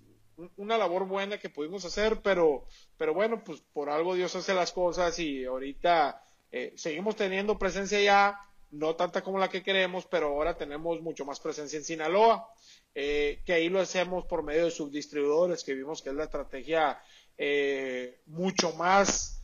una 0.58 0.78
labor 0.78 1.08
buena 1.08 1.40
que 1.40 1.50
pudimos 1.50 1.86
hacer, 1.86 2.22
pero, 2.22 2.66
pero 2.98 3.16
bueno, 3.16 3.44
pues 3.44 3.62
por 3.74 3.90
algo 3.90 4.14
Dios 4.14 4.36
hace 4.36 4.54
las 4.54 4.72
cosas 4.72 5.18
y 5.18 5.44
ahorita 5.46 6.24
eh, 6.58 6.74
seguimos 6.76 7.16
teniendo 7.16 7.60
presencia 7.60 8.02
ya, 8.02 8.40
no 8.72 8.96
tanta 8.96 9.22
como 9.22 9.38
la 9.38 9.48
que 9.48 9.62
queremos, 9.62 10.08
pero 10.08 10.30
ahora 10.30 10.58
tenemos 10.58 11.00
mucho 11.02 11.24
más 11.24 11.40
presencia 11.40 11.78
en 11.78 11.86
Sinaloa, 11.86 12.50
eh, 12.96 13.44
que 13.46 13.54
ahí 13.54 13.70
lo 13.70 13.80
hacemos 13.80 14.26
por 14.26 14.42
medio 14.42 14.66
de 14.66 14.72
subdistribuidores, 14.72 15.64
que 15.64 15.76
vimos 15.76 16.02
que 16.02 16.10
es 16.10 16.16
la 16.16 16.24
estrategia 16.24 17.00
eh, 17.38 18.22
mucho 18.26 18.74
más 18.74 19.36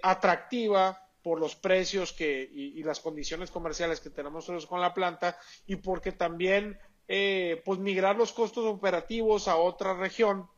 atractiva 0.00 1.06
por 1.22 1.38
los 1.38 1.54
precios 1.54 2.14
que, 2.14 2.48
y, 2.50 2.82
las 2.82 3.00
condiciones 3.00 3.50
comerciales 3.50 4.00
que 4.00 4.08
tenemos 4.08 4.44
nosotros 4.44 4.64
con 4.64 4.80
la 4.80 4.94
planta 4.94 5.38
y 5.66 5.76
porque 5.76 6.12
también 6.12 6.78
pues 7.06 7.78
migrar 7.78 8.16
los 8.16 8.32
costos 8.32 8.64
operativos 8.64 9.48
a 9.48 9.56
otra 9.56 9.92
región 9.92 10.48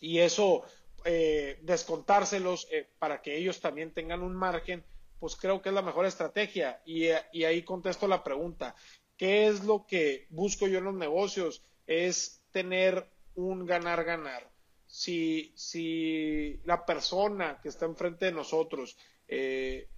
y 0.00 0.18
eso 0.18 0.64
descontárselos 1.04 2.66
para 2.98 3.22
que 3.22 3.36
ellos 3.36 3.60
también 3.60 3.94
tengan 3.94 4.24
un 4.24 4.34
margen 4.34 4.84
pues 5.22 5.36
creo 5.36 5.62
que 5.62 5.68
es 5.68 5.74
la 5.76 5.82
mejor 5.82 6.04
estrategia. 6.04 6.82
Y, 6.84 7.06
ahí 7.44 7.62
contesto 7.62 8.08
la 8.08 8.24
pregunta, 8.24 8.74
¿qué 9.16 9.46
es 9.46 9.62
lo 9.62 9.86
que 9.86 10.26
busco 10.30 10.66
yo 10.66 10.78
en 10.78 10.84
los 10.86 10.96
negocios? 10.96 11.62
Es 11.86 12.42
tener 12.50 13.06
un 13.36 13.64
ganar-ganar. 13.64 14.50
Si, 14.84 15.52
si 15.54 16.60
la 16.64 16.84
persona 16.84 17.60
que 17.62 17.68
está 17.68 17.86
enfrente 17.86 18.24
de 18.24 18.32
nosotros 18.32 18.96
eh, 19.28 19.88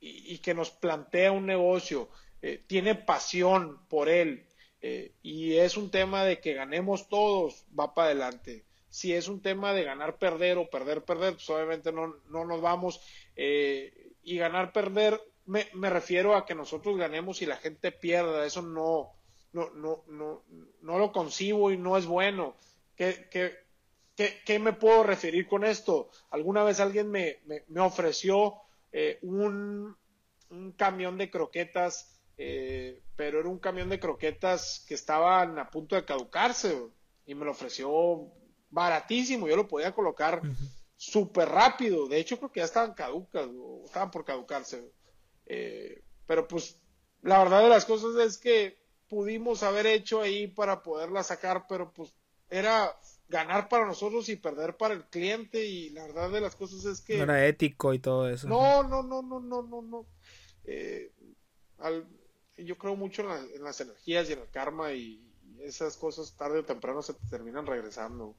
y, 0.00 0.38
que 0.38 0.54
nos 0.54 0.70
plantea 0.70 1.32
un 1.32 1.44
negocio 1.44 2.08
eh, 2.40 2.64
tiene 2.66 2.94
pasión 2.94 3.86
por 3.88 4.08
él 4.08 4.46
eh, 4.80 5.12
y 5.20 5.56
es 5.56 5.76
un 5.76 5.90
tema 5.90 6.24
de 6.24 6.40
que 6.40 6.54
ganemos 6.54 7.10
todos, 7.10 7.66
va 7.78 7.92
para 7.92 8.06
adelante. 8.06 8.64
Si 8.88 9.12
es 9.12 9.28
un 9.28 9.42
tema 9.42 9.74
de 9.74 9.84
ganar, 9.84 10.18
perder 10.18 10.56
o 10.56 10.70
perder, 10.70 11.04
perder, 11.04 11.34
pues 11.34 11.50
obviamente 11.50 11.92
no, 11.92 12.14
no 12.30 12.46
nos 12.46 12.62
vamos 12.62 13.02
y 14.26 14.38
ganar, 14.38 14.72
perder, 14.72 15.20
me, 15.44 15.68
me, 15.72 15.88
refiero 15.88 16.34
a 16.34 16.44
que 16.44 16.56
nosotros 16.56 16.98
ganemos 16.98 17.42
y 17.42 17.46
la 17.46 17.58
gente 17.58 17.92
pierda. 17.92 18.44
Eso 18.44 18.60
no, 18.60 19.12
no, 19.52 19.70
no, 19.70 20.02
no, 20.08 20.42
no 20.82 20.98
lo 20.98 21.12
concibo 21.12 21.70
y 21.70 21.78
no 21.78 21.96
es 21.96 22.06
bueno. 22.06 22.56
¿Qué, 22.96 23.28
qué, 23.30 24.42
qué, 24.44 24.58
me 24.58 24.72
puedo 24.72 25.04
referir 25.04 25.46
con 25.46 25.62
esto? 25.62 26.10
Alguna 26.30 26.64
vez 26.64 26.80
alguien 26.80 27.08
me, 27.08 27.38
me, 27.68 27.80
ofreció 27.80 28.54
eh, 28.90 29.20
un, 29.22 29.96
camión 30.76 31.18
de 31.18 31.30
croquetas, 31.30 32.18
eh, 32.36 33.00
pero 33.14 33.38
era 33.38 33.48
un 33.48 33.60
camión 33.60 33.88
de 33.88 34.00
croquetas 34.00 34.84
que 34.88 34.94
estaban 34.94 35.60
a 35.60 35.70
punto 35.70 35.94
de 35.94 36.04
caducarse 36.04 36.76
y 37.26 37.36
me 37.36 37.44
lo 37.44 37.52
ofreció 37.52 38.32
baratísimo, 38.70 39.46
yo 39.46 39.54
lo 39.54 39.68
podía 39.68 39.94
colocar 39.94 40.42
súper 40.96 41.48
rápido, 41.48 42.08
de 42.08 42.18
hecho 42.18 42.38
creo 42.38 42.50
que 42.50 42.60
ya 42.60 42.66
estaban 42.66 42.94
caducas 42.94 43.48
o 43.48 43.82
estaban 43.84 44.10
por 44.10 44.24
caducarse, 44.24 44.90
eh, 45.46 46.02
pero 46.26 46.48
pues 46.48 46.80
la 47.22 47.38
verdad 47.38 47.62
de 47.62 47.68
las 47.68 47.84
cosas 47.84 48.16
es 48.16 48.38
que 48.38 48.78
pudimos 49.08 49.62
haber 49.62 49.86
hecho 49.86 50.20
ahí 50.20 50.46
para 50.46 50.82
poderla 50.82 51.22
sacar, 51.22 51.66
pero 51.68 51.92
pues 51.92 52.12
era 52.48 52.94
ganar 53.28 53.68
para 53.68 53.86
nosotros 53.86 54.28
y 54.28 54.36
perder 54.36 54.76
para 54.76 54.94
el 54.94 55.04
cliente 55.04 55.64
y 55.66 55.90
la 55.90 56.06
verdad 56.06 56.30
de 56.30 56.40
las 56.40 56.54
cosas 56.54 56.84
es 56.84 57.00
que... 57.00 57.16
No 57.16 57.24
era 57.24 57.46
ético 57.46 57.92
y 57.92 57.98
todo 57.98 58.28
eso. 58.28 58.48
No, 58.48 58.82
no, 58.82 59.02
no, 59.02 59.22
no, 59.22 59.40
no, 59.40 59.62
no, 59.62 59.82
no. 59.82 60.06
Eh, 60.64 61.12
yo 62.56 62.78
creo 62.78 62.96
mucho 62.96 63.22
en, 63.22 63.62
las 63.62 63.80
energías 63.80 64.28
y 64.28 64.32
en 64.32 64.40
el 64.40 64.50
karma 64.50 64.92
y, 64.92 65.22
esas 65.60 65.96
cosas 65.96 66.36
tarde 66.36 66.58
o 66.58 66.64
temprano 66.64 67.02
se 67.02 67.14
terminan 67.30 67.66
regresando. 67.66 68.36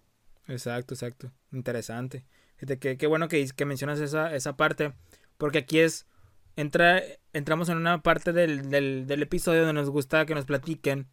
Exacto, 0.47 0.93
exacto. 0.93 1.31
Interesante. 1.51 2.25
Que 2.57 2.97
qué 2.97 3.07
bueno 3.07 3.27
que, 3.27 3.47
que 3.55 3.65
mencionas 3.65 3.99
esa, 3.99 4.33
esa 4.35 4.57
parte, 4.57 4.93
porque 5.37 5.59
aquí 5.59 5.79
es... 5.79 6.07
Entra, 6.55 7.03
entramos 7.33 7.69
en 7.69 7.77
una 7.77 8.01
parte 8.01 8.33
del, 8.33 8.71
del, 8.71 9.05
del 9.05 9.21
episodio 9.21 9.59
donde 9.59 9.79
nos 9.79 9.91
gusta 9.91 10.25
que 10.25 10.33
nos 10.33 10.45
platiquen 10.45 11.07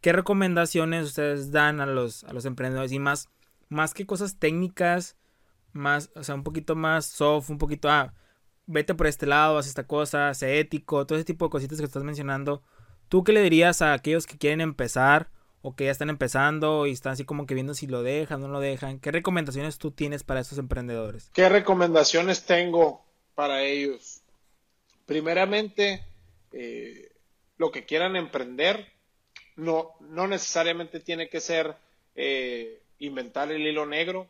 ¿Qué 0.00 0.12
recomendaciones 0.12 1.06
ustedes 1.06 1.50
dan 1.50 1.80
a 1.80 1.86
los, 1.86 2.22
a 2.22 2.32
los 2.32 2.44
emprendedores? 2.44 2.92
Y 2.92 3.00
más, 3.00 3.28
más 3.68 3.92
que 3.92 4.06
cosas 4.06 4.38
técnicas, 4.38 5.16
más, 5.72 6.10
o 6.14 6.22
sea, 6.22 6.36
un 6.36 6.44
poquito 6.44 6.76
más 6.76 7.06
soft, 7.06 7.50
un 7.50 7.58
poquito, 7.58 7.90
ah, 7.90 8.14
vete 8.66 8.94
por 8.94 9.08
este 9.08 9.26
lado, 9.26 9.58
haz 9.58 9.66
esta 9.66 9.86
cosa, 9.86 10.32
sé 10.34 10.60
ético, 10.60 11.06
todo 11.06 11.18
ese 11.18 11.24
tipo 11.24 11.46
de 11.46 11.50
cositas 11.50 11.78
que 11.78 11.84
estás 11.86 12.04
mencionando. 12.04 12.62
¿Tú 13.08 13.24
qué 13.24 13.32
le 13.32 13.42
dirías 13.42 13.82
a 13.82 13.94
aquellos 13.94 14.26
que 14.26 14.38
quieren 14.38 14.60
empezar 14.60 15.30
o 15.66 15.74
que 15.74 15.86
ya 15.86 15.90
están 15.90 16.10
empezando 16.10 16.86
y 16.86 16.92
están 16.92 17.14
así 17.14 17.24
como 17.24 17.44
que 17.44 17.54
viendo 17.54 17.74
si 17.74 17.88
lo 17.88 18.04
dejan 18.04 18.40
no 18.40 18.46
lo 18.46 18.60
dejan? 18.60 19.00
¿Qué 19.00 19.10
recomendaciones 19.10 19.78
tú 19.78 19.90
tienes 19.90 20.22
para 20.22 20.38
estos 20.38 20.58
emprendedores? 20.58 21.28
¿Qué 21.34 21.48
recomendaciones 21.48 22.46
tengo 22.46 23.04
para 23.34 23.64
ellos? 23.64 24.22
Primeramente, 25.06 26.04
eh, 26.52 27.10
lo 27.56 27.72
que 27.72 27.84
quieran 27.84 28.14
emprender, 28.14 28.92
no, 29.56 29.96
no 29.98 30.28
necesariamente 30.28 31.00
tiene 31.00 31.28
que 31.28 31.40
ser 31.40 31.74
eh, 32.14 32.80
inventar 33.00 33.50
el 33.50 33.66
hilo 33.66 33.86
negro, 33.86 34.28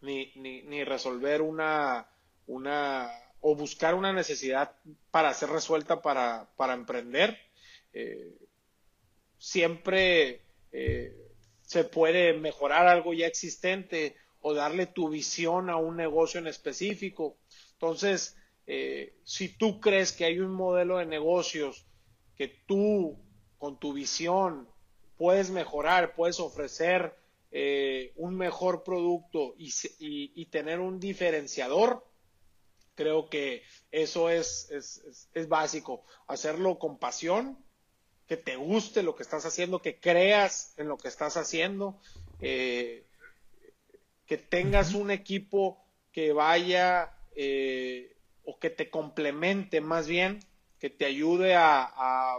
ni, 0.00 0.32
ni, 0.36 0.84
resolver 0.84 1.42
una, 1.42 2.06
una, 2.46 3.10
o 3.42 3.54
buscar 3.54 3.94
una 3.94 4.14
necesidad 4.14 4.72
para 5.10 5.34
ser 5.34 5.50
resuelta 5.50 6.00
para, 6.00 6.48
para 6.56 6.72
emprender. 6.72 7.38
Eh, 7.92 8.38
siempre 9.40 10.42
eh, 10.70 11.12
se 11.62 11.82
puede 11.82 12.34
mejorar 12.34 12.86
algo 12.86 13.12
ya 13.12 13.26
existente 13.26 14.14
o 14.40 14.54
darle 14.54 14.86
tu 14.86 15.08
visión 15.08 15.68
a 15.68 15.76
un 15.76 15.96
negocio 15.96 16.38
en 16.38 16.46
específico. 16.46 17.36
Entonces, 17.72 18.36
si 19.24 19.48
tú 19.48 19.80
crees 19.80 20.12
que 20.12 20.24
hay 20.24 20.38
un 20.38 20.52
modelo 20.52 20.98
de 20.98 21.06
negocios 21.06 21.84
que 22.36 22.46
tú 22.66 23.18
con 23.58 23.80
tu 23.80 23.92
visión 23.92 24.68
puedes 25.18 25.50
mejorar, 25.50 26.14
puedes 26.14 26.38
ofrecer 26.38 27.14
eh, 27.52 28.12
un 28.16 28.36
mejor 28.36 28.84
producto 28.84 29.54
y, 29.58 30.46
tener 30.46 30.78
un 30.78 31.00
diferenciador, 31.00 32.06
creo 32.94 33.28
que 33.28 33.62
eso 33.90 34.30
es, 34.30 34.70
es, 34.70 35.48
básico. 35.48 36.04
Hacerlo 36.28 36.78
con 36.78 36.98
pasión, 36.98 37.58
que 38.30 38.36
te 38.36 38.54
guste 38.54 39.02
lo 39.02 39.16
que 39.16 39.24
estás 39.24 39.44
haciendo, 39.44 39.82
que 39.82 39.98
creas 39.98 40.72
en 40.76 40.86
lo 40.86 40.96
que 40.96 41.08
estás 41.08 41.36
haciendo, 41.36 41.98
eh, 42.40 43.02
que 44.24 44.38
tengas 44.38 44.94
un 44.94 45.10
equipo 45.10 45.84
que 46.12 46.32
vaya 46.32 47.12
eh, 47.34 48.14
o 48.44 48.56
que 48.60 48.70
te 48.70 48.88
complemente 48.88 49.80
más 49.80 50.06
bien, 50.06 50.38
que 50.78 50.90
te 50.90 51.06
ayude 51.06 51.56
a 51.56 52.38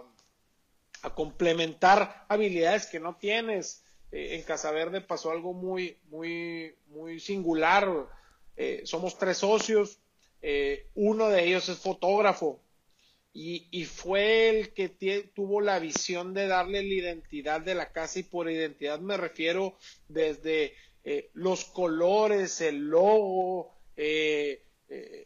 a 1.03 1.13
complementar 1.13 2.25
habilidades 2.29 2.85
que 2.85 3.01
no 3.01 3.17
tienes. 3.17 3.83
Eh, 4.13 4.35
en 4.35 4.43
Casa 4.43 4.71
Verde 4.71 5.01
pasó 5.01 5.31
algo 5.31 5.51
muy, 5.51 5.97
muy, 6.09 6.73
muy 6.87 7.19
singular. 7.19 8.07
Eh, 8.55 8.83
somos 8.85 9.17
tres 9.17 9.39
socios, 9.39 9.97
uno 10.95 11.27
de 11.27 11.43
ellos 11.43 11.67
es 11.67 11.79
fotógrafo 11.79 12.61
y, 13.33 13.85
fue 13.85 14.49
el 14.49 14.73
que 14.73 14.89
tuvo 15.33 15.61
la 15.61 15.79
visión 15.79 16.33
de 16.33 16.47
darle 16.47 16.83
la 16.83 16.93
identidad 16.93 17.61
de 17.61 17.75
la 17.75 17.91
casa 17.91 18.19
y 18.19 18.23
por 18.23 18.51
identidad 18.51 18.99
me 18.99 19.15
refiero 19.15 19.77
desde 20.07 20.75
los 21.33 21.65
colores, 21.65 22.59
el 22.61 22.89
logo, 22.89 23.73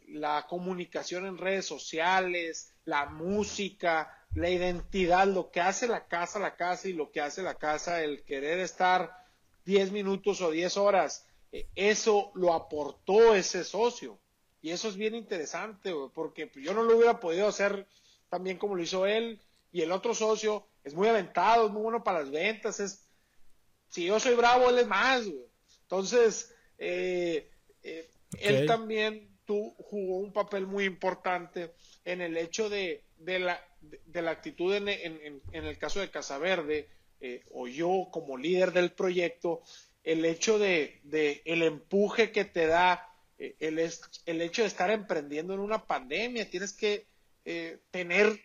la 0.07 0.45
comunicación 0.47 1.25
en 1.25 1.37
redes 1.37 1.65
sociales, 1.65 2.75
la 2.85 3.07
música, 3.07 4.15
la 4.35 4.49
identidad, 4.49 5.27
lo 5.27 5.49
que 5.49 5.61
hace 5.61 5.87
la 5.87 6.07
casa, 6.07 6.39
la 6.39 6.55
casa 6.55 6.87
y 6.89 6.93
lo 6.93 7.11
que 7.11 7.21
hace 7.21 7.41
la 7.41 7.55
casa, 7.55 8.03
el 8.03 8.23
querer 8.23 8.59
estar 8.59 9.11
10 9.65 9.91
minutos 9.91 10.41
o 10.41 10.51
10 10.51 10.77
horas, 10.77 11.25
eh, 11.51 11.67
eso 11.73 12.31
lo 12.35 12.53
aportó 12.53 13.33
ese 13.33 13.63
socio. 13.63 14.19
Y 14.65 14.71
eso 14.71 14.89
es 14.89 14.97
bien 14.97 15.13
interesante, 15.13 15.93
porque 16.15 16.49
yo 16.55 16.73
no 16.73 16.81
lo 16.81 16.97
hubiera 16.97 17.19
podido 17.19 17.47
hacer 17.47 17.85
tan 18.29 18.43
bien 18.43 18.57
como 18.57 18.73
lo 18.73 18.81
hizo 18.81 19.05
él. 19.05 19.39
Y 19.71 19.83
el 19.83 19.91
otro 19.91 20.15
socio 20.15 20.65
es 20.83 20.95
muy 20.95 21.07
aventado, 21.07 21.67
es 21.67 21.71
muy 21.71 21.83
bueno 21.83 22.03
para 22.03 22.21
las 22.21 22.31
ventas. 22.31 22.79
Es, 22.79 23.07
si 23.89 24.07
yo 24.07 24.19
soy 24.19 24.33
bravo, 24.33 24.71
él 24.71 24.79
es 24.79 24.87
más. 24.87 25.21
Entonces, 25.83 26.51
eh, 26.79 27.51
eh, 27.83 28.09
él 28.39 28.65
también 28.65 29.37
tú, 29.45 29.75
jugó 29.77 30.17
un 30.17 30.33
papel 30.33 30.65
muy 30.65 30.85
importante 30.85 31.75
en 32.03 32.21
el 32.21 32.35
hecho 32.35 32.67
de, 32.67 33.03
de 33.19 33.37
la, 33.37 33.63
de, 33.81 34.21
la 34.23 34.31
actitud 34.31 34.73
en, 34.73 34.87
en, 34.87 35.41
en, 35.51 35.63
el 35.65 35.77
caso 35.77 35.99
de 35.99 36.09
Casaverde, 36.09 36.89
eh, 37.21 37.43
o 37.51 37.67
yo 37.67 38.07
como 38.11 38.35
líder 38.35 38.71
del 38.71 38.93
proyecto, 38.93 39.61
el 40.03 40.25
hecho 40.25 40.57
de, 40.57 41.01
de 41.03 41.43
el 41.45 41.61
empuje 41.61 42.31
que 42.31 42.45
te 42.45 42.65
da, 42.65 43.04
el, 43.37 43.79
el, 44.25 44.41
hecho 44.41 44.61
de 44.61 44.67
estar 44.67 44.89
emprendiendo 44.89 45.53
en 45.53 45.59
una 45.59 45.85
pandemia, 45.85 46.49
tienes 46.49 46.73
que 46.73 47.07
eh, 47.43 47.79
tener 47.91 48.39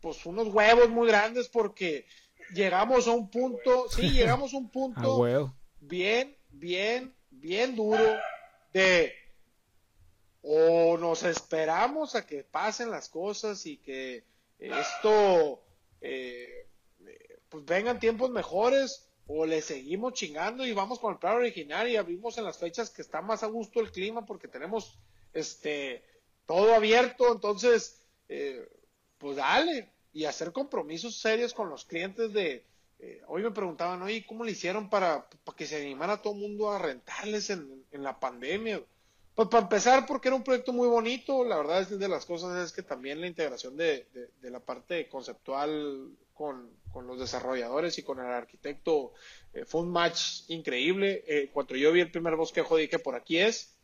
pues 0.00 0.26
unos 0.26 0.48
huevos 0.48 0.88
muy 0.88 1.06
grandes 1.08 1.48
porque 1.48 2.06
llegamos 2.52 3.06
a 3.06 3.12
un 3.12 3.30
punto, 3.30 3.88
sí, 3.88 4.10
llegamos 4.12 4.52
a 4.52 4.56
un 4.56 4.70
punto 4.70 5.24
bien, 5.80 6.36
bien, 6.50 7.14
bien 7.30 7.76
duro 7.76 8.18
de 8.72 9.14
o 10.42 10.98
nos 10.98 11.22
esperamos 11.22 12.16
a 12.16 12.26
que 12.26 12.42
pasen 12.42 12.90
las 12.90 13.08
cosas 13.08 13.64
y 13.64 13.76
que 13.76 14.24
esto 14.58 15.62
eh, 16.00 16.66
pues 17.48 17.64
vengan 17.64 18.00
tiempos 18.00 18.30
mejores 18.30 19.08
o 19.26 19.46
le 19.46 19.62
seguimos 19.62 20.14
chingando 20.14 20.66
y 20.66 20.72
vamos 20.72 20.98
con 20.98 21.12
el 21.12 21.18
plan 21.18 21.36
original 21.36 21.88
y 21.88 21.96
abrimos 21.96 22.38
en 22.38 22.44
las 22.44 22.58
fechas 22.58 22.90
que 22.90 23.02
está 23.02 23.22
más 23.22 23.42
a 23.42 23.46
gusto 23.46 23.80
el 23.80 23.92
clima 23.92 24.26
porque 24.26 24.48
tenemos 24.48 24.98
este 25.32 26.04
todo 26.46 26.74
abierto. 26.74 27.32
Entonces 27.32 28.00
eh, 28.28 28.68
pues 29.18 29.36
dale 29.36 29.88
y 30.12 30.24
hacer 30.24 30.52
compromisos 30.52 31.16
serios 31.16 31.54
con 31.54 31.68
los 31.70 31.84
clientes 31.84 32.32
de 32.32 32.64
eh, 32.98 33.22
hoy 33.26 33.42
me 33.42 33.50
preguntaban 33.50 34.02
oye 34.02 34.24
cómo 34.26 34.44
le 34.44 34.52
hicieron 34.52 34.88
para, 34.90 35.28
para 35.44 35.56
que 35.56 35.66
se 35.66 35.76
animara 35.76 36.22
todo 36.22 36.34
el 36.34 36.40
mundo 36.40 36.70
a 36.70 36.78
rentarles 36.78 37.50
en, 37.50 37.84
la 37.92 38.18
pandemia 38.18 38.80
pues 39.34 39.48
para 39.48 39.62
empezar, 39.62 40.06
porque 40.06 40.28
era 40.28 40.36
un 40.36 40.44
proyecto 40.44 40.72
muy 40.72 40.88
bonito, 40.88 41.42
la 41.44 41.56
verdad 41.56 41.80
es 41.80 41.98
de 41.98 42.08
las 42.08 42.26
cosas 42.26 42.64
es 42.64 42.72
que 42.72 42.82
también 42.82 43.20
la 43.20 43.26
integración 43.26 43.76
de, 43.76 44.06
la 44.42 44.60
parte 44.60 45.08
conceptual 45.08 46.10
con, 46.34 46.70
los 47.06 47.18
desarrolladores 47.18 47.98
y 47.98 48.02
con 48.02 48.20
el 48.20 48.26
arquitecto 48.26 49.12
eh, 49.52 49.64
fue 49.64 49.82
un 49.82 49.90
match 49.90 50.42
increíble. 50.48 51.24
Eh, 51.26 51.50
cuando 51.52 51.76
yo 51.76 51.92
vi 51.92 52.00
el 52.00 52.10
primer 52.10 52.36
bosquejo 52.36 52.76
dije, 52.76 52.98
por 52.98 53.14
aquí 53.14 53.38
es. 53.38 53.76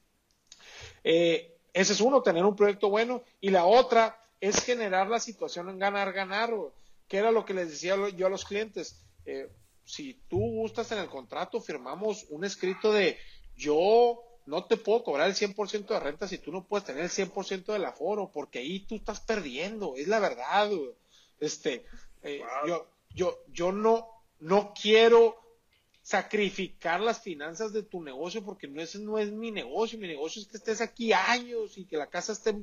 Eh, 1.05 1.57
ese 1.73 1.93
es 1.93 2.01
uno, 2.01 2.23
tener 2.23 2.45
un 2.45 2.57
proyecto 2.57 2.91
bueno. 2.91 3.23
Y 3.41 3.51
la 3.51 3.65
otra 3.65 4.21
es 4.41 4.63
generar 4.63 5.09
la 5.09 5.21
situación 5.21 5.69
en 5.69 5.79
ganar-ganar, 5.79 6.53
que 7.07 7.17
era 7.19 7.31
lo 7.31 7.45
que 7.45 7.55
les 7.55 7.71
decía 7.71 7.97
yo 8.17 8.27
a 8.27 8.31
los 8.31 8.45
clientes. 8.45 9.05
si 9.85 10.15
tú 10.29 10.39
gustas 10.39 10.93
en 10.93 10.99
el 10.99 11.09
contrato, 11.09 11.61
firmamos 11.61 12.27
un 12.31 12.45
escrito 12.45 12.93
de 12.93 13.19
yo 13.57 14.23
no 14.49 14.65
te 14.65 14.79
puedo 14.79 15.05
cobrar 15.05 15.29
el 15.29 15.35
100% 15.35 15.87
de 15.87 16.01
renta 16.01 16.27
si 16.27 16.39
tú 16.39 16.51
no 16.51 16.67
puedes 16.67 16.87
tener 16.87 17.05
el 17.05 17.11
100% 17.11 17.67
del 17.67 17.85
aforo, 17.85 18.31
porque 18.33 18.61
ahí 18.61 18.81
tú 18.81 18.97
estás 18.97 19.21
perdiendo, 19.21 19.95
es 19.95 20.09
la 20.09 20.21
verdad. 20.21 20.71
Este, 21.39 21.85
eh, 22.23 22.43
yo, 22.67 22.87
yo, 23.15 23.39
yo 23.53 23.73
no, 23.73 24.09
no 24.41 24.73
quiero 24.81 25.49
sacrificar 26.03 27.01
las 27.01 27.21
finanzas 27.21 27.73
de 27.75 27.83
tu 27.83 28.03
negocio 28.03 28.43
porque 28.43 28.67
no, 28.67 28.81
ese 28.81 28.99
no 28.99 29.19
es 29.19 29.31
mi 29.31 29.51
negocio, 29.51 29.99
mi 29.99 30.09
negocio 30.09 30.41
es 30.41 30.49
que 30.49 30.57
estés 30.57 30.81
aquí 30.81 31.13
años 31.13 31.77
y 31.77 31.85
que 31.85 31.99
la 31.99 32.07
casa 32.09 32.33
esté 32.33 32.55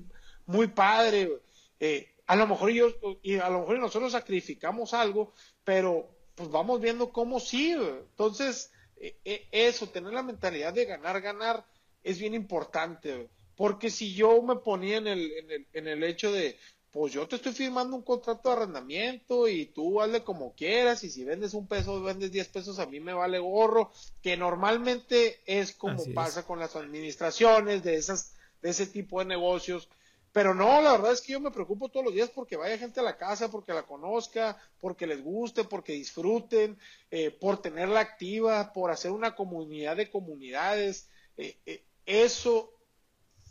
muy 0.47 0.67
padre. 0.67 1.41
Eh, 1.79 2.15
a 2.25 2.35
lo 2.35 2.47
mejor 2.47 2.71
yo, 2.71 2.87
y 3.21 3.37
a 3.37 3.49
lo 3.49 3.59
mejor 3.59 3.77
nosotros 3.77 4.13
sacrificamos 4.13 4.95
algo, 4.95 5.31
pero 5.63 6.09
pues 6.33 6.49
vamos 6.49 6.81
viendo 6.81 7.11
cómo 7.11 7.39
sí. 7.39 7.73
Entonces, 7.73 8.71
eh, 8.97 9.15
eh, 9.23 9.47
eso, 9.51 9.89
tener 9.89 10.13
la 10.13 10.23
mentalidad 10.23 10.73
de 10.73 10.85
ganar, 10.85 11.21
ganar, 11.21 11.65
es 12.03 12.19
bien 12.19 12.33
importante. 12.33 13.29
Porque 13.55 13.89
si 13.89 14.13
yo 14.13 14.41
me 14.41 14.55
ponía 14.55 14.97
en 14.97 15.05
el, 15.05 15.31
en 15.31 15.51
el, 15.51 15.67
en 15.73 15.87
el 15.87 16.03
hecho 16.03 16.31
de, 16.31 16.57
pues 16.95 17.11
yo 17.11 17.27
te 17.27 17.35
estoy 17.35 17.51
firmando 17.51 17.97
un 17.97 18.03
contrato 18.03 18.47
de 18.47 18.55
arrendamiento 18.55 19.49
y 19.49 19.65
tú 19.65 20.01
hazle 20.01 20.23
como 20.23 20.55
quieras 20.55 21.03
y 21.03 21.09
si 21.09 21.25
vendes 21.25 21.53
un 21.53 21.67
peso, 21.67 22.01
vendes 22.01 22.31
10 22.31 22.47
pesos, 22.47 22.79
a 22.79 22.85
mí 22.85 23.01
me 23.01 23.11
vale 23.11 23.37
gorro, 23.37 23.91
que 24.21 24.37
normalmente 24.37 25.41
es 25.45 25.73
como 25.73 26.01
pasa 26.13 26.43
con 26.43 26.57
las 26.57 26.77
administraciones 26.77 27.83
de 27.83 27.95
esas 27.95 28.33
de 28.61 28.69
ese 28.69 28.87
tipo 28.87 29.19
de 29.19 29.25
negocios. 29.25 29.89
Pero 30.31 30.55
no, 30.55 30.81
la 30.81 30.93
verdad 30.93 31.11
es 31.11 31.19
que 31.19 31.33
yo 31.33 31.41
me 31.41 31.51
preocupo 31.51 31.89
todos 31.89 32.05
los 32.05 32.15
días 32.15 32.29
porque 32.29 32.55
vaya 32.55 32.77
gente 32.77 33.01
a 33.01 33.03
la 33.03 33.17
casa, 33.17 33.51
porque 33.51 33.73
la 33.73 33.83
conozca, 33.83 34.57
porque 34.79 35.05
les 35.05 35.21
guste, 35.21 35.65
porque 35.65 35.91
disfruten, 35.91 36.79
eh, 37.11 37.29
por 37.29 37.61
tenerla 37.61 37.99
activa, 37.99 38.71
por 38.71 38.89
hacer 38.89 39.11
una 39.11 39.35
comunidad 39.35 39.97
de 39.97 40.09
comunidades. 40.09 41.09
Eh, 41.35 41.57
eh, 41.65 41.83
eso, 42.05 42.71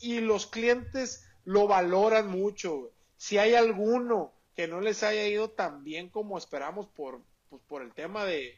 y 0.01 0.21
los 0.21 0.47
clientes 0.47 1.27
lo 1.45 1.67
valoran 1.67 2.31
mucho 2.31 2.91
si 3.25 3.39
hay 3.39 3.55
alguno 3.55 4.35
que 4.55 4.69
no 4.69 4.83
les 4.83 5.03
haya 5.03 5.27
ido 5.27 5.49
tan 5.49 5.83
bien 5.83 6.11
como 6.11 6.37
esperamos 6.37 6.89
por, 6.89 7.23
pues, 7.49 7.63
por 7.67 7.81
el 7.81 7.95
tema 7.95 8.27
de, 8.27 8.55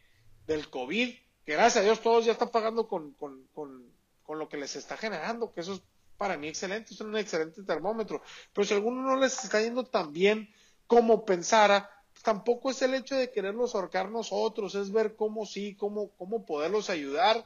del 0.48 0.68
COVID, 0.68 1.14
que 1.44 1.52
gracias 1.52 1.76
a 1.76 1.84
Dios 1.84 2.00
todos 2.00 2.24
ya 2.24 2.32
están 2.32 2.48
pagando 2.48 2.88
con, 2.88 3.12
con, 3.12 3.46
con, 3.54 3.84
con 4.24 4.40
lo 4.40 4.48
que 4.48 4.56
les 4.56 4.74
está 4.74 4.96
generando, 4.96 5.52
que 5.52 5.60
eso 5.60 5.74
es 5.74 5.82
para 6.16 6.36
mí 6.36 6.48
excelente, 6.48 6.94
es 6.94 7.00
un 7.00 7.16
excelente 7.16 7.62
termómetro. 7.62 8.22
Pero 8.52 8.66
si 8.66 8.74
alguno 8.74 9.02
no 9.02 9.14
les 9.14 9.44
está 9.44 9.62
yendo 9.62 9.84
tan 9.84 10.12
bien 10.12 10.52
como 10.88 11.24
pensara, 11.24 11.88
tampoco 12.24 12.72
es 12.72 12.82
el 12.82 12.94
hecho 12.94 13.14
de 13.14 13.30
quererlos 13.30 13.76
ahorcar 13.76 14.10
nosotros, 14.10 14.74
es 14.74 14.90
ver 14.90 15.14
cómo 15.14 15.46
sí, 15.46 15.76
cómo, 15.76 16.10
cómo 16.18 16.44
poderlos 16.44 16.90
ayudar. 16.90 17.44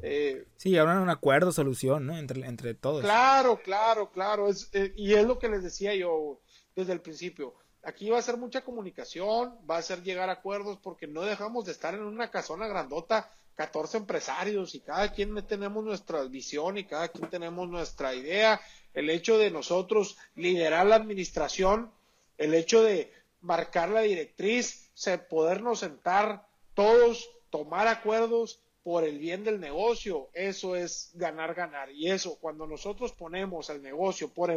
Eh, 0.00 0.46
sí, 0.56 0.78
ahora 0.78 1.02
un 1.02 1.10
acuerdo, 1.10 1.52
solución, 1.52 2.06
¿no? 2.06 2.16
Entre, 2.16 2.46
entre 2.46 2.72
todos. 2.72 3.02
Claro, 3.02 3.60
claro, 3.62 4.10
claro. 4.10 4.48
Es, 4.48 4.70
eh, 4.72 4.94
y 4.96 5.12
es 5.12 5.26
lo 5.26 5.38
que 5.38 5.50
les 5.50 5.62
decía 5.62 5.94
yo 5.94 6.40
desde 6.74 6.92
el 6.92 7.00
principio. 7.00 7.54
Aquí 7.82 8.10
va 8.10 8.18
a 8.18 8.22
ser 8.22 8.36
mucha 8.36 8.62
comunicación, 8.62 9.58
va 9.68 9.78
a 9.78 9.82
ser 9.82 10.02
llegar 10.02 10.30
acuerdos 10.30 10.78
porque 10.82 11.06
no 11.06 11.22
dejamos 11.22 11.64
de 11.64 11.72
estar 11.72 11.94
en 11.94 12.02
una 12.02 12.30
casona 12.30 12.68
grandota, 12.68 13.30
14 13.56 13.98
empresarios 13.98 14.74
y 14.74 14.80
cada 14.80 15.12
quien 15.12 15.34
tenemos 15.46 15.84
nuestra 15.84 16.22
visión 16.24 16.78
y 16.78 16.84
cada 16.84 17.08
quien 17.08 17.28
tenemos 17.28 17.68
nuestra 17.68 18.14
idea. 18.14 18.60
El 18.94 19.10
hecho 19.10 19.36
de 19.36 19.50
nosotros 19.50 20.16
liderar 20.36 20.86
la 20.86 20.96
administración, 20.96 21.90
el 22.38 22.54
hecho 22.54 22.82
de 22.82 23.12
marcar 23.40 23.88
la 23.88 24.02
directriz, 24.02 24.90
podernos 25.28 25.80
sentar 25.80 26.46
todos, 26.74 27.28
tomar 27.50 27.88
acuerdos 27.88 28.60
por 28.82 29.04
el 29.04 29.18
bien 29.18 29.44
del 29.44 29.60
negocio, 29.60 30.28
eso 30.32 30.74
es 30.74 31.10
ganar, 31.14 31.54
ganar. 31.54 31.90
Y 31.90 32.10
eso, 32.10 32.36
cuando 32.40 32.66
nosotros 32.66 33.12
ponemos 33.12 33.70
el 33.70 33.82
negocio 33.82 34.28
por, 34.28 34.50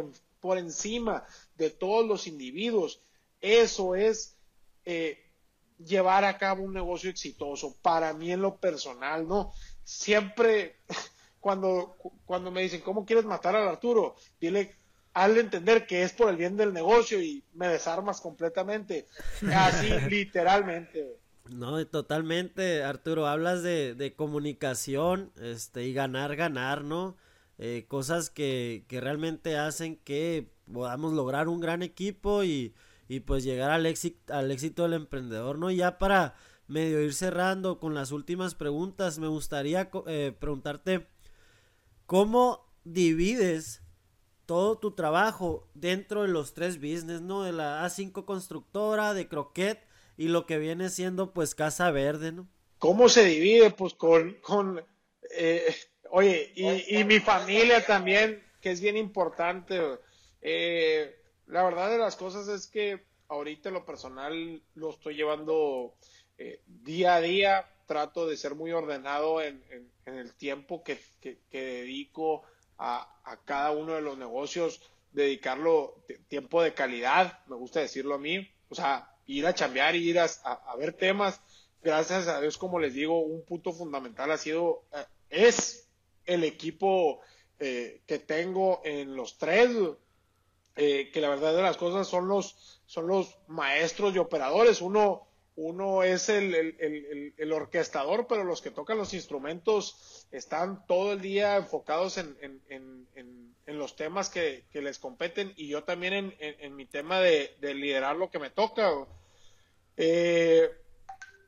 por 0.46 0.58
encima 0.58 1.24
de 1.56 1.70
todos 1.70 2.06
los 2.06 2.28
individuos. 2.28 3.00
Eso 3.40 3.96
es 3.96 4.36
eh, 4.84 5.18
llevar 5.84 6.24
a 6.24 6.38
cabo 6.38 6.62
un 6.62 6.72
negocio 6.72 7.10
exitoso. 7.10 7.76
Para 7.82 8.12
mí 8.12 8.30
en 8.30 8.42
lo 8.42 8.58
personal, 8.58 9.26
¿no? 9.26 9.52
Siempre 9.82 10.76
cuando, 11.40 11.96
cuando 12.24 12.52
me 12.52 12.62
dicen, 12.62 12.80
¿cómo 12.80 13.04
quieres 13.04 13.24
matar 13.24 13.56
al 13.56 13.66
Arturo? 13.66 14.14
Dile, 14.40 14.76
hazle 15.14 15.40
entender 15.40 15.84
que 15.84 16.04
es 16.04 16.12
por 16.12 16.30
el 16.30 16.36
bien 16.36 16.56
del 16.56 16.72
negocio 16.72 17.20
y 17.20 17.42
me 17.54 17.66
desarmas 17.66 18.20
completamente. 18.20 19.08
Así, 19.52 19.88
literalmente. 20.08 21.18
No, 21.50 21.84
totalmente, 21.88 22.84
Arturo, 22.84 23.26
hablas 23.26 23.64
de, 23.64 23.94
de 23.94 24.14
comunicación, 24.14 25.32
este, 25.40 25.84
y 25.84 25.92
ganar, 25.92 26.36
ganar, 26.36 26.84
¿no? 26.84 27.16
Eh, 27.58 27.86
cosas 27.88 28.28
que, 28.28 28.84
que, 28.88 29.00
realmente 29.00 29.56
hacen 29.56 29.96
que 29.96 30.52
podamos 30.70 31.14
lograr 31.14 31.48
un 31.48 31.60
gran 31.60 31.82
equipo 31.82 32.44
y, 32.44 32.74
y 33.08 33.20
pues 33.20 33.44
llegar 33.44 33.70
al 33.70 33.86
éxito, 33.86 34.34
al 34.34 34.50
éxito 34.50 34.82
del 34.82 34.92
emprendedor, 34.94 35.58
¿no? 35.58 35.70
Ya 35.70 35.98
para 35.98 36.34
medio 36.68 37.00
ir 37.00 37.14
cerrando 37.14 37.78
con 37.78 37.94
las 37.94 38.12
últimas 38.12 38.54
preguntas, 38.54 39.18
me 39.18 39.28
gustaría 39.28 39.90
eh, 40.06 40.34
preguntarte 40.38 41.06
cómo 42.06 42.66
divides 42.84 43.82
todo 44.46 44.78
tu 44.78 44.92
trabajo 44.92 45.68
dentro 45.74 46.22
de 46.22 46.28
los 46.28 46.54
tres 46.54 46.76
business, 46.78 47.20
¿no? 47.20 47.42
De 47.42 47.52
la 47.52 47.84
A5 47.84 48.24
constructora, 48.24 49.14
de 49.14 49.28
Croquet 49.28 49.84
y 50.16 50.28
lo 50.28 50.46
que 50.46 50.58
viene 50.58 50.88
siendo 50.88 51.32
pues 51.32 51.54
Casa 51.54 51.90
Verde, 51.90 52.32
¿no? 52.32 52.48
¿Cómo 52.78 53.08
se 53.08 53.24
divide? 53.24 53.70
Pues 53.70 53.94
con, 53.94 54.34
con 54.42 54.84
eh, 55.36 55.74
Oye, 56.10 56.52
y, 56.54 57.04
mi 57.04 57.20
familia 57.20 57.84
también, 57.84 58.42
que 58.60 58.70
es 58.70 58.80
bien 58.80 58.96
importante. 58.96 59.80
Eh, 60.40 61.16
la 61.46 61.64
verdad 61.64 61.90
de 61.90 61.98
las 61.98 62.16
cosas 62.16 62.48
es 62.48 62.66
que 62.66 63.04
ahorita 63.28 63.70
lo 63.70 63.84
personal 63.84 64.62
lo 64.74 64.90
estoy 64.90 65.14
llevando 65.14 65.94
eh, 66.38 66.60
día 66.66 67.16
a 67.16 67.20
día. 67.20 67.70
Trato 67.86 68.26
de 68.26 68.36
ser 68.36 68.54
muy 68.54 68.72
ordenado 68.72 69.40
en, 69.40 69.62
el 70.06 70.34
tiempo 70.34 70.82
que, 70.82 70.98
dedico 71.50 72.42
a, 72.78 73.40
cada 73.44 73.70
uno 73.70 73.94
de 73.94 74.02
los 74.02 74.18
negocios, 74.18 74.80
dedicarlo 75.12 76.02
tiempo 76.28 76.62
de 76.62 76.74
calidad, 76.74 77.44
me 77.46 77.56
gusta 77.56 77.80
decirlo 77.80 78.16
a 78.16 78.18
mí. 78.18 78.50
O 78.68 78.74
sea, 78.74 79.08
ir 79.26 79.46
a 79.46 79.54
chambear, 79.54 79.94
ir 79.94 80.18
a, 80.18 80.24
a 80.24 80.76
ver 80.76 80.92
temas. 80.94 81.40
Gracias 81.86 82.26
a 82.26 82.40
Dios, 82.40 82.58
como 82.58 82.80
les 82.80 82.94
digo, 82.94 83.20
un 83.20 83.44
punto 83.44 83.72
fundamental 83.72 84.32
ha 84.32 84.38
sido, 84.38 84.82
eh, 84.92 85.04
es 85.30 85.85
el 86.26 86.44
equipo 86.44 87.20
eh, 87.58 88.02
que 88.06 88.18
tengo 88.18 88.82
en 88.84 89.16
los 89.16 89.38
tres, 89.38 89.70
eh, 90.76 91.10
que 91.12 91.20
la 91.20 91.30
verdad 91.30 91.54
de 91.54 91.62
las 91.62 91.76
cosas 91.76 92.06
son 92.06 92.28
los, 92.28 92.82
son 92.84 93.06
los 93.06 93.38
maestros 93.48 94.14
y 94.14 94.18
operadores. 94.18 94.82
Uno, 94.82 95.26
uno 95.56 96.02
es 96.02 96.28
el, 96.28 96.54
el, 96.54 97.34
el, 97.36 97.52
orquestador, 97.52 98.26
pero 98.26 98.44
los 98.44 98.60
que 98.60 98.70
tocan 98.70 98.98
los 98.98 99.14
instrumentos 99.14 100.26
están 100.30 100.86
todo 100.86 101.14
el 101.14 101.22
día 101.22 101.56
enfocados 101.56 102.18
en, 102.18 102.36
en, 102.40 102.60
en, 102.68 103.54
en 103.66 103.78
los 103.78 103.96
temas 103.96 104.28
que, 104.28 104.64
que, 104.70 104.82
les 104.82 104.98
competen 104.98 105.52
y 105.56 105.68
yo 105.68 105.82
también 105.82 106.34
en, 106.38 106.76
mi 106.76 106.86
tema 106.86 107.20
de, 107.20 107.56
de, 107.60 107.74
liderar 107.74 108.16
lo 108.16 108.30
que 108.30 108.38
me 108.38 108.50
toca. 108.50 108.90
Eh, 109.96 110.70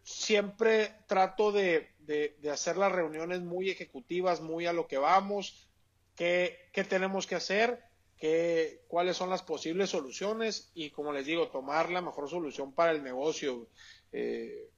siempre 0.08 0.94
trato 1.06 1.52
de, 1.52 1.90
de, 1.98 2.50
hacer 2.50 2.78
las 2.78 2.90
reuniones 2.90 3.42
muy 3.42 3.68
ejecutivas, 3.68 4.40
muy 4.40 4.66
a 4.66 4.72
lo 4.72 4.86
que 4.86 4.96
vamos, 4.96 5.68
qué, 6.14 6.70
qué 6.72 6.82
tenemos 6.82 7.26
que 7.26 7.34
hacer, 7.34 7.84
qué, 8.16 8.84
cuáles 8.88 9.18
son 9.18 9.28
las 9.28 9.42
posibles 9.42 9.90
soluciones 9.90 10.70
y, 10.74 10.90
como 10.90 11.12
les 11.12 11.26
digo, 11.26 11.48
tomar 11.48 11.90
la 11.90 12.00
mejor 12.00 12.28
solución 12.30 12.72
para 12.72 12.92
el 12.92 13.04
negocio. 13.04 13.68
Eh, 14.12 14.70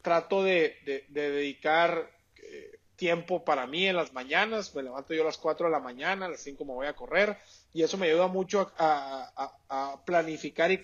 trato 0.00 0.42
de, 0.42 1.04
de, 1.08 1.30
dedicar 1.30 2.10
eh, 2.36 2.78
tiempo 2.96 3.44
para 3.44 3.66
mí 3.66 3.86
en 3.86 3.96
las 3.96 4.14
mañanas, 4.14 4.74
me 4.74 4.82
levanto 4.82 5.12
yo 5.12 5.22
a 5.22 5.26
las 5.26 5.36
4 5.36 5.66
de 5.66 5.72
la 5.72 5.80
mañana, 5.80 6.24
a 6.24 6.30
las 6.30 6.40
5 6.40 6.64
me 6.64 6.72
voy 6.72 6.86
a 6.86 6.96
correr 6.96 7.36
y 7.74 7.82
eso 7.82 7.98
me 7.98 8.06
ayuda 8.06 8.28
mucho 8.28 8.72
a, 8.78 9.52
a, 9.68 10.04
planificar 10.06 10.70
y 10.70 10.78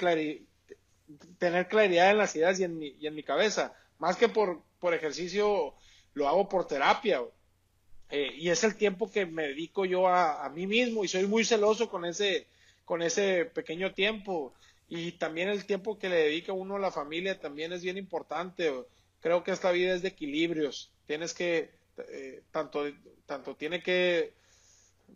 tener 1.38 1.68
claridad 1.68 2.10
en 2.10 2.18
las 2.18 2.34
ideas 2.36 2.58
y 2.60 2.64
en 2.64 2.78
mi, 2.78 2.96
y 2.98 3.06
en 3.06 3.14
mi 3.14 3.22
cabeza, 3.22 3.74
más 3.98 4.16
que 4.16 4.28
por 4.28 4.62
por 4.82 4.94
ejercicio, 4.94 5.74
lo 6.12 6.28
hago 6.28 6.48
por 6.48 6.66
terapia. 6.66 7.22
Eh, 8.10 8.32
y 8.36 8.50
es 8.50 8.64
el 8.64 8.74
tiempo 8.76 9.10
que 9.10 9.26
me 9.26 9.46
dedico 9.46 9.84
yo 9.84 10.08
a, 10.08 10.48
mí 10.48 10.66
mismo 10.66 11.04
y 11.04 11.08
soy 11.08 11.28
muy 11.28 11.44
celoso 11.44 11.88
con 11.88 12.04
ese, 12.04 12.48
con 12.84 13.00
ese 13.00 13.44
pequeño 13.44 13.94
tiempo. 13.94 14.52
Y 14.88 15.12
también 15.12 15.48
el 15.48 15.66
tiempo 15.66 16.00
que 16.00 16.08
le 16.08 16.16
dedica 16.16 16.52
uno 16.52 16.76
a 16.76 16.80
la 16.80 16.90
familia 16.90 17.38
también 17.38 17.72
es 17.72 17.82
bien 17.82 17.96
importante. 17.96 18.72
Creo 19.20 19.44
que 19.44 19.52
esta 19.52 19.70
vida 19.70 19.94
es 19.94 20.02
de 20.02 20.08
equilibrios. 20.08 20.90
Tienes 21.06 21.32
que, 21.32 21.70
eh, 22.10 22.42
tanto, 22.50 22.84
tanto 23.24 23.54
tiene 23.54 23.84
que, 23.84 24.34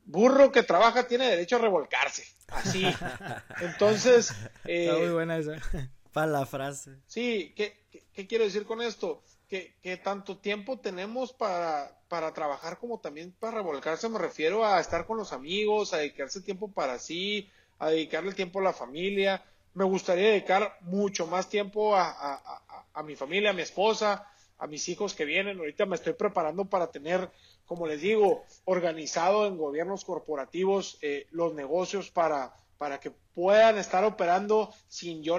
burro 0.04 0.52
que 0.52 0.62
trabaja 0.62 1.06
tiene 1.06 1.28
derecho 1.28 1.56
a 1.56 1.60
revolcarse. 1.60 2.24
Así. 2.48 2.84
Entonces. 3.60 4.32
Eh, 4.64 4.86
Está 4.86 4.98
muy 4.98 5.10
buena 5.10 5.38
esa. 5.38 5.60
Para 6.12 6.28
la 6.28 6.46
frase. 6.46 6.92
Sí, 7.06 7.52
¿qué, 7.56 7.84
qué 8.14 8.26
quiero 8.26 8.44
decir 8.44 8.64
con 8.64 8.80
esto? 8.80 9.22
que, 9.48 10.00
tanto 10.02 10.38
tiempo 10.38 10.78
tenemos 10.78 11.32
para, 11.32 12.00
para 12.08 12.32
trabajar 12.32 12.78
como 12.78 12.98
también 12.98 13.32
para 13.38 13.58
revolcarse, 13.58 14.08
me 14.08 14.18
refiero 14.18 14.64
a 14.64 14.80
estar 14.80 15.06
con 15.06 15.16
los 15.16 15.32
amigos, 15.32 15.92
a 15.92 15.98
dedicarse 15.98 16.40
tiempo 16.40 16.72
para 16.72 16.98
sí, 16.98 17.48
a 17.78 17.90
dedicarle 17.90 18.32
tiempo 18.32 18.60
a 18.60 18.64
la 18.64 18.72
familia. 18.72 19.44
Me 19.74 19.84
gustaría 19.84 20.30
dedicar 20.30 20.78
mucho 20.80 21.26
más 21.26 21.48
tiempo 21.48 21.94
a, 21.94 23.02
mi 23.04 23.14
familia, 23.14 23.50
a 23.50 23.52
mi 23.52 23.62
esposa, 23.62 24.26
a 24.58 24.66
mis 24.66 24.88
hijos 24.88 25.14
que 25.14 25.24
vienen. 25.24 25.58
Ahorita 25.58 25.86
me 25.86 25.96
estoy 25.96 26.14
preparando 26.14 26.64
para 26.64 26.90
tener 26.90 27.30
como 27.66 27.86
les 27.86 28.00
digo, 28.00 28.44
organizado 28.64 29.46
en 29.46 29.58
gobiernos 29.58 30.04
corporativos 30.04 30.98
eh, 31.02 31.26
los 31.30 31.54
negocios 31.54 32.10
para, 32.10 32.54
para 32.78 33.00
que 33.00 33.10
puedan 33.34 33.76
estar 33.76 34.04
operando 34.04 34.72
sin 34.88 35.22
yo, 35.22 35.38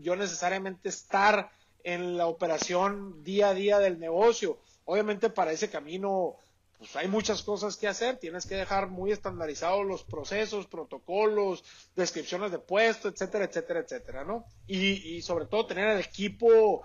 yo 0.00 0.16
necesariamente 0.16 0.88
estar 0.88 1.50
en 1.82 2.16
la 2.16 2.26
operación 2.26 3.22
día 3.24 3.48
a 3.48 3.54
día 3.54 3.78
del 3.78 3.98
negocio. 3.98 4.58
Obviamente 4.84 5.30
para 5.30 5.52
ese 5.52 5.70
camino 5.70 6.36
pues 6.78 6.96
hay 6.96 7.08
muchas 7.08 7.42
cosas 7.42 7.76
que 7.76 7.88
hacer, 7.88 8.18
tienes 8.18 8.46
que 8.46 8.56
dejar 8.56 8.88
muy 8.88 9.12
estandarizados 9.12 9.86
los 9.86 10.02
procesos, 10.02 10.66
protocolos, 10.66 11.64
descripciones 11.96 12.50
de 12.50 12.58
puesto, 12.58 13.08
etcétera, 13.08 13.44
etcétera, 13.44 13.80
etcétera, 13.80 14.24
¿no? 14.24 14.44
Y, 14.66 15.16
y 15.16 15.22
sobre 15.22 15.46
todo 15.46 15.66
tener 15.66 15.88
el 15.88 16.00
equipo 16.00 16.82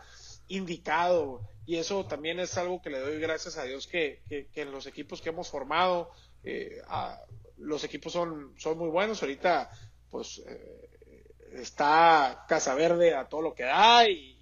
indicado, 0.48 1.42
y 1.70 1.78
eso 1.78 2.04
también 2.04 2.40
es 2.40 2.58
algo 2.58 2.82
que 2.82 2.90
le 2.90 3.00
doy 3.00 3.20
gracias 3.20 3.60
a 3.60 3.64
Dios 3.64 3.86
que, 3.86 4.24
que, 4.28 4.50
en 4.56 4.72
los 4.72 4.88
equipos 4.88 5.22
que 5.22 5.30
hemos 5.30 5.50
formado, 5.50 6.10
eh, 6.44 6.82
los 7.58 7.84
equipos 7.84 8.12
son, 8.12 8.56
son 8.58 8.76
muy 8.80 8.90
buenos, 8.90 9.22
ahorita 9.22 9.70
pues 10.10 10.42
eh, 10.48 10.90
está 11.54 12.44
Casa 12.50 12.74
Verde 12.74 13.14
a 13.14 13.30
todo 13.30 13.44
lo 13.44 13.54
que 13.54 13.66
da 13.66 14.10
y, 14.10 14.36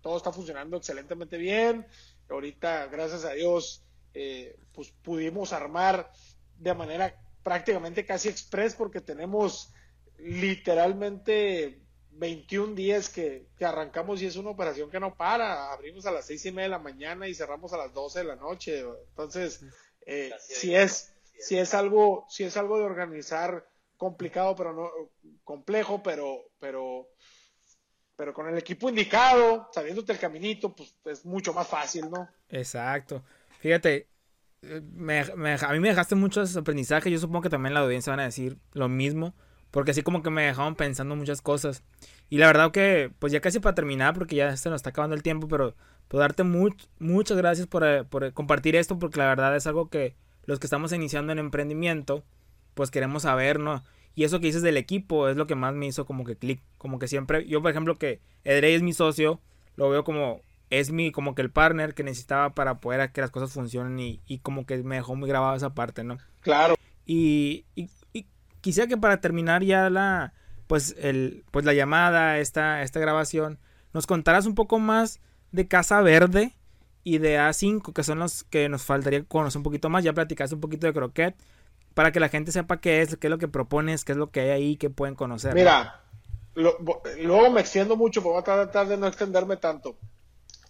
todo 0.00 0.16
está 0.16 0.32
funcionando 0.32 0.78
excelentemente 0.78 1.36
bien, 1.36 1.86
ahorita 2.30 2.86
gracias 2.86 3.26
a 3.26 3.32
Dios 3.32 3.84
eh, 4.14 4.56
pues 4.72 4.94
pudimos 5.02 5.52
armar 5.52 6.10
de 6.56 6.72
manera 6.72 7.20
prácticamente 7.42 8.06
casi 8.06 8.30
express 8.30 8.74
porque 8.74 9.02
tenemos 9.02 9.74
literalmente 10.16 11.81
21 12.14 12.74
días 12.74 13.08
que, 13.08 13.48
arrancamos 13.60 14.22
y 14.22 14.26
es 14.26 14.36
una 14.36 14.50
operación 14.50 14.90
que 14.90 15.00
no 15.00 15.14
para. 15.14 15.72
Abrimos 15.72 16.06
a 16.06 16.12
las 16.12 16.26
seis 16.26 16.44
y 16.46 16.52
media 16.52 16.64
de 16.64 16.70
la 16.70 16.78
mañana 16.78 17.28
y 17.28 17.34
cerramos 17.34 17.72
a 17.72 17.78
las 17.78 17.92
12 17.92 18.20
de 18.20 18.24
la 18.24 18.36
noche. 18.36 18.84
Entonces, 19.10 19.64
eh, 20.06 20.32
si 20.38 20.74
es, 20.74 21.12
si 21.38 21.58
es 21.58 21.74
algo, 21.74 22.26
si 22.28 22.44
es 22.44 22.56
algo 22.56 22.78
de 22.78 22.84
organizar 22.84 23.66
complicado, 23.96 24.56
pero 24.56 24.72
no 24.72 24.90
complejo, 25.44 26.02
pero, 26.02 26.50
pero, 26.58 27.08
pero 28.16 28.34
con 28.34 28.48
el 28.48 28.58
equipo 28.58 28.88
indicado, 28.88 29.68
sabiéndote 29.72 30.12
el 30.12 30.18
caminito, 30.18 30.74
pues 30.74 30.94
es 31.06 31.24
mucho 31.24 31.52
más 31.52 31.68
fácil, 31.68 32.10
¿no? 32.10 32.28
Exacto. 32.48 33.24
Fíjate, 33.60 34.08
eh, 34.62 34.80
me, 34.92 35.20
a 35.20 35.72
mí 35.72 35.80
me 35.80 35.88
dejaste 35.88 36.14
muchos 36.14 36.56
aprendizajes. 36.56 37.12
Yo 37.12 37.18
supongo 37.18 37.42
que 37.42 37.50
también 37.50 37.74
la 37.74 37.80
audiencia 37.80 38.12
van 38.12 38.20
a 38.20 38.24
decir 38.24 38.58
lo 38.72 38.88
mismo. 38.88 39.34
Porque 39.72 39.90
así 39.90 40.02
como 40.02 40.22
que 40.22 40.30
me 40.30 40.42
dejaron 40.42 40.76
pensando 40.76 41.16
muchas 41.16 41.42
cosas. 41.42 41.82
Y 42.30 42.38
la 42.38 42.46
verdad 42.46 42.70
que, 42.70 43.10
pues 43.18 43.32
ya 43.32 43.40
casi 43.40 43.58
para 43.58 43.74
terminar, 43.74 44.14
porque 44.14 44.36
ya 44.36 44.56
se 44.56 44.70
nos 44.70 44.76
está 44.76 44.90
acabando 44.90 45.16
el 45.16 45.24
tiempo, 45.24 45.48
pero 45.48 45.74
puedo 46.06 46.20
darte 46.20 46.44
muchas 46.44 47.36
gracias 47.36 47.66
por, 47.66 47.82
eh, 47.82 48.04
por, 48.04 48.32
compartir 48.34 48.76
esto, 48.76 48.98
porque 48.98 49.18
la 49.18 49.26
verdad 49.26 49.56
es 49.56 49.66
algo 49.66 49.88
que 49.88 50.14
los 50.44 50.60
que 50.60 50.66
estamos 50.66 50.92
iniciando 50.92 51.32
en 51.32 51.38
emprendimiento, 51.38 52.22
pues 52.74 52.90
queremos 52.90 53.22
saber, 53.22 53.58
¿no? 53.58 53.82
Y 54.14 54.24
eso 54.24 54.40
que 54.40 54.46
dices 54.46 54.62
del 54.62 54.76
equipo 54.76 55.28
es 55.28 55.36
lo 55.36 55.46
que 55.46 55.54
más 55.54 55.74
me 55.74 55.86
hizo 55.86 56.04
como 56.04 56.24
que 56.24 56.36
clic. 56.36 56.60
Como 56.76 56.98
que 56.98 57.08
siempre, 57.08 57.46
yo 57.46 57.62
por 57.62 57.70
ejemplo 57.70 57.96
que 57.96 58.20
Edrey 58.44 58.74
es 58.74 58.82
mi 58.82 58.92
socio, 58.92 59.40
lo 59.76 59.88
veo 59.88 60.04
como, 60.04 60.42
es 60.68 60.92
mi, 60.92 61.12
como 61.12 61.34
que 61.34 61.42
el 61.42 61.50
partner 61.50 61.94
que 61.94 62.02
necesitaba 62.02 62.54
para 62.54 62.78
poder 62.78 63.10
que 63.12 63.22
las 63.22 63.30
cosas 63.30 63.52
funcionen 63.52 63.98
y, 63.98 64.20
y 64.26 64.38
como 64.38 64.66
que 64.66 64.82
me 64.82 64.96
dejó 64.96 65.16
muy 65.16 65.28
grabado 65.28 65.56
esa 65.56 65.74
parte, 65.74 66.04
¿no? 66.04 66.18
Claro. 66.42 66.74
Y, 67.06 67.64
y, 67.74 67.88
quisiera 68.62 68.88
que 68.88 68.96
para 68.96 69.20
terminar 69.20 69.62
ya 69.62 69.90
la, 69.90 70.32
pues 70.66 70.96
el, 70.98 71.44
pues 71.50 71.66
la 71.66 71.74
llamada, 71.74 72.38
esta, 72.38 72.80
esta 72.82 72.98
grabación, 72.98 73.58
nos 73.92 74.06
contaras 74.06 74.46
un 74.46 74.54
poco 74.54 74.78
más 74.78 75.20
de 75.50 75.68
Casa 75.68 76.00
Verde 76.00 76.54
y 77.04 77.18
de 77.18 77.38
A5, 77.38 77.92
que 77.92 78.02
son 78.02 78.20
los 78.20 78.44
que 78.44 78.70
nos 78.70 78.82
faltaría 78.82 79.24
conocer 79.24 79.58
un 79.58 79.64
poquito 79.64 79.90
más. 79.90 80.02
Ya 80.02 80.14
platicaste 80.14 80.54
un 80.54 80.62
poquito 80.62 80.86
de 80.86 80.94
Croquet, 80.94 81.36
para 81.92 82.12
que 82.12 82.20
la 82.20 82.30
gente 82.30 82.52
sepa 82.52 82.80
qué 82.80 83.02
es, 83.02 83.16
qué 83.16 83.26
es 83.26 83.30
lo 83.30 83.38
que 83.38 83.48
propones, 83.48 84.04
qué 84.04 84.12
es 84.12 84.18
lo 84.18 84.30
que 84.30 84.40
hay 84.40 84.50
ahí, 84.50 84.76
que 84.76 84.88
pueden 84.88 85.14
conocer. 85.14 85.52
Mira, 85.52 86.00
luego 86.54 87.50
me 87.50 87.60
extiendo 87.60 87.96
mucho, 87.96 88.22
pero 88.22 88.32
voy 88.32 88.40
a 88.40 88.44
tratar 88.44 88.88
de 88.88 88.96
no 88.96 89.06
extenderme 89.06 89.58
tanto. 89.58 89.98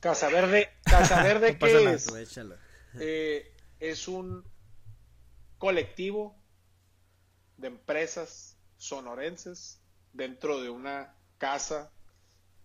Casa 0.01 0.29
Verde, 0.29 0.69
Casa 0.83 1.23
Verde, 1.23 1.57
¿qué 1.59 1.93
es? 1.93 2.11
Eh, 2.99 3.55
es 3.79 4.09
un 4.09 4.45
colectivo 5.59 6.42
de 7.63 7.69
empresas 7.69 8.59
sonorenses 8.77 9.81
dentro 10.13 10.61
de 10.61 10.69
una 10.69 11.15
casa 11.39 11.91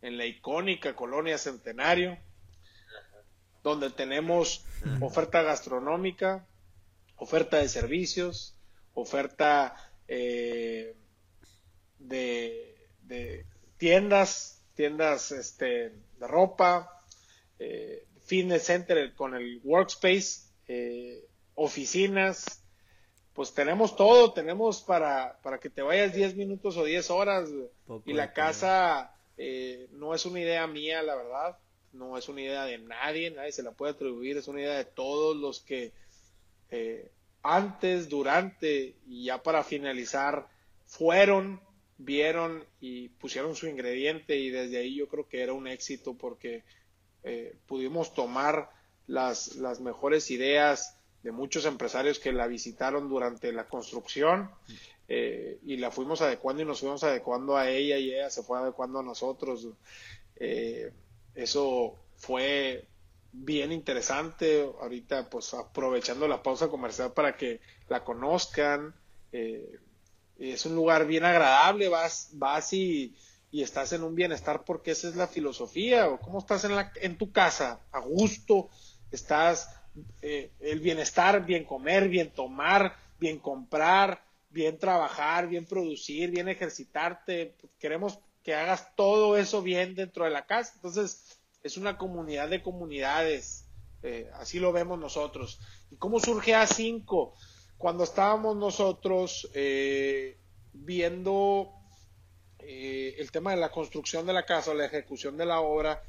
en 0.01 0.17
la 0.17 0.25
icónica 0.25 0.95
colonia 0.95 1.37
Centenario, 1.37 2.17
donde 3.63 3.91
tenemos 3.91 4.65
oferta 4.99 5.43
gastronómica, 5.43 6.47
oferta 7.15 7.57
de 7.57 7.69
servicios, 7.69 8.55
oferta 8.93 9.75
eh, 10.07 10.95
de, 11.99 13.45
tiendas, 13.77 14.63
tiendas 14.75 15.31
este, 15.31 15.65
de 16.19 16.27
ropa, 16.27 17.03
eh, 17.59 18.05
fitness 18.25 18.63
center 18.63 19.13
con 19.13 19.35
el 19.35 19.61
workspace, 19.63 20.47
eh, 20.67 21.23
oficinas, 21.55 22.63
pues 23.37 23.53
tenemos 23.53 23.95
todo, 23.95 24.33
tenemos 24.33 24.81
para, 24.81 25.37
para 25.43 25.59
que 25.59 25.69
te 25.69 25.83
vayas 25.83 26.11
10 26.11 26.35
minutos 26.37 26.75
o 26.75 26.83
10 26.83 27.11
horas. 27.11 27.47
y 28.03 28.13
la 28.13 28.33
casa 28.33 29.15
eh, 29.37 29.87
no 29.91 30.15
es 30.15 30.25
una 30.25 30.39
idea 30.39 30.65
mía, 30.65 31.03
la 31.03 31.15
verdad. 31.15 31.55
No 31.93 32.17
es 32.17 32.27
una 32.29 32.41
idea 32.41 32.65
de 32.65 32.79
nadie, 32.79 33.29
nadie 33.29 33.51
se 33.51 33.61
la 33.61 33.73
puede 33.73 33.91
atribuir, 33.91 34.37
es 34.37 34.47
una 34.47 34.61
idea 34.61 34.75
de 34.75 34.85
todos 34.85 35.37
los 35.37 35.61
que 35.61 35.91
eh, 36.71 37.11
antes, 37.43 38.09
durante 38.09 38.95
y 39.05 39.25
ya 39.25 39.43
para 39.43 39.63
finalizar 39.63 40.47
fueron, 40.87 41.61
vieron 41.99 42.65
y 42.81 43.09
pusieron 43.09 43.55
su 43.55 43.67
ingrediente 43.67 44.35
y 44.37 44.49
desde 44.49 44.79
ahí 44.79 44.95
yo 44.95 45.07
creo 45.07 45.29
que 45.29 45.43
era 45.43 45.53
un 45.53 45.67
éxito 45.67 46.15
porque 46.15 46.63
eh, 47.21 47.55
pudimos 47.67 48.15
tomar 48.15 48.71
las, 49.05 49.57
las 49.57 49.79
mejores 49.79 50.31
ideas 50.31 50.96
de 51.23 51.31
muchos 51.31 51.65
empresarios 51.65 52.19
que 52.19 52.31
la 52.31 52.47
visitaron 52.47 53.09
durante 53.09 53.51
la 53.51 53.67
construcción 53.67 54.51
eh, 55.07 55.59
y 55.65 55.77
la 55.77 55.91
fuimos 55.91 56.21
adecuando 56.21 56.61
y 56.61 56.65
nos 56.65 56.81
fuimos 56.81 57.03
adecuando 57.03 57.57
a 57.57 57.69
ella 57.69 57.97
y 57.97 58.13
ella 58.13 58.29
se 58.29 58.43
fue 58.43 58.59
adecuando 58.59 58.99
a 58.99 59.03
nosotros. 59.03 59.67
Eh, 60.35 60.91
eso 61.35 61.95
fue 62.17 62.87
bien 63.31 63.71
interesante. 63.71 64.69
Ahorita, 64.81 65.29
pues 65.29 65.53
aprovechando 65.53 66.27
la 66.27 66.43
pausa 66.43 66.67
comercial 66.67 67.13
para 67.13 67.37
que 67.37 67.61
la 67.89 68.03
conozcan. 68.03 68.93
Eh, 69.31 69.79
es 70.39 70.65
un 70.65 70.75
lugar 70.75 71.07
bien 71.07 71.25
agradable, 71.25 71.89
vas, 71.89 72.29
vas 72.33 72.71
y, 72.73 73.15
estás 73.51 73.91
en 73.93 74.03
un 74.03 74.13
bienestar 74.13 74.63
porque 74.63 74.91
esa 74.91 75.07
es 75.07 75.15
la 75.15 75.27
filosofía. 75.27 76.07
Cómo 76.21 76.39
estás 76.39 76.63
en, 76.65 76.75
la, 76.75 76.91
en 77.01 77.17
tu 77.17 77.31
casa, 77.31 77.81
a 77.91 77.99
gusto, 77.99 78.69
estás 79.09 79.76
eh, 80.21 80.51
el 80.59 80.79
bienestar, 80.79 81.45
bien 81.45 81.63
comer, 81.63 82.09
bien 82.09 82.31
tomar, 82.31 82.95
bien 83.19 83.39
comprar, 83.39 84.23
bien 84.49 84.77
trabajar, 84.77 85.47
bien 85.47 85.65
producir, 85.65 86.31
bien 86.31 86.49
ejercitarte. 86.49 87.55
Queremos 87.79 88.19
que 88.43 88.53
hagas 88.53 88.95
todo 88.95 89.37
eso 89.37 89.61
bien 89.61 89.95
dentro 89.95 90.25
de 90.25 90.31
la 90.31 90.45
casa. 90.45 90.73
Entonces, 90.75 91.39
es 91.63 91.77
una 91.77 91.97
comunidad 91.97 92.49
de 92.49 92.61
comunidades. 92.61 93.65
Eh, 94.03 94.29
así 94.35 94.59
lo 94.59 94.71
vemos 94.71 94.99
nosotros. 94.99 95.59
¿Y 95.91 95.97
cómo 95.97 96.19
surge 96.19 96.53
A5? 96.53 97.33
Cuando 97.77 98.03
estábamos 98.03 98.55
nosotros 98.55 99.49
eh, 99.53 100.37
viendo 100.73 101.73
el 102.59 103.31
tema 103.31 103.51
de 103.51 103.57
la 103.57 103.71
construcción 103.71 104.25
de 104.25 104.33
la 104.33 104.45
casa, 104.45 104.73
la 104.73 104.87
ejecución 104.87 105.37
de 105.37 105.45
la 105.45 105.61
obra, 105.61 106.03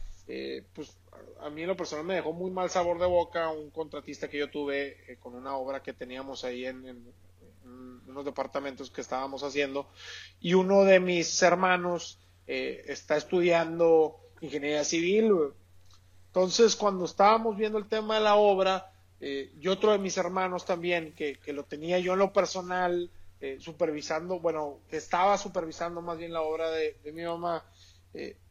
pues 0.72 0.99
a 1.41 1.51
mí 1.51 1.62
en 1.62 1.69
lo 1.69 1.77
personal 1.77 2.05
me 2.05 2.14
dejó 2.14 2.33
muy 2.33 2.51
mal 2.51 2.71
sabor 2.71 2.99
de 2.99 3.07
boca 3.07 3.51
un 3.51 3.71
contratista 3.71 4.29
que 4.29 4.39
yo 4.39 4.51
tuve 4.51 5.12
eh, 5.12 5.16
con 5.19 5.35
una 5.35 5.57
obra 5.57 5.83
que 5.83 5.93
teníamos 5.93 6.45
ahí 6.45 6.66
en, 6.66 7.12
unos 8.07 8.25
departamentos 8.25 8.91
que 8.91 9.03
estábamos 9.03 9.43
haciendo 9.43 9.89
y 10.41 10.55
uno 10.55 10.85
de 10.85 11.01
mis 11.01 11.43
hermanos 11.43 12.19
eh, 12.47 12.83
está 12.87 13.16
estudiando 13.16 14.16
ingeniería 14.41 14.85
civil. 14.85 15.53
Entonces, 16.29 16.77
cuando 16.77 17.05
estábamos 17.05 17.57
viendo 17.57 17.77
el 17.77 17.87
tema 17.87 18.14
de 18.14 18.21
la 18.23 18.37
obra, 18.37 18.91
eh, 19.21 19.53
y 19.61 19.69
otro 19.69 19.93
de 19.93 19.99
mis 19.99 20.16
hermanos 20.16 20.64
también, 20.64 21.12
que, 21.14 21.37
que 21.37 21.53
lo 21.53 21.64
tenía 21.64 21.99
yo 21.99 22.14
en 22.14 22.21
lo 22.21 22.33
personal, 22.33 23.11
supervisando, 23.61 24.41
bueno, 24.41 24.81
que 24.91 24.97
estaba 24.97 25.39
supervisando 25.39 26.01
más 26.03 26.19
bien 26.19 26.33
la 26.33 26.41
obra 26.41 26.71
de, 26.71 26.99
de 27.05 27.12
mi 27.12 27.23
mamá, 27.23 27.64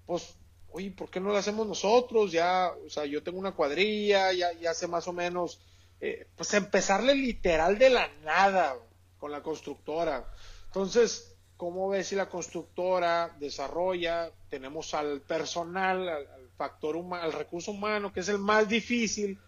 pues 0.05 0.36
oye, 0.71 0.91
¿por 0.91 1.09
qué 1.09 1.19
no 1.19 1.29
lo 1.29 1.37
hacemos 1.37 1.67
nosotros? 1.67 2.31
Ya, 2.31 2.71
o 2.85 2.89
sea, 2.89 3.05
yo 3.05 3.23
tengo 3.23 3.39
una 3.39 3.53
cuadrilla, 3.53 4.31
ya, 4.33 4.51
ya 4.53 4.73
sé 4.73 4.87
más 4.87 5.07
o 5.07 5.13
menos, 5.13 5.59
eh, 5.99 6.27
pues 6.35 6.53
empezarle 6.53 7.15
literal 7.15 7.77
de 7.77 7.89
la 7.89 8.07
nada 8.23 8.77
con 9.17 9.31
la 9.31 9.41
constructora. 9.41 10.31
Entonces, 10.67 11.35
¿cómo 11.55 11.89
ves 11.89 12.07
si 12.07 12.15
la 12.15 12.29
constructora 12.29 13.35
desarrolla? 13.39 14.31
Tenemos 14.49 14.93
al 14.93 15.21
personal, 15.21 16.07
al, 16.07 16.27
factor 16.57 16.95
humano, 16.95 17.23
al 17.23 17.33
recurso 17.33 17.69
humano, 17.71 18.11
que 18.11 18.21
es 18.21 18.29
el 18.29 18.39
más 18.39 18.67
difícil. 18.67 19.39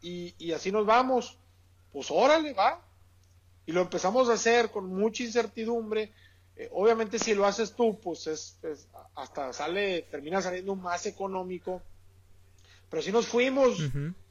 y, 0.00 0.52
así 0.52 0.72
nos 0.72 0.86
vamos. 0.86 1.38
Pues 1.92 2.10
órale, 2.10 2.52
va. 2.52 2.82
Y 3.66 3.72
lo 3.72 3.82
empezamos 3.82 4.28
a 4.28 4.34
hacer 4.34 4.70
con 4.70 4.86
mucha 4.86 5.22
incertidumbre. 5.22 6.12
Eh, 6.56 6.68
obviamente 6.72 7.18
si 7.18 7.34
lo 7.34 7.46
haces 7.46 7.74
tú, 7.74 8.00
pues 8.00 8.26
es, 8.26 8.58
hasta 9.18 9.52
sale, 9.52 10.02
termina 10.10 10.40
saliendo 10.40 10.74
más 10.76 11.06
económico. 11.06 11.82
Pero 12.88 13.02
si 13.02 13.12
nos 13.12 13.26
fuimos, 13.26 13.78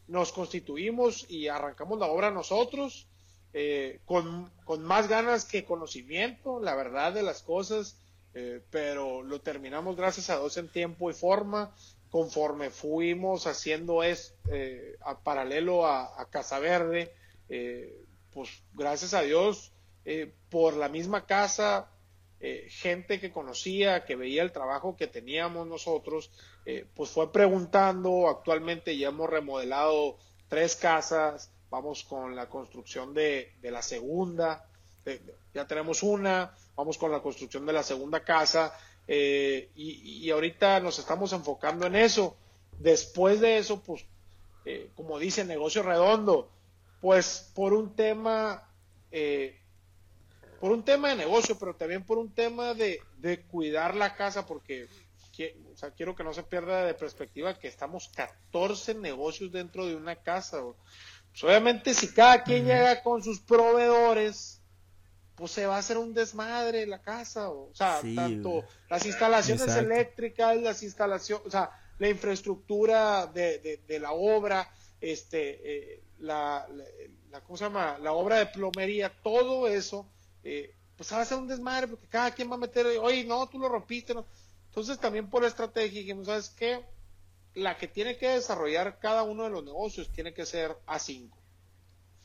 nos 0.07 0.31
constituimos 0.31 1.29
y 1.29 1.47
arrancamos 1.47 1.99
la 1.99 2.07
obra 2.07 2.31
nosotros, 2.31 3.07
eh, 3.53 3.99
con, 4.05 4.51
con, 4.65 4.83
más 4.83 5.07
ganas 5.07 5.45
que 5.45 5.65
conocimiento, 5.65 6.59
la 6.59 6.75
verdad 6.75 7.13
de 7.13 7.23
las 7.23 7.43
cosas, 7.43 7.97
eh, 8.33 8.61
pero 8.71 9.21
lo 9.21 9.41
terminamos 9.41 9.95
gracias 9.95 10.29
a 10.29 10.39
Dios 10.39 10.57
en 10.57 10.69
tiempo 10.69 11.09
y 11.09 11.13
forma, 11.13 11.73
conforme 12.09 12.69
fuimos 12.69 13.47
haciendo 13.47 14.03
es 14.03 14.33
eh, 14.51 14.97
a 15.01 15.19
paralelo 15.19 15.85
a, 15.85 16.27
Casa 16.29 16.59
Verde, 16.59 17.13
eh, 17.49 18.05
pues 18.33 18.49
gracias 18.73 19.13
a 19.13 19.21
Dios 19.21 19.71
eh, 20.05 20.33
por 20.49 20.75
la 20.75 20.89
misma 20.89 21.25
casa, 21.25 21.89
gente 22.69 23.19
que 23.19 23.31
conocía, 23.31 24.05
que 24.05 24.15
veía 24.15 24.43
el 24.43 24.51
trabajo 24.51 24.95
que 24.95 25.07
teníamos 25.07 25.67
nosotros, 25.67 26.31
pues 26.93 27.09
fue 27.09 27.31
preguntando, 27.31 28.29
actualmente 28.29 28.95
ya 28.95 29.07
hemos 29.07 29.29
remodelado 29.29 30.17
tres 30.47 30.75
casas, 30.75 31.51
vamos 31.69 32.03
con 32.03 32.35
la 32.35 32.47
construcción 32.47 33.13
de, 33.13 33.53
la 33.63 33.81
segunda, 33.81 34.69
ya 35.53 35.65
tenemos 35.65 36.03
una, 36.03 36.55
vamos 36.75 36.97
con 36.97 37.11
la 37.11 37.21
construcción 37.21 37.65
de 37.65 37.73
la 37.73 37.83
segunda 37.83 38.23
casa, 38.23 38.73
eh, 39.07 39.71
y, 39.75 40.29
ahorita 40.29 40.79
nos 40.81 40.99
estamos 40.99 41.31
enfocando 41.33 41.85
en 41.85 41.95
eso. 41.95 42.35
Después 42.77 43.39
de 43.39 43.57
eso, 43.57 43.81
pues, 43.81 44.05
eh, 44.65 44.91
como 44.95 45.17
dice, 45.17 45.45
negocio 45.45 45.81
redondo, 45.81 46.51
pues 46.99 47.51
por 47.55 47.73
un 47.73 47.95
tema, 47.95 48.69
eh, 49.11 49.59
por 50.59 50.71
un 50.71 50.83
tema 50.83 51.09
de 51.09 51.15
negocio, 51.15 51.57
pero 51.57 51.75
también 51.75 52.03
por 52.03 52.17
un 52.17 52.33
tema 52.33 52.73
de, 52.73 53.01
cuidar 53.49 53.95
la 53.95 54.15
casa, 54.15 54.45
porque 54.45 54.87
o 55.71 55.77
sea, 55.77 55.91
quiero 55.91 56.15
que 56.15 56.23
no 56.23 56.33
se 56.33 56.41
pierda 56.41 56.83
de 56.83 56.95
perspectiva 56.95 57.59
que 57.59 57.67
estamos 57.67 58.09
14 58.15 58.95
negocios 58.95 59.51
dentro 59.51 59.85
de 59.85 59.95
una 59.95 60.15
casa. 60.15 60.61
Pues, 61.29 61.43
obviamente, 61.43 61.93
si 61.93 62.11
cada 62.11 62.41
quien 62.41 62.65
llega 62.65 63.03
con 63.03 63.21
sus 63.21 63.39
proveedores, 63.39 64.61
pues 65.35 65.51
se 65.51 65.67
va 65.67 65.75
a 65.75 65.79
hacer 65.79 65.99
un 65.99 66.15
desmadre 66.15 66.87
la 66.87 67.03
casa, 67.03 67.51
o, 67.51 67.69
sea, 67.75 68.01
tanto 68.15 68.63
las 68.89 69.05
instalaciones 69.05 69.67
eléctricas, 69.75 70.57
las 70.57 70.81
instalaciones, 70.81 71.45
o 71.45 71.51
sea, 71.51 71.69
la 71.99 72.09
infraestructura 72.09 73.27
de, 73.27 73.83
de, 73.87 73.99
la 73.99 74.13
obra, 74.13 74.67
este, 74.99 75.93
eh, 75.93 76.03
la, 76.17 76.67
la, 77.29 77.41
¿cómo 77.41 77.57
se 77.57 77.65
llama? 77.65 77.99
La 77.99 78.13
obra 78.13 78.37
de 78.37 78.47
plomería, 78.47 79.11
todo 79.21 79.67
eso, 79.67 80.09
eh, 80.49 80.73
pues 80.95 81.11
va 81.11 81.19
a 81.19 81.25
ser 81.25 81.37
un 81.37 81.47
desmadre 81.47 81.87
porque 81.87 82.07
cada 82.07 82.31
quien 82.31 82.49
va 82.49 82.55
a 82.55 82.59
meter, 82.59 82.85
oye, 83.01 83.25
no, 83.25 83.47
tú 83.47 83.59
lo 83.59 83.67
rompiste, 83.67 84.13
no. 84.13 84.25
Entonces 84.69 84.97
también 84.97 85.29
por 85.29 85.43
estrategia 85.43 85.99
dijimos, 85.99 86.27
¿sabes 86.27 86.49
qué? 86.49 86.85
La 87.53 87.77
que 87.77 87.89
tiene 87.89 88.17
que 88.17 88.29
desarrollar 88.29 88.97
cada 88.99 89.23
uno 89.23 89.43
de 89.43 89.49
los 89.49 89.65
negocios 89.65 90.09
tiene 90.09 90.33
que 90.33 90.45
ser 90.45 90.77
A5, 90.87 91.29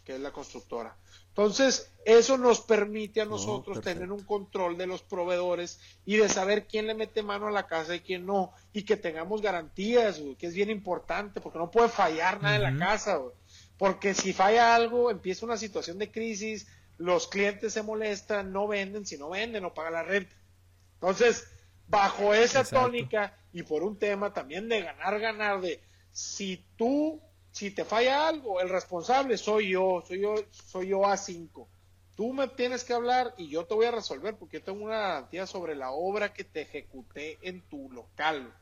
que 0.04 0.14
es 0.14 0.20
la 0.20 0.30
constructora. 0.30 0.96
Entonces, 1.28 1.90
eso 2.04 2.36
nos 2.36 2.60
permite 2.60 3.22
a 3.22 3.24
nosotros 3.24 3.80
tener 3.80 4.12
un 4.12 4.22
control 4.22 4.76
de 4.76 4.86
los 4.86 5.02
proveedores 5.02 5.80
y 6.04 6.18
de 6.18 6.28
saber 6.28 6.66
quién 6.66 6.86
le 6.86 6.94
mete 6.94 7.22
mano 7.22 7.48
a 7.48 7.50
la 7.50 7.66
casa 7.66 7.96
y 7.96 8.00
quién 8.00 8.26
no, 8.26 8.52
y 8.72 8.82
que 8.82 8.98
tengamos 8.98 9.40
garantías, 9.40 10.20
que 10.38 10.46
es 10.46 10.54
bien 10.54 10.68
importante, 10.68 11.40
porque 11.40 11.58
no 11.58 11.70
puede 11.70 11.88
fallar 11.88 12.40
nada 12.42 12.56
en 12.56 12.78
la 12.78 12.86
casa, 12.86 13.18
porque 13.78 14.12
si 14.12 14.34
falla 14.34 14.74
algo, 14.74 15.10
empieza 15.10 15.46
una 15.46 15.56
situación 15.56 15.98
de 15.98 16.12
crisis, 16.12 16.68
los 17.05 17.28
clientes 17.28 17.72
se 17.72 17.82
molestan, 17.82 18.53
no 18.53 18.68
venden, 18.68 19.07
si 19.07 19.18
no 19.18 19.30
venden, 19.30 19.62
no 19.62 19.74
pagan 19.74 19.94
la 19.94 20.03
renta. 20.03 20.34
Entonces, 20.94 21.48
bajo 21.88 22.34
esa 22.34 22.64
tónica 22.64 23.36
y 23.53 23.62
por 23.62 23.82
un 23.82 23.98
tema 23.98 24.32
también 24.32 24.68
de 24.68 24.82
ganar, 24.82 25.18
ganar, 25.20 25.61
de 25.61 25.80
si 26.12 26.64
tú 26.76 27.20
si 27.53 27.70
te 27.70 27.84
falla 27.84 28.28
algo, 28.28 28.61
el 28.61 28.70
responsable 28.70 29.36
soy 29.36 29.70
yo, 29.70 30.03
soy 30.09 30.20
yo, 30.20 30.34
soy 30.50 30.88
yo 30.88 31.03
A5. 31.03 31.66
Tú 32.16 32.32
me 32.32 32.48
tienes 32.48 32.82
que 32.82 32.94
hablar 32.94 33.34
y 33.36 33.48
yo 33.48 33.66
te 33.66 33.74
voy 33.74 33.86
a 33.86 33.90
resolver 33.90 34.36
porque 34.36 34.59
yo 34.59 34.64
tengo 34.64 34.84
una 34.84 34.98
garantía 34.98 35.46
sobre 35.46 35.74
la 35.74 35.92
obra 35.92 36.32
que 36.32 36.44
te 36.44 36.62
ejecuté 36.62 37.38
en 37.42 37.61
tu 37.68 37.90
local. 37.90 38.55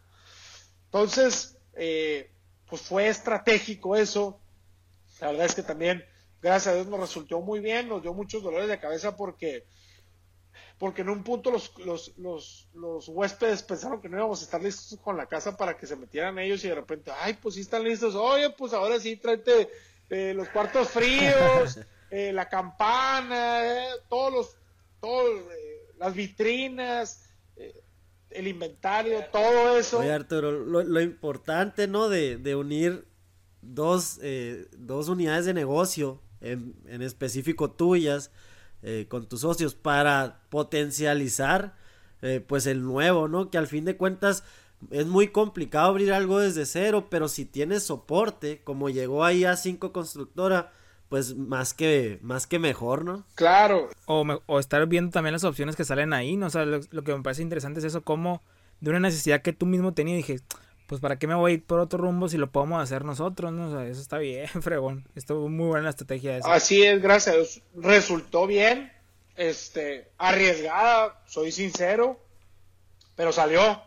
Entonces, 0.86 1.57
eh, 1.74 2.30
pues 2.68 2.82
fue 2.82 3.09
estratégico 3.09 3.95
eso. 3.95 4.41
La 5.20 5.28
verdad 5.28 5.47
es 5.47 5.55
que 5.55 5.62
también, 5.62 6.05
gracias 6.43 6.72
a 6.72 6.74
Dios, 6.74 6.86
nos 6.86 7.01
resultó 7.01 7.41
muy 7.41 7.61
bien, 7.61 7.88
nos 7.88 8.03
dio 8.03 8.14
muchos 8.14 8.43
dolores 8.43 8.68
de 8.68 8.78
cabeza 8.78 9.16
porque 9.16 9.66
porque 10.80 11.03
en 11.03 11.11
un 11.11 11.22
punto 11.22 11.51
los, 11.51 11.76
los, 11.84 12.16
los, 12.16 12.68
los, 12.72 13.07
huéspedes 13.09 13.62
pensaron 13.62 14.01
que 14.01 14.09
no 14.09 14.16
íbamos 14.16 14.41
a 14.41 14.45
estar 14.45 14.62
listos 14.62 14.99
con 15.01 15.14
la 15.14 15.26
casa 15.26 15.55
para 15.55 15.76
que 15.76 15.86
se 15.86 15.95
metieran 15.95 16.38
ellos 16.38 16.64
y 16.64 16.68
de 16.68 16.74
repente, 16.74 17.12
ay, 17.20 17.34
pues 17.34 17.57
sí 17.57 17.61
están 17.61 17.84
listos, 17.84 18.14
oye, 18.14 18.49
pues 18.49 18.72
ahora 18.72 18.99
sí, 18.99 19.16
tráete 19.16 19.68
eh, 20.09 20.32
los 20.34 20.49
cuartos 20.49 20.88
fríos, 20.88 21.78
eh, 22.11 22.32
la 22.32 22.49
campana, 22.49 23.62
eh, 23.62 23.88
todos 24.09 24.32
los, 24.32 24.57
todos, 25.03 25.45
las 25.99 26.14
vitrinas, 26.14 27.26
el 28.30 28.49
inventario, 28.49 29.22
todo 29.30 29.76
eso. 29.76 29.99
Oye, 29.99 30.12
Arturo, 30.12 30.51
lo, 30.51 30.82
lo 30.82 31.01
importante, 31.03 31.88
¿no? 31.88 32.09
De, 32.09 32.38
de 32.38 32.57
unir 32.57 33.07
dos, 33.61 34.18
dos 34.78 35.09
unidades 35.11 35.45
de 35.45 35.53
negocio, 35.53 36.22
en, 36.41 36.74
en 36.86 37.03
específico 37.03 37.70
tuyas, 37.70 38.30
eh, 38.82 39.07
con 39.09 39.28
tus 39.28 39.41
socios 39.43 39.74
para 39.74 40.41
potencializar 40.49 41.74
eh, 42.22 42.43
pues 42.47 42.66
el 42.66 42.82
nuevo, 42.82 43.28
¿no? 43.28 43.51
Que 43.51 43.59
al 43.59 43.66
fin 43.66 43.84
de 43.84 43.97
cuentas 43.97 44.43
es 44.91 45.07
muy 45.07 45.28
complicado 45.28 45.88
abrir 45.88 46.12
algo 46.14 46.38
desde 46.38 46.64
cero, 46.64 47.09
pero 47.11 47.28
si 47.28 47.45
tienes 47.45 47.82
soporte, 47.82 48.62
como 48.64 48.88
llegó 48.88 49.24
ahí 49.24 49.45
a 49.45 49.57
5 49.57 49.93
constructora, 49.93 50.72
pues 51.11 51.36
más 51.36 51.74
que, 51.74 52.18
más 52.22 52.47
que 52.47 52.59
mejor, 52.59 53.05
¿no? 53.05 53.26
Claro. 53.34 53.91
O, 54.07 54.24
o, 54.47 54.59
estar 54.59 54.86
viendo 54.86 55.11
también 55.11 55.34
las 55.34 55.45
opciones 55.45 55.76
que 55.76 55.84
salen 55.84 56.14
ahí, 56.14 56.36
¿no? 56.36 56.47
O 56.47 56.51
sea, 56.51 56.64
lo, 56.64 56.80
lo, 56.91 57.05
que 57.05 57.14
me 57.14 57.22
parece 57.22 57.43
interesante 57.43 57.80
es 57.80 57.84
eso, 57.84 58.03
como 58.03 58.43
de 58.80 58.91
una 58.91 59.01
necesidad 59.01 59.43
que 59.43 59.53
tú 59.53 59.66
mismo 59.66 59.93
tenías, 59.93 60.16
dije, 60.16 60.41
pues 60.91 61.01
para 61.01 61.20
qué 61.20 61.28
me 61.28 61.36
voy 61.36 61.53
a 61.53 61.55
ir 61.55 61.64
por 61.64 61.78
otro 61.78 62.01
rumbo 62.01 62.28
si 62.28 62.36
lo 62.36 62.51
podemos 62.51 62.82
hacer 62.82 63.05
nosotros, 63.05 63.53
¿no? 63.53 63.68
O 63.68 63.70
sea, 63.70 63.86
eso 63.86 64.01
está 64.01 64.18
bien, 64.18 64.49
fregón. 64.61 65.07
Estuvo 65.14 65.49
muy 65.49 65.68
buena 65.68 65.84
la 65.84 65.91
estrategia 65.91 66.36
esa. 66.36 66.53
Así 66.53 66.82
es, 66.82 67.01
gracias 67.01 67.62
Resultó 67.76 68.49
bien, 68.49 68.91
este, 69.36 70.11
arriesgada, 70.18 71.22
soy 71.28 71.53
sincero, 71.53 72.18
pero 73.14 73.30
salió. 73.30 73.80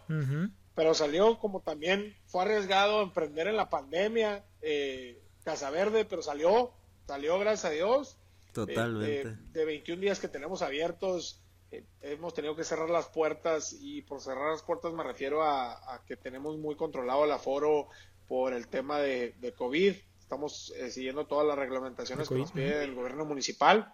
Pero 0.75 0.93
salió 0.93 1.39
como 1.39 1.59
también 1.59 2.15
fue 2.25 2.43
arriesgado 2.43 3.01
emprender 3.01 3.47
en 3.47 3.57
la 3.57 3.69
pandemia, 3.69 4.45
eh, 4.61 5.21
Casa 5.43 5.71
Verde, 5.71 6.05
pero 6.05 6.21
salió, 6.21 6.71
salió 7.05 7.37
gracias 7.37 7.65
a 7.65 7.75
Dios. 7.75 8.17
Totalmente. 8.53 9.25
de, 9.25 9.35
de 9.51 9.65
21 9.65 10.01
días 10.01 10.21
que 10.21 10.29
tenemos 10.29 10.61
abiertos, 10.61 11.42
eh, 11.73 11.83
hemos 12.01 12.35
tenido 12.35 12.55
que 12.55 12.63
cerrar 12.63 12.89
las 12.89 13.07
puertas 13.07 13.75
y 13.79 14.03
por 14.03 14.21
cerrar 14.21 14.51
las 14.51 14.61
puertas 14.61 14.93
me 14.93 15.03
refiero 15.03 15.41
a, 15.41 16.03
que 16.05 16.15
tenemos 16.15 16.57
muy 16.57 16.75
controlado 16.75 17.25
el 17.25 17.31
aforo 17.31 17.87
por 18.27 18.53
el 18.53 18.67
tema 18.67 18.99
de, 18.99 19.53
COVID. 19.57 19.95
Estamos 20.19 20.71
eh, 20.77 20.91
siguiendo 20.91 21.25
todas 21.25 21.47
las 21.47 21.57
reglamentaciones 21.57 22.29
que 22.29 22.35
nos 22.35 22.51
pide 22.51 22.83
el 22.83 22.93
gobierno 22.93 23.25
municipal 23.25 23.91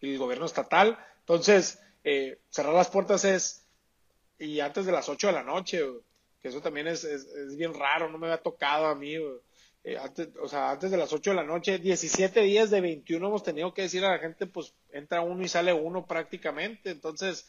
y 0.00 0.12
el 0.12 0.18
gobierno 0.18 0.46
estatal. 0.46 0.98
Entonces, 1.20 1.80
eh, 2.02 2.40
cerrar 2.50 2.74
las 2.74 2.90
puertas 2.90 3.24
es, 3.24 3.64
y 4.40 4.58
antes 4.58 4.84
de 4.84 4.92
las 4.92 5.08
8 5.08 5.28
de 5.28 5.32
la 5.32 5.44
noche, 5.44 5.80
que 6.40 6.48
eso 6.48 6.60
también 6.60 6.88
es, 6.88 7.04
es, 7.04 7.56
bien 7.56 7.74
raro, 7.74 8.10
no 8.10 8.18
me 8.18 8.26
había 8.26 8.42
tocado 8.42 8.86
a 8.86 8.96
mí. 8.96 9.16
Eh, 9.84 9.98
antes, 9.98 10.28
o 10.40 10.48
sea, 10.48 10.70
antes 10.70 10.90
de 10.92 10.96
las 10.96 11.12
8 11.12 11.30
de 11.30 11.36
la 11.36 11.42
noche, 11.42 11.78
17 11.78 12.40
días 12.42 12.70
de 12.70 12.80
21 12.80 13.26
hemos 13.26 13.42
tenido 13.42 13.74
que 13.74 13.82
decir 13.82 14.04
a 14.04 14.12
la 14.12 14.18
gente, 14.18 14.46
pues 14.46 14.74
entra 14.92 15.22
uno 15.22 15.42
y 15.42 15.48
sale 15.48 15.72
uno 15.72 16.06
prácticamente. 16.06 16.90
Entonces, 16.90 17.48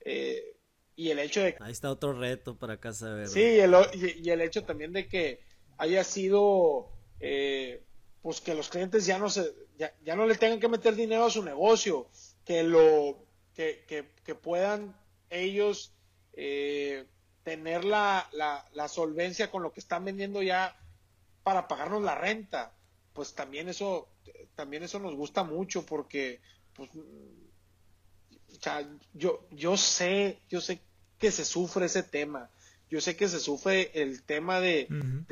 eh, 0.00 0.56
y 0.94 1.10
el 1.10 1.18
hecho 1.18 1.40
de... 1.40 1.56
Ahí 1.58 1.72
está 1.72 1.90
otro 1.90 2.12
reto 2.12 2.56
para 2.56 2.78
Casa 2.78 3.12
Verde. 3.12 3.28
Sí, 3.28 3.40
y 3.40 3.60
el, 3.60 3.74
y, 4.22 4.30
el 4.30 4.40
hecho 4.42 4.64
también 4.64 4.92
de 4.92 5.08
que 5.08 5.40
haya 5.76 6.04
sido, 6.04 6.92
eh, 7.18 7.82
pues 8.22 8.40
que 8.40 8.54
los 8.54 8.68
clientes 8.68 9.04
ya 9.04 9.18
no 9.18 9.28
se, 9.28 9.52
ya, 9.76 9.92
ya, 10.04 10.14
no 10.14 10.26
le 10.26 10.36
tengan 10.36 10.60
que 10.60 10.68
meter 10.68 10.94
dinero 10.94 11.24
a 11.24 11.30
su 11.30 11.42
negocio, 11.42 12.08
que 12.44 12.62
lo, 12.62 13.26
que, 13.54 13.84
que, 13.88 14.12
que 14.24 14.34
puedan 14.36 14.96
ellos 15.30 15.92
tener 17.42 17.84
la, 17.84 18.28
la, 18.32 18.64
la 18.72 18.88
solvencia 18.88 19.50
con 19.50 19.62
lo 19.62 19.72
que 19.72 19.80
están 19.80 20.04
vendiendo 20.04 20.42
ya 20.42 20.76
para 21.42 21.68
pagarnos 21.68 22.02
la 22.02 22.14
renta. 22.14 22.72
Pues 23.12 23.34
también 23.34 23.68
eso, 23.68 24.08
también 24.54 24.82
eso 24.82 24.98
nos 24.98 25.14
gusta 25.14 25.44
mucho 25.44 25.84
porque, 25.84 26.40
pues, 26.74 26.90
o 26.94 28.62
sea, 28.62 28.88
yo, 29.12 29.46
yo 29.50 29.76
sé, 29.76 30.40
yo 30.48 30.60
sé 30.60 30.80
que 31.18 31.30
se 31.30 31.44
sufre 31.44 31.86
ese 31.86 32.02
tema. 32.02 32.50
yo 32.90 33.00
sé 33.00 33.16
que 33.16 33.28
se 33.28 33.40
sufre 33.40 33.90
el 33.94 34.22
tema 34.22 34.60
de, 34.60 34.86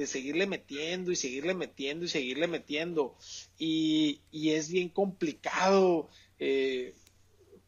seguirle 0.07 0.47
metiendo 0.47 1.13
y 1.13 1.17
seguirle 1.17 1.53
metiendo 1.53 2.07
y 2.07 2.09
seguirle 2.09 2.47
metiendo. 2.47 3.17
Y, 3.59 4.23
es 4.33 4.71
bien 4.71 4.89
complicado 4.89 6.09
eh, 6.39 6.95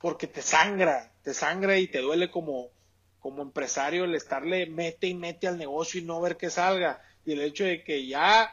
porque 0.00 0.26
te 0.26 0.40
sangra, 0.40 1.12
te 1.22 1.34
sangra 1.34 1.78
y 1.78 1.88
te 1.88 2.00
duele 2.00 2.30
como, 2.30 2.70
como 3.18 3.42
empresario 3.42 4.04
el 4.04 4.14
estarle 4.14 4.66
mete 4.66 5.08
y 5.08 5.14
mete 5.14 5.46
al 5.46 5.58
negocio 5.58 6.00
y 6.00 6.04
no 6.04 6.20
ver 6.20 6.36
que 6.36 6.48
salga. 6.48 7.02
Y 7.24 7.32
el 7.32 7.40
hecho 7.40 7.64
de 7.64 7.82
que 7.82 8.06
ya, 8.06 8.50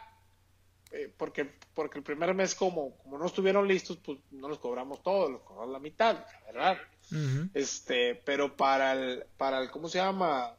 eh, 0.92 1.14
porque, 1.18 1.50
porque 1.74 1.98
el 2.00 2.04
primer 2.04 2.34
mes 2.34 2.56
como, 2.56 2.96
como 2.98 3.18
no 3.18 3.26
estuvieron 3.26 3.68
listos, 3.68 3.98
pues 3.98 4.20
no 4.32 4.48
los 4.48 4.60
cobramos 4.60 5.02
todos, 5.04 5.32
los 5.32 5.42
cobramos 5.42 5.72
la 5.72 5.80
mitad, 5.80 6.26
¿verdad? 6.46 6.78
Este, 7.54 8.16
pero 8.16 8.56
para 8.56 8.94
el, 8.94 9.26
para 9.38 9.60
el, 9.60 9.72
¿cómo 9.72 9.90
se 9.90 9.98
llama? 9.98 10.56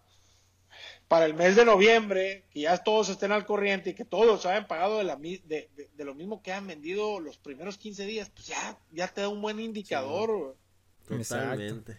para 1.11 1.26
el 1.26 1.34
mes 1.34 1.56
de 1.56 1.64
noviembre, 1.64 2.44
que 2.52 2.61
ya 2.61 2.78
todos 2.78 3.08
estén 3.08 3.32
al 3.32 3.44
corriente 3.44 3.90
y 3.90 3.94
que 3.94 4.04
todos 4.04 4.46
hayan 4.46 4.68
pagado 4.68 4.98
de, 4.98 5.04
la, 5.04 5.16
de, 5.16 5.68
de, 5.92 6.04
lo 6.04 6.14
mismo 6.14 6.40
que 6.40 6.52
han 6.52 6.68
vendido 6.68 7.18
los 7.18 7.36
primeros 7.36 7.78
15 7.78 8.06
días, 8.06 8.30
pues 8.30 8.46
ya, 8.46 8.78
ya 8.92 9.08
te 9.08 9.22
da 9.22 9.28
un 9.28 9.42
buen 9.42 9.58
indicador. 9.58 10.56
totalmente. 11.08 11.98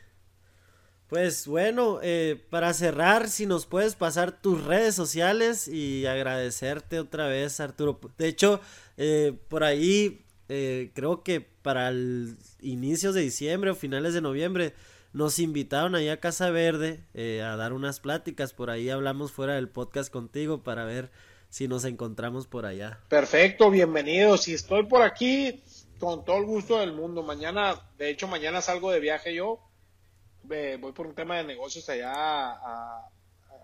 Pues 1.11 1.45
bueno, 1.45 1.99
eh, 2.01 2.41
para 2.49 2.73
cerrar, 2.73 3.27
si 3.27 3.45
nos 3.45 3.65
puedes 3.65 3.95
pasar 3.95 4.41
tus 4.41 4.63
redes 4.63 4.95
sociales 4.95 5.67
y 5.67 6.05
agradecerte 6.05 7.01
otra 7.01 7.27
vez, 7.27 7.59
Arturo. 7.59 7.99
De 8.17 8.29
hecho, 8.29 8.61
eh, 8.95 9.33
por 9.49 9.65
ahí 9.65 10.23
eh, 10.47 10.91
creo 10.93 11.21
que 11.21 11.41
para 11.41 11.89
el 11.89 12.37
inicios 12.61 13.13
de 13.13 13.19
diciembre 13.19 13.71
o 13.71 13.75
finales 13.75 14.13
de 14.13 14.21
noviembre 14.21 14.73
nos 15.11 15.37
invitaron 15.39 15.95
ahí 15.95 16.07
a 16.07 16.21
Casa 16.21 16.49
Verde 16.49 17.03
eh, 17.13 17.41
a 17.41 17.57
dar 17.57 17.73
unas 17.73 17.99
pláticas. 17.99 18.53
Por 18.53 18.69
ahí 18.69 18.89
hablamos 18.89 19.33
fuera 19.33 19.55
del 19.55 19.67
podcast 19.67 20.13
contigo 20.13 20.63
para 20.63 20.85
ver 20.85 21.11
si 21.49 21.67
nos 21.67 21.83
encontramos 21.83 22.47
por 22.47 22.65
allá. 22.65 23.01
Perfecto, 23.09 23.69
bienvenido. 23.69 24.37
Si 24.37 24.53
estoy 24.53 24.85
por 24.85 25.01
aquí, 25.01 25.61
con 25.99 26.23
todo 26.23 26.37
el 26.37 26.45
gusto 26.45 26.79
del 26.79 26.93
mundo. 26.93 27.21
Mañana, 27.21 27.81
de 27.97 28.11
hecho, 28.11 28.29
mañana 28.29 28.61
salgo 28.61 28.91
de 28.91 29.01
viaje 29.01 29.35
yo. 29.35 29.59
Voy 30.43 30.91
por 30.93 31.07
un 31.07 31.15
tema 31.15 31.37
de 31.37 31.43
negocios 31.43 31.87
allá 31.89 32.57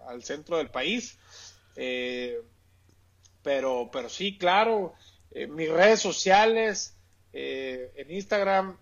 al 0.07 0.23
centro 0.23 0.57
del 0.57 0.69
país. 0.69 1.17
Eh, 1.75 2.41
pero, 3.43 3.89
pero 3.91 4.09
sí, 4.09 4.37
claro, 4.37 4.93
eh, 5.31 5.47
mis 5.47 5.69
redes 5.69 6.01
sociales, 6.01 6.93
en 7.33 8.11
Instagram, 8.11 8.77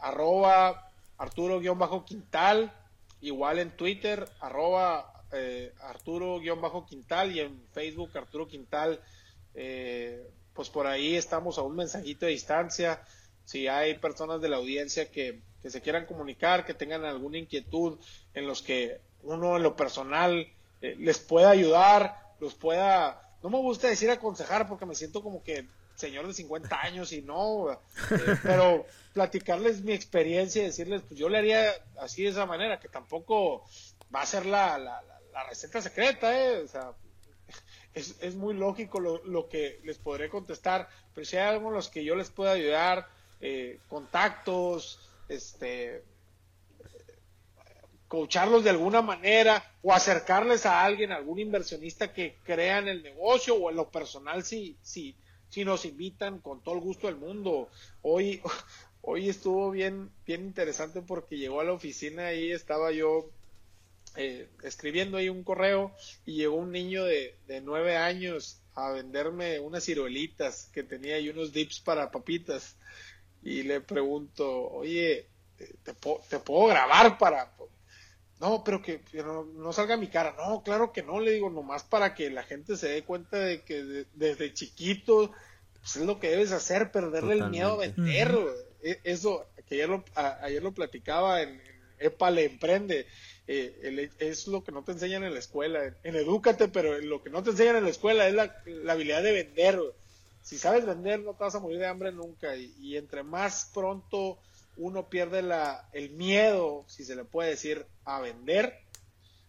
arroba 0.00 0.90
Arturo-Quintal, 1.18 2.72
igual 3.20 3.58
en 3.58 3.76
Twitter, 3.76 4.26
arroba 4.40 5.20
eh, 5.32 5.72
Arturo-Quintal 5.80 7.36
y 7.36 7.40
en 7.40 7.62
Facebook 7.72 8.10
Arturo 8.16 8.48
Quintal. 8.48 9.00
Eh, 9.54 10.26
pues 10.54 10.68
por 10.68 10.86
ahí 10.86 11.14
estamos 11.16 11.58
a 11.58 11.62
un 11.62 11.76
mensajito 11.76 12.26
de 12.26 12.32
distancia. 12.32 13.02
Si 13.44 13.68
hay 13.68 13.98
personas 13.98 14.40
de 14.40 14.48
la 14.48 14.56
audiencia 14.56 15.10
que, 15.10 15.40
se 15.68 15.82
quieran 15.82 16.06
comunicar, 16.06 16.64
que 16.64 16.74
tengan 16.74 17.04
alguna 17.04 17.38
inquietud 17.38 17.98
en 18.32 18.46
los 18.46 18.62
que 18.62 19.00
uno 19.22 19.56
en 19.56 19.62
lo 19.62 19.76
personal 19.76 20.48
eh, 20.80 20.96
les 20.98 21.18
pueda 21.18 21.50
ayudar, 21.50 22.34
los 22.40 22.54
pueda, 22.54 23.36
no 23.42 23.50
me 23.50 23.58
gusta 23.58 23.88
decir 23.88 24.10
aconsejar 24.10 24.66
porque 24.68 24.86
me 24.86 24.94
siento 24.94 25.22
como 25.22 25.42
que 25.42 25.66
señor 26.00 26.26
de 26.26 26.32
50 26.32 26.80
años 26.80 27.12
y 27.12 27.22
no, 27.22 27.70
eh, 27.70 27.78
pero 28.42 28.86
platicarles 29.12 29.82
mi 29.82 29.92
experiencia 29.92 30.62
y 30.62 30.66
decirles, 30.66 31.02
pues 31.06 31.20
yo 31.20 31.28
le 31.28 31.38
haría 31.38 31.72
así 32.00 32.22
de 32.22 32.30
esa 32.30 32.46
manera, 32.46 32.80
que 32.80 32.88
tampoco 32.88 33.64
va 34.14 34.22
a 34.22 34.26
ser 34.26 34.46
la, 34.46 34.78
la, 34.78 35.02
receta 35.48 35.80
secreta, 35.80 36.38
¿eh? 36.38 36.62
O 36.62 36.68
sea, 36.68 36.92
es, 37.94 38.16
es 38.20 38.34
muy 38.34 38.52
lógico 38.52 39.00
lo, 39.00 39.24
lo, 39.24 39.48
que 39.48 39.80
les 39.84 39.96
podré 39.96 40.28
contestar, 40.28 40.88
pero 41.14 41.24
si 41.24 41.36
hay 41.36 41.48
algo 41.48 41.68
en 41.68 41.74
los 41.74 41.88
que 41.88 42.04
yo 42.04 42.14
les 42.14 42.30
pueda 42.30 42.52
ayudar, 42.52 43.08
eh, 43.40 43.78
contactos, 43.88 45.00
este, 45.30 46.02
coacharlos 48.08 48.64
de 48.64 48.70
alguna 48.70 49.02
manera 49.02 49.64
o 49.82 49.92
acercarles 49.92 50.66
a 50.66 50.84
alguien, 50.84 51.12
algún 51.12 51.38
inversionista 51.38 52.12
que 52.12 52.36
crea 52.44 52.78
en 52.78 52.88
el 52.88 53.02
negocio 53.02 53.54
o 53.54 53.70
en 53.70 53.76
lo 53.76 53.88
personal 53.88 54.42
si, 54.42 54.76
si, 54.82 55.14
si 55.48 55.64
nos 55.64 55.84
invitan 55.84 56.40
con 56.40 56.62
todo 56.62 56.74
el 56.74 56.80
gusto 56.80 57.06
del 57.06 57.16
mundo. 57.16 57.68
Hoy, 58.02 58.42
hoy 59.02 59.28
estuvo 59.28 59.70
bien, 59.70 60.10
bien 60.26 60.42
interesante 60.42 61.02
porque 61.02 61.38
llegó 61.38 61.60
a 61.60 61.64
la 61.64 61.72
oficina 61.72 62.32
y 62.32 62.50
estaba 62.50 62.90
yo 62.90 63.30
eh, 64.16 64.48
escribiendo 64.64 65.18
ahí 65.18 65.28
un 65.28 65.44
correo 65.44 65.94
y 66.26 66.34
llegó 66.34 66.56
un 66.56 66.72
niño 66.72 67.04
de, 67.04 67.36
de 67.46 67.60
nueve 67.60 67.96
años 67.96 68.60
a 68.74 68.90
venderme 68.90 69.60
unas 69.60 69.84
ciruelitas 69.84 70.68
que 70.72 70.82
tenía 70.82 71.20
y 71.20 71.28
unos 71.28 71.52
dips 71.52 71.78
para 71.78 72.10
papitas 72.10 72.76
y 73.42 73.62
le 73.62 73.80
pregunto, 73.80 74.68
oye, 74.70 75.26
¿te, 75.56 75.94
te 76.28 76.38
puedo 76.38 76.66
grabar 76.66 77.18
para, 77.18 77.52
no, 78.40 78.64
pero 78.64 78.80
que, 78.80 79.02
no, 79.22 79.72
salga 79.72 79.98
mi 79.98 80.08
cara. 80.08 80.34
No, 80.36 80.62
claro 80.62 80.92
que 80.92 81.02
no, 81.02 81.20
le 81.20 81.32
digo, 81.32 81.50
nomás 81.50 81.84
para 81.84 82.14
que 82.14 82.30
la 82.30 82.42
gente 82.42 82.76
se 82.76 82.88
dé 82.88 83.04
cuenta 83.04 83.38
de 83.38 83.62
que 83.62 84.06
desde 84.14 84.54
chiquito 84.54 85.30
pues 85.80 85.96
es 85.96 86.06
lo 86.06 86.18
que 86.18 86.30
debes 86.30 86.52
hacer, 86.52 86.90
perderle 86.90 87.34
el 87.34 87.50
miedo 87.50 87.72
a 87.72 87.76
vender. 87.76 88.34
E, 88.82 88.98
eso, 89.04 89.46
que 89.68 89.74
ayer 89.74 89.90
lo, 89.90 90.04
ayer 90.14 90.62
lo 90.62 90.72
platicaba 90.72 91.42
en, 91.42 91.60
EPA 91.98 92.30
le 92.30 92.46
emprende. 92.46 93.06
Eh, 93.46 94.10
es 94.18 94.46
lo 94.46 94.64
que 94.64 94.72
no 94.72 94.84
te 94.84 94.92
enseñan 94.92 95.22
en 95.24 95.34
la 95.34 95.38
escuela. 95.38 95.94
En, 96.02 96.16
Edúcate, 96.16 96.68
pero 96.68 96.98
lo 96.98 97.22
que 97.22 97.28
no 97.28 97.42
te 97.42 97.50
enseñan 97.50 97.76
en 97.76 97.84
la 97.84 97.90
escuela 97.90 98.26
es 98.26 98.34
la, 98.34 98.54
habilidad 98.90 99.22
de 99.22 99.32
vender. 99.32 99.78
Si 100.42 100.58
sabes 100.58 100.86
vender, 100.86 101.20
no 101.20 101.34
te 101.34 101.44
vas 101.44 101.54
a 101.54 101.60
morir 101.60 101.78
de 101.78 101.86
hambre 101.86 102.12
nunca. 102.12 102.56
y 102.56 102.96
entre 102.96 103.22
más 103.22 103.70
pronto 103.74 104.38
uno 104.80 105.08
pierde 105.08 105.42
la, 105.42 105.88
el 105.92 106.10
miedo, 106.10 106.84
si 106.88 107.04
se 107.04 107.14
le 107.14 107.24
puede 107.24 107.50
decir, 107.50 107.86
a 108.04 108.20
vender, 108.20 108.74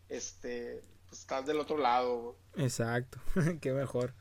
este, 0.10 0.82
pues 1.08 1.22
estás 1.22 1.46
del 1.46 1.60
otro 1.60 1.78
lado. 1.78 2.36
Exacto, 2.58 3.20
qué 3.62 3.72
mejor. 3.72 4.14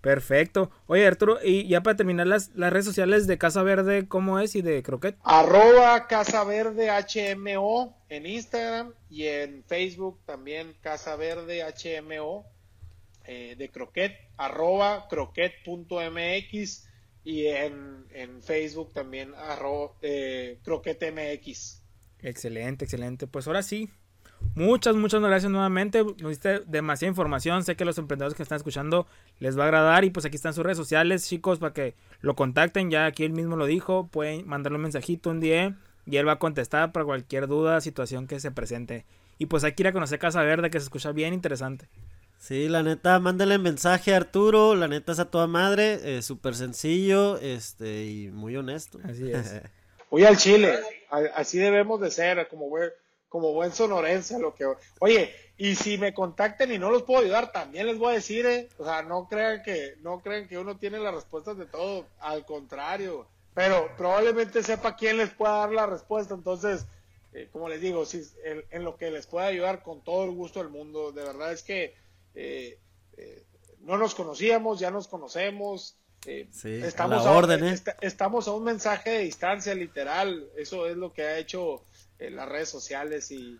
Perfecto. 0.00 0.70
Oye, 0.86 1.06
Arturo, 1.06 1.38
y 1.42 1.66
ya 1.66 1.82
para 1.82 1.96
terminar 1.96 2.26
las, 2.28 2.54
las 2.54 2.72
redes 2.72 2.84
sociales 2.84 3.26
de 3.26 3.38
Casa 3.38 3.62
Verde, 3.62 4.06
¿cómo 4.06 4.38
es? 4.38 4.54
Y 4.54 4.62
de 4.62 4.82
Croquet. 4.82 5.16
Arroba 5.24 6.06
Casa 6.06 6.44
Verde 6.44 6.90
HMO 6.90 7.96
en 8.08 8.26
Instagram 8.26 8.92
y 9.10 9.26
en 9.26 9.64
Facebook 9.64 10.20
también 10.24 10.76
Casa 10.80 11.16
Verde 11.16 11.64
HMO 11.64 12.44
eh, 13.26 13.54
de 13.56 13.68
Croquet, 13.70 14.16
arroba 14.36 15.08
croquet.mx 15.08 16.88
y 17.24 17.46
en, 17.46 18.06
en 18.12 18.42
Facebook 18.42 18.92
también 18.92 19.34
arroba 19.34 19.92
eh, 20.02 20.58
croquetmx. 20.62 21.82
Excelente, 22.22 22.84
excelente. 22.84 23.26
Pues 23.26 23.46
ahora 23.46 23.62
sí, 23.62 23.90
muchas, 24.54 24.96
muchas 24.96 25.20
gracias 25.20 25.50
nuevamente. 25.50 26.04
Nos 26.04 26.30
diste 26.30 26.60
demasiada 26.60 27.10
información. 27.10 27.64
Sé 27.64 27.76
que 27.76 27.84
los 27.84 27.98
emprendedores 27.98 28.36
que 28.36 28.42
están 28.42 28.56
escuchando 28.56 29.06
les 29.38 29.58
va 29.58 29.64
a 29.64 29.66
agradar. 29.66 30.04
Y 30.04 30.10
pues 30.10 30.24
aquí 30.24 30.36
están 30.36 30.54
sus 30.54 30.64
redes 30.64 30.78
sociales, 30.78 31.28
chicos, 31.28 31.58
para 31.58 31.72
que 31.72 31.94
lo 32.20 32.36
contacten. 32.36 32.90
Ya 32.90 33.06
aquí 33.06 33.24
él 33.24 33.32
mismo 33.32 33.56
lo 33.56 33.66
dijo. 33.66 34.08
Pueden 34.08 34.46
mandarle 34.46 34.76
un 34.76 34.82
mensajito 34.82 35.30
un 35.30 35.40
día 35.40 35.76
y 36.06 36.16
él 36.16 36.28
va 36.28 36.32
a 36.32 36.38
contestar 36.38 36.92
para 36.92 37.04
cualquier 37.04 37.48
duda, 37.48 37.80
situación 37.80 38.26
que 38.26 38.40
se 38.40 38.50
presente. 38.52 39.04
Y 39.38 39.46
pues 39.46 39.64
hay 39.64 39.72
que 39.72 39.82
ir 39.82 39.88
a 39.88 39.92
conocer 39.92 40.18
Casa 40.18 40.42
Verde, 40.42 40.70
que 40.70 40.78
se 40.78 40.84
escucha 40.84 41.12
bien 41.12 41.34
interesante. 41.34 41.88
Sí, 42.38 42.68
la 42.68 42.82
neta, 42.82 43.18
mándale 43.18 43.58
mensaje 43.58 44.12
a 44.12 44.18
Arturo, 44.18 44.74
la 44.74 44.88
neta 44.88 45.12
es 45.12 45.18
a 45.18 45.30
toda 45.30 45.46
madre, 45.46 46.22
súper 46.22 46.54
sencillo, 46.54 47.38
este, 47.38 48.04
y 48.04 48.30
muy 48.30 48.56
honesto. 48.56 48.98
Así 49.04 49.30
es. 49.32 49.62
Voy 50.10 50.24
al 50.24 50.36
Chile, 50.36 50.78
así 51.34 51.58
debemos 51.58 52.00
de 52.00 52.10
ser, 52.10 52.46
como 52.48 52.68
buen, 52.68 52.90
como 53.28 53.52
buen 53.52 53.72
sonorense, 53.72 54.38
lo 54.38 54.54
que, 54.54 54.64
oye, 55.00 55.34
y 55.58 55.74
si 55.74 55.98
me 55.98 56.14
contacten 56.14 56.72
y 56.72 56.78
no 56.78 56.90
los 56.90 57.02
puedo 57.02 57.22
ayudar, 57.22 57.50
también 57.50 57.86
les 57.86 57.98
voy 57.98 58.12
a 58.12 58.14
decir, 58.14 58.46
eh, 58.46 58.68
o 58.78 58.84
sea, 58.84 59.02
no 59.02 59.28
crean 59.28 59.62
que, 59.62 59.96
no 60.02 60.20
crean 60.20 60.48
que 60.48 60.58
uno 60.58 60.76
tiene 60.76 60.98
las 60.98 61.14
respuestas 61.14 61.58
de 61.58 61.66
todo, 61.66 62.06
al 62.20 62.44
contrario, 62.44 63.26
pero 63.54 63.90
probablemente 63.96 64.62
sepa 64.62 64.96
quién 64.96 65.16
les 65.16 65.30
pueda 65.30 65.58
dar 65.58 65.72
la 65.72 65.86
respuesta, 65.86 66.34
entonces, 66.34 66.86
eh, 67.32 67.48
como 67.52 67.68
les 67.68 67.80
digo, 67.80 68.06
si, 68.06 68.22
en 68.44 68.84
lo 68.84 68.96
que 68.96 69.10
les 69.10 69.26
pueda 69.26 69.46
ayudar 69.46 69.82
con 69.82 70.02
todo 70.02 70.24
el 70.24 70.30
gusto 70.30 70.60
del 70.60 70.68
mundo, 70.68 71.10
de 71.10 71.24
verdad 71.24 71.52
es 71.52 71.62
que 71.62 71.94
eh, 72.36 72.78
eh, 73.16 73.44
no 73.80 73.96
nos 73.96 74.14
conocíamos, 74.14 74.78
ya 74.78 74.90
nos 74.90 75.08
conocemos. 75.08 75.96
Eh, 76.26 76.48
estamos, 76.64 77.24
a, 77.24 77.32
orden, 77.32 77.64
estamos 78.00 78.48
a 78.48 78.52
un 78.52 78.64
mensaje 78.64 79.10
de 79.10 79.18
distancia 79.20 79.74
literal. 79.74 80.50
Eso 80.56 80.86
es 80.86 80.96
lo 80.96 81.12
que 81.12 81.22
ha 81.22 81.38
hecho 81.38 81.82
las 82.18 82.48
redes 82.48 82.68
sociales 82.68 83.30
y, 83.30 83.58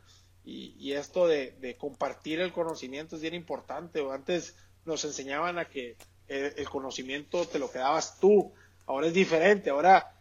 esto 0.93 1.27
de, 1.27 1.77
compartir 1.79 2.41
el 2.41 2.53
conocimiento 2.53 3.17
es 3.17 3.23
bien 3.23 3.35
importante. 3.35 4.05
Antes 4.11 4.57
nos 4.85 5.05
enseñaban 5.05 5.59
a 5.59 5.69
que 5.69 5.97
el, 6.29 6.69
conocimiento 6.69 7.47
te 7.47 7.59
lo 7.59 7.71
quedabas 7.71 8.21
tú. 8.21 8.53
Ahora 8.87 9.07
es 9.07 9.15
diferente. 9.15 9.71
Ahora 9.71 10.13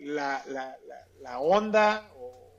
la, 0.00 0.42
la, 1.20 1.38
onda 1.38 2.10
o 2.16 2.50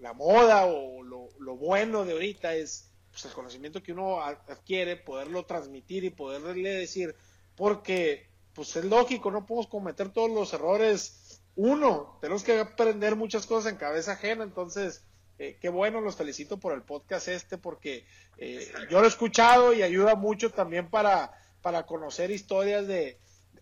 la 0.00 0.12
moda 0.12 0.66
o 0.66 1.02
lo, 1.02 1.28
lo 1.38 1.56
bueno 1.56 2.04
de 2.04 2.12
ahorita 2.12 2.54
es 2.54 2.90
pues, 3.16 3.24
el 3.24 3.32
conocimiento 3.32 3.82
que 3.82 3.92
uno 3.92 4.20
adquiere, 4.20 4.94
poderlo 4.94 5.46
transmitir 5.46 6.04
y 6.04 6.10
poderle 6.10 6.68
decir, 6.68 7.16
porque 7.56 8.28
pues 8.52 8.76
es 8.76 8.84
lógico, 8.84 9.30
no 9.30 9.46
podemos 9.46 9.68
cometer 9.68 10.10
todos 10.10 10.30
los 10.30 10.52
errores. 10.52 11.40
Uno, 11.54 12.18
tenemos 12.20 12.44
que 12.44 12.60
aprender 12.60 13.16
muchas 13.16 13.46
cosas 13.46 13.72
en 13.72 13.78
cabeza 13.78 14.12
ajena, 14.12 14.44
entonces, 14.44 15.02
eh, 15.38 15.56
qué 15.62 15.70
bueno, 15.70 16.02
los 16.02 16.16
felicito 16.16 16.60
por 16.60 16.74
el 16.74 16.82
podcast 16.82 17.28
este, 17.28 17.56
porque 17.56 18.04
eh, 18.36 18.70
yo 18.90 18.98
lo 19.00 19.06
he 19.06 19.08
escuchado 19.08 19.72
y 19.72 19.82
ayuda 19.82 20.14
mucho 20.14 20.50
también 20.50 20.90
para, 20.90 21.32
para 21.62 21.86
conocer 21.86 22.30
historias 22.30 22.86
de, 22.86 23.18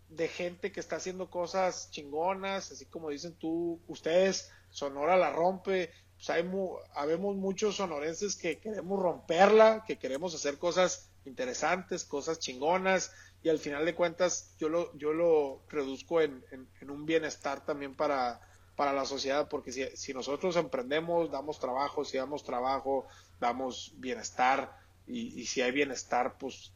de 0.09 0.27
gente 0.27 0.73
que 0.73 0.81
está 0.81 0.97
haciendo 0.97 1.31
cosas 1.31 1.93
chingonas, 1.93 2.73
así 2.73 2.87
como 2.87 3.11
dicen 3.11 3.37
tú, 3.37 3.81
ustedes, 3.87 4.51
Sonora 4.71 5.17
la 5.17 5.31
rompe, 5.31 5.93
pues 6.17 6.31
hay 6.31 6.49
habemos 6.95 7.37
muchos 7.37 7.77
sonorenses 7.77 8.37
que 8.37 8.59
queremos 8.59 9.01
romperla, 9.01 9.85
que 9.87 9.99
queremos 9.99 10.35
hacer 10.35 10.59
cosas 10.59 11.11
interesantes, 11.25 12.05
cosas 12.05 12.39
chingonas, 12.39 13.13
y 13.43 13.49
al 13.49 13.59
final 13.59 13.85
de 13.85 13.95
cuentas 13.95 14.55
yo 14.59 14.69
lo, 14.69 14.97
yo 14.97 15.13
lo 15.13 15.63
reduzco 15.69 16.21
en, 16.21 16.45
en, 16.51 16.91
un 16.91 17.05
bienestar 17.05 17.65
también 17.65 17.95
para, 17.95 18.41
para 18.75 18.93
la 18.93 19.05
sociedad, 19.05 19.49
porque 19.49 19.73
si, 19.73 20.15
nosotros 20.15 20.57
emprendemos, 20.57 21.31
damos 21.31 21.59
trabajo, 21.59 22.05
si 22.05 22.17
damos 22.17 22.43
trabajo, 22.43 23.07
damos 23.41 23.93
bienestar, 23.97 24.79
y, 25.07 25.39
y 25.41 25.47
si 25.47 25.61
hay 25.61 25.73
bienestar, 25.73 26.39
pues 26.39 26.73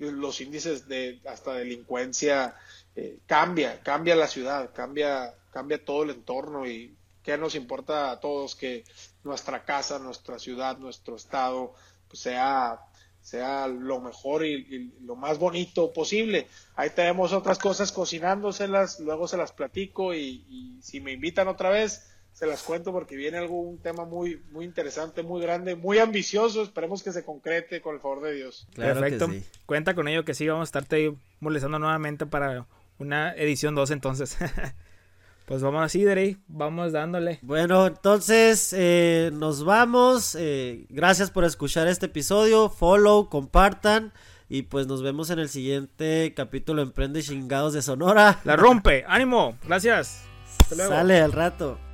los, 0.00 0.40
índices 0.40 0.88
de 0.88 1.20
hasta 1.26 1.54
delincuencia 1.54 2.56
eh, 2.96 3.18
cambia, 3.26 3.80
cambia 3.82 4.16
la 4.16 4.26
ciudad, 4.26 4.72
cambia, 4.74 5.34
cambia 5.52 5.84
todo 5.84 6.02
el 6.02 6.10
entorno 6.10 6.66
y 6.66 6.96
qué 7.26 7.36
nos 7.36 7.56
importa 7.56 8.12
a 8.12 8.20
todos 8.20 8.54
que 8.54 8.84
nuestra 9.24 9.64
casa, 9.64 9.98
nuestra 9.98 10.38
ciudad, 10.38 10.78
nuestro 10.78 11.16
estado 11.16 11.74
pues, 12.08 12.20
sea 12.20 12.80
sea 13.20 13.66
lo 13.66 14.00
mejor 14.00 14.46
y, 14.46 14.92
lo 15.02 15.16
más 15.16 15.40
bonito 15.40 15.92
posible. 15.92 16.46
Ahí 16.76 16.90
tenemos 16.90 17.32
otras 17.32 17.58
cosas 17.58 17.90
cocinándoselas, 17.90 19.00
luego 19.00 19.26
se 19.26 19.36
las 19.36 19.50
platico 19.50 20.14
y, 20.14 20.44
y 20.48 20.78
si 20.80 21.00
me 21.00 21.10
invitan 21.10 21.48
otra 21.48 21.70
vez, 21.70 22.08
se 22.32 22.46
las 22.46 22.62
cuento 22.62 22.92
porque 22.92 23.16
viene 23.16 23.38
algún 23.38 23.78
tema 23.78 24.04
muy, 24.04 24.40
muy 24.52 24.64
interesante, 24.64 25.24
muy 25.24 25.42
grande, 25.42 25.74
muy 25.74 25.98
ambicioso. 25.98 26.62
Esperemos 26.62 27.02
que 27.02 27.10
se 27.10 27.24
concrete 27.24 27.80
con 27.80 27.96
el 27.96 28.00
favor 28.00 28.22
de 28.22 28.34
Dios. 28.34 28.68
Perfecto. 28.76 29.28
Cuenta 29.66 29.94
con 29.96 30.06
ello 30.06 30.24
que 30.24 30.34
sí, 30.34 30.46
vamos 30.46 30.60
a 30.60 30.70
estarte 30.70 31.12
molestando 31.40 31.80
nuevamente 31.80 32.26
para 32.26 32.68
una 32.98 33.34
edición 33.34 33.74
2 33.74 33.90
entonces. 33.90 34.36
pues 35.46 35.62
vamos 35.62 35.82
así, 35.84 36.02
Derey, 36.02 36.38
vamos 36.48 36.92
dándole. 36.92 37.38
Bueno, 37.42 37.86
entonces 37.86 38.74
eh, 38.76 39.30
nos 39.32 39.64
vamos. 39.64 40.36
Eh, 40.38 40.86
gracias 40.90 41.30
por 41.30 41.44
escuchar 41.44 41.86
este 41.86 42.06
episodio. 42.06 42.68
Follow, 42.68 43.28
compartan. 43.28 44.12
Y 44.48 44.62
pues 44.62 44.86
nos 44.86 45.02
vemos 45.02 45.30
en 45.30 45.38
el 45.38 45.48
siguiente 45.48 46.34
capítulo 46.36 46.82
Emprende 46.82 47.22
Chingados 47.22 47.72
de 47.72 47.82
Sonora. 47.82 48.40
La 48.44 48.56
rompe, 48.56 49.04
ánimo, 49.08 49.56
gracias. 49.64 50.24
Sale 50.68 51.20
al 51.20 51.32
rato. 51.32 51.85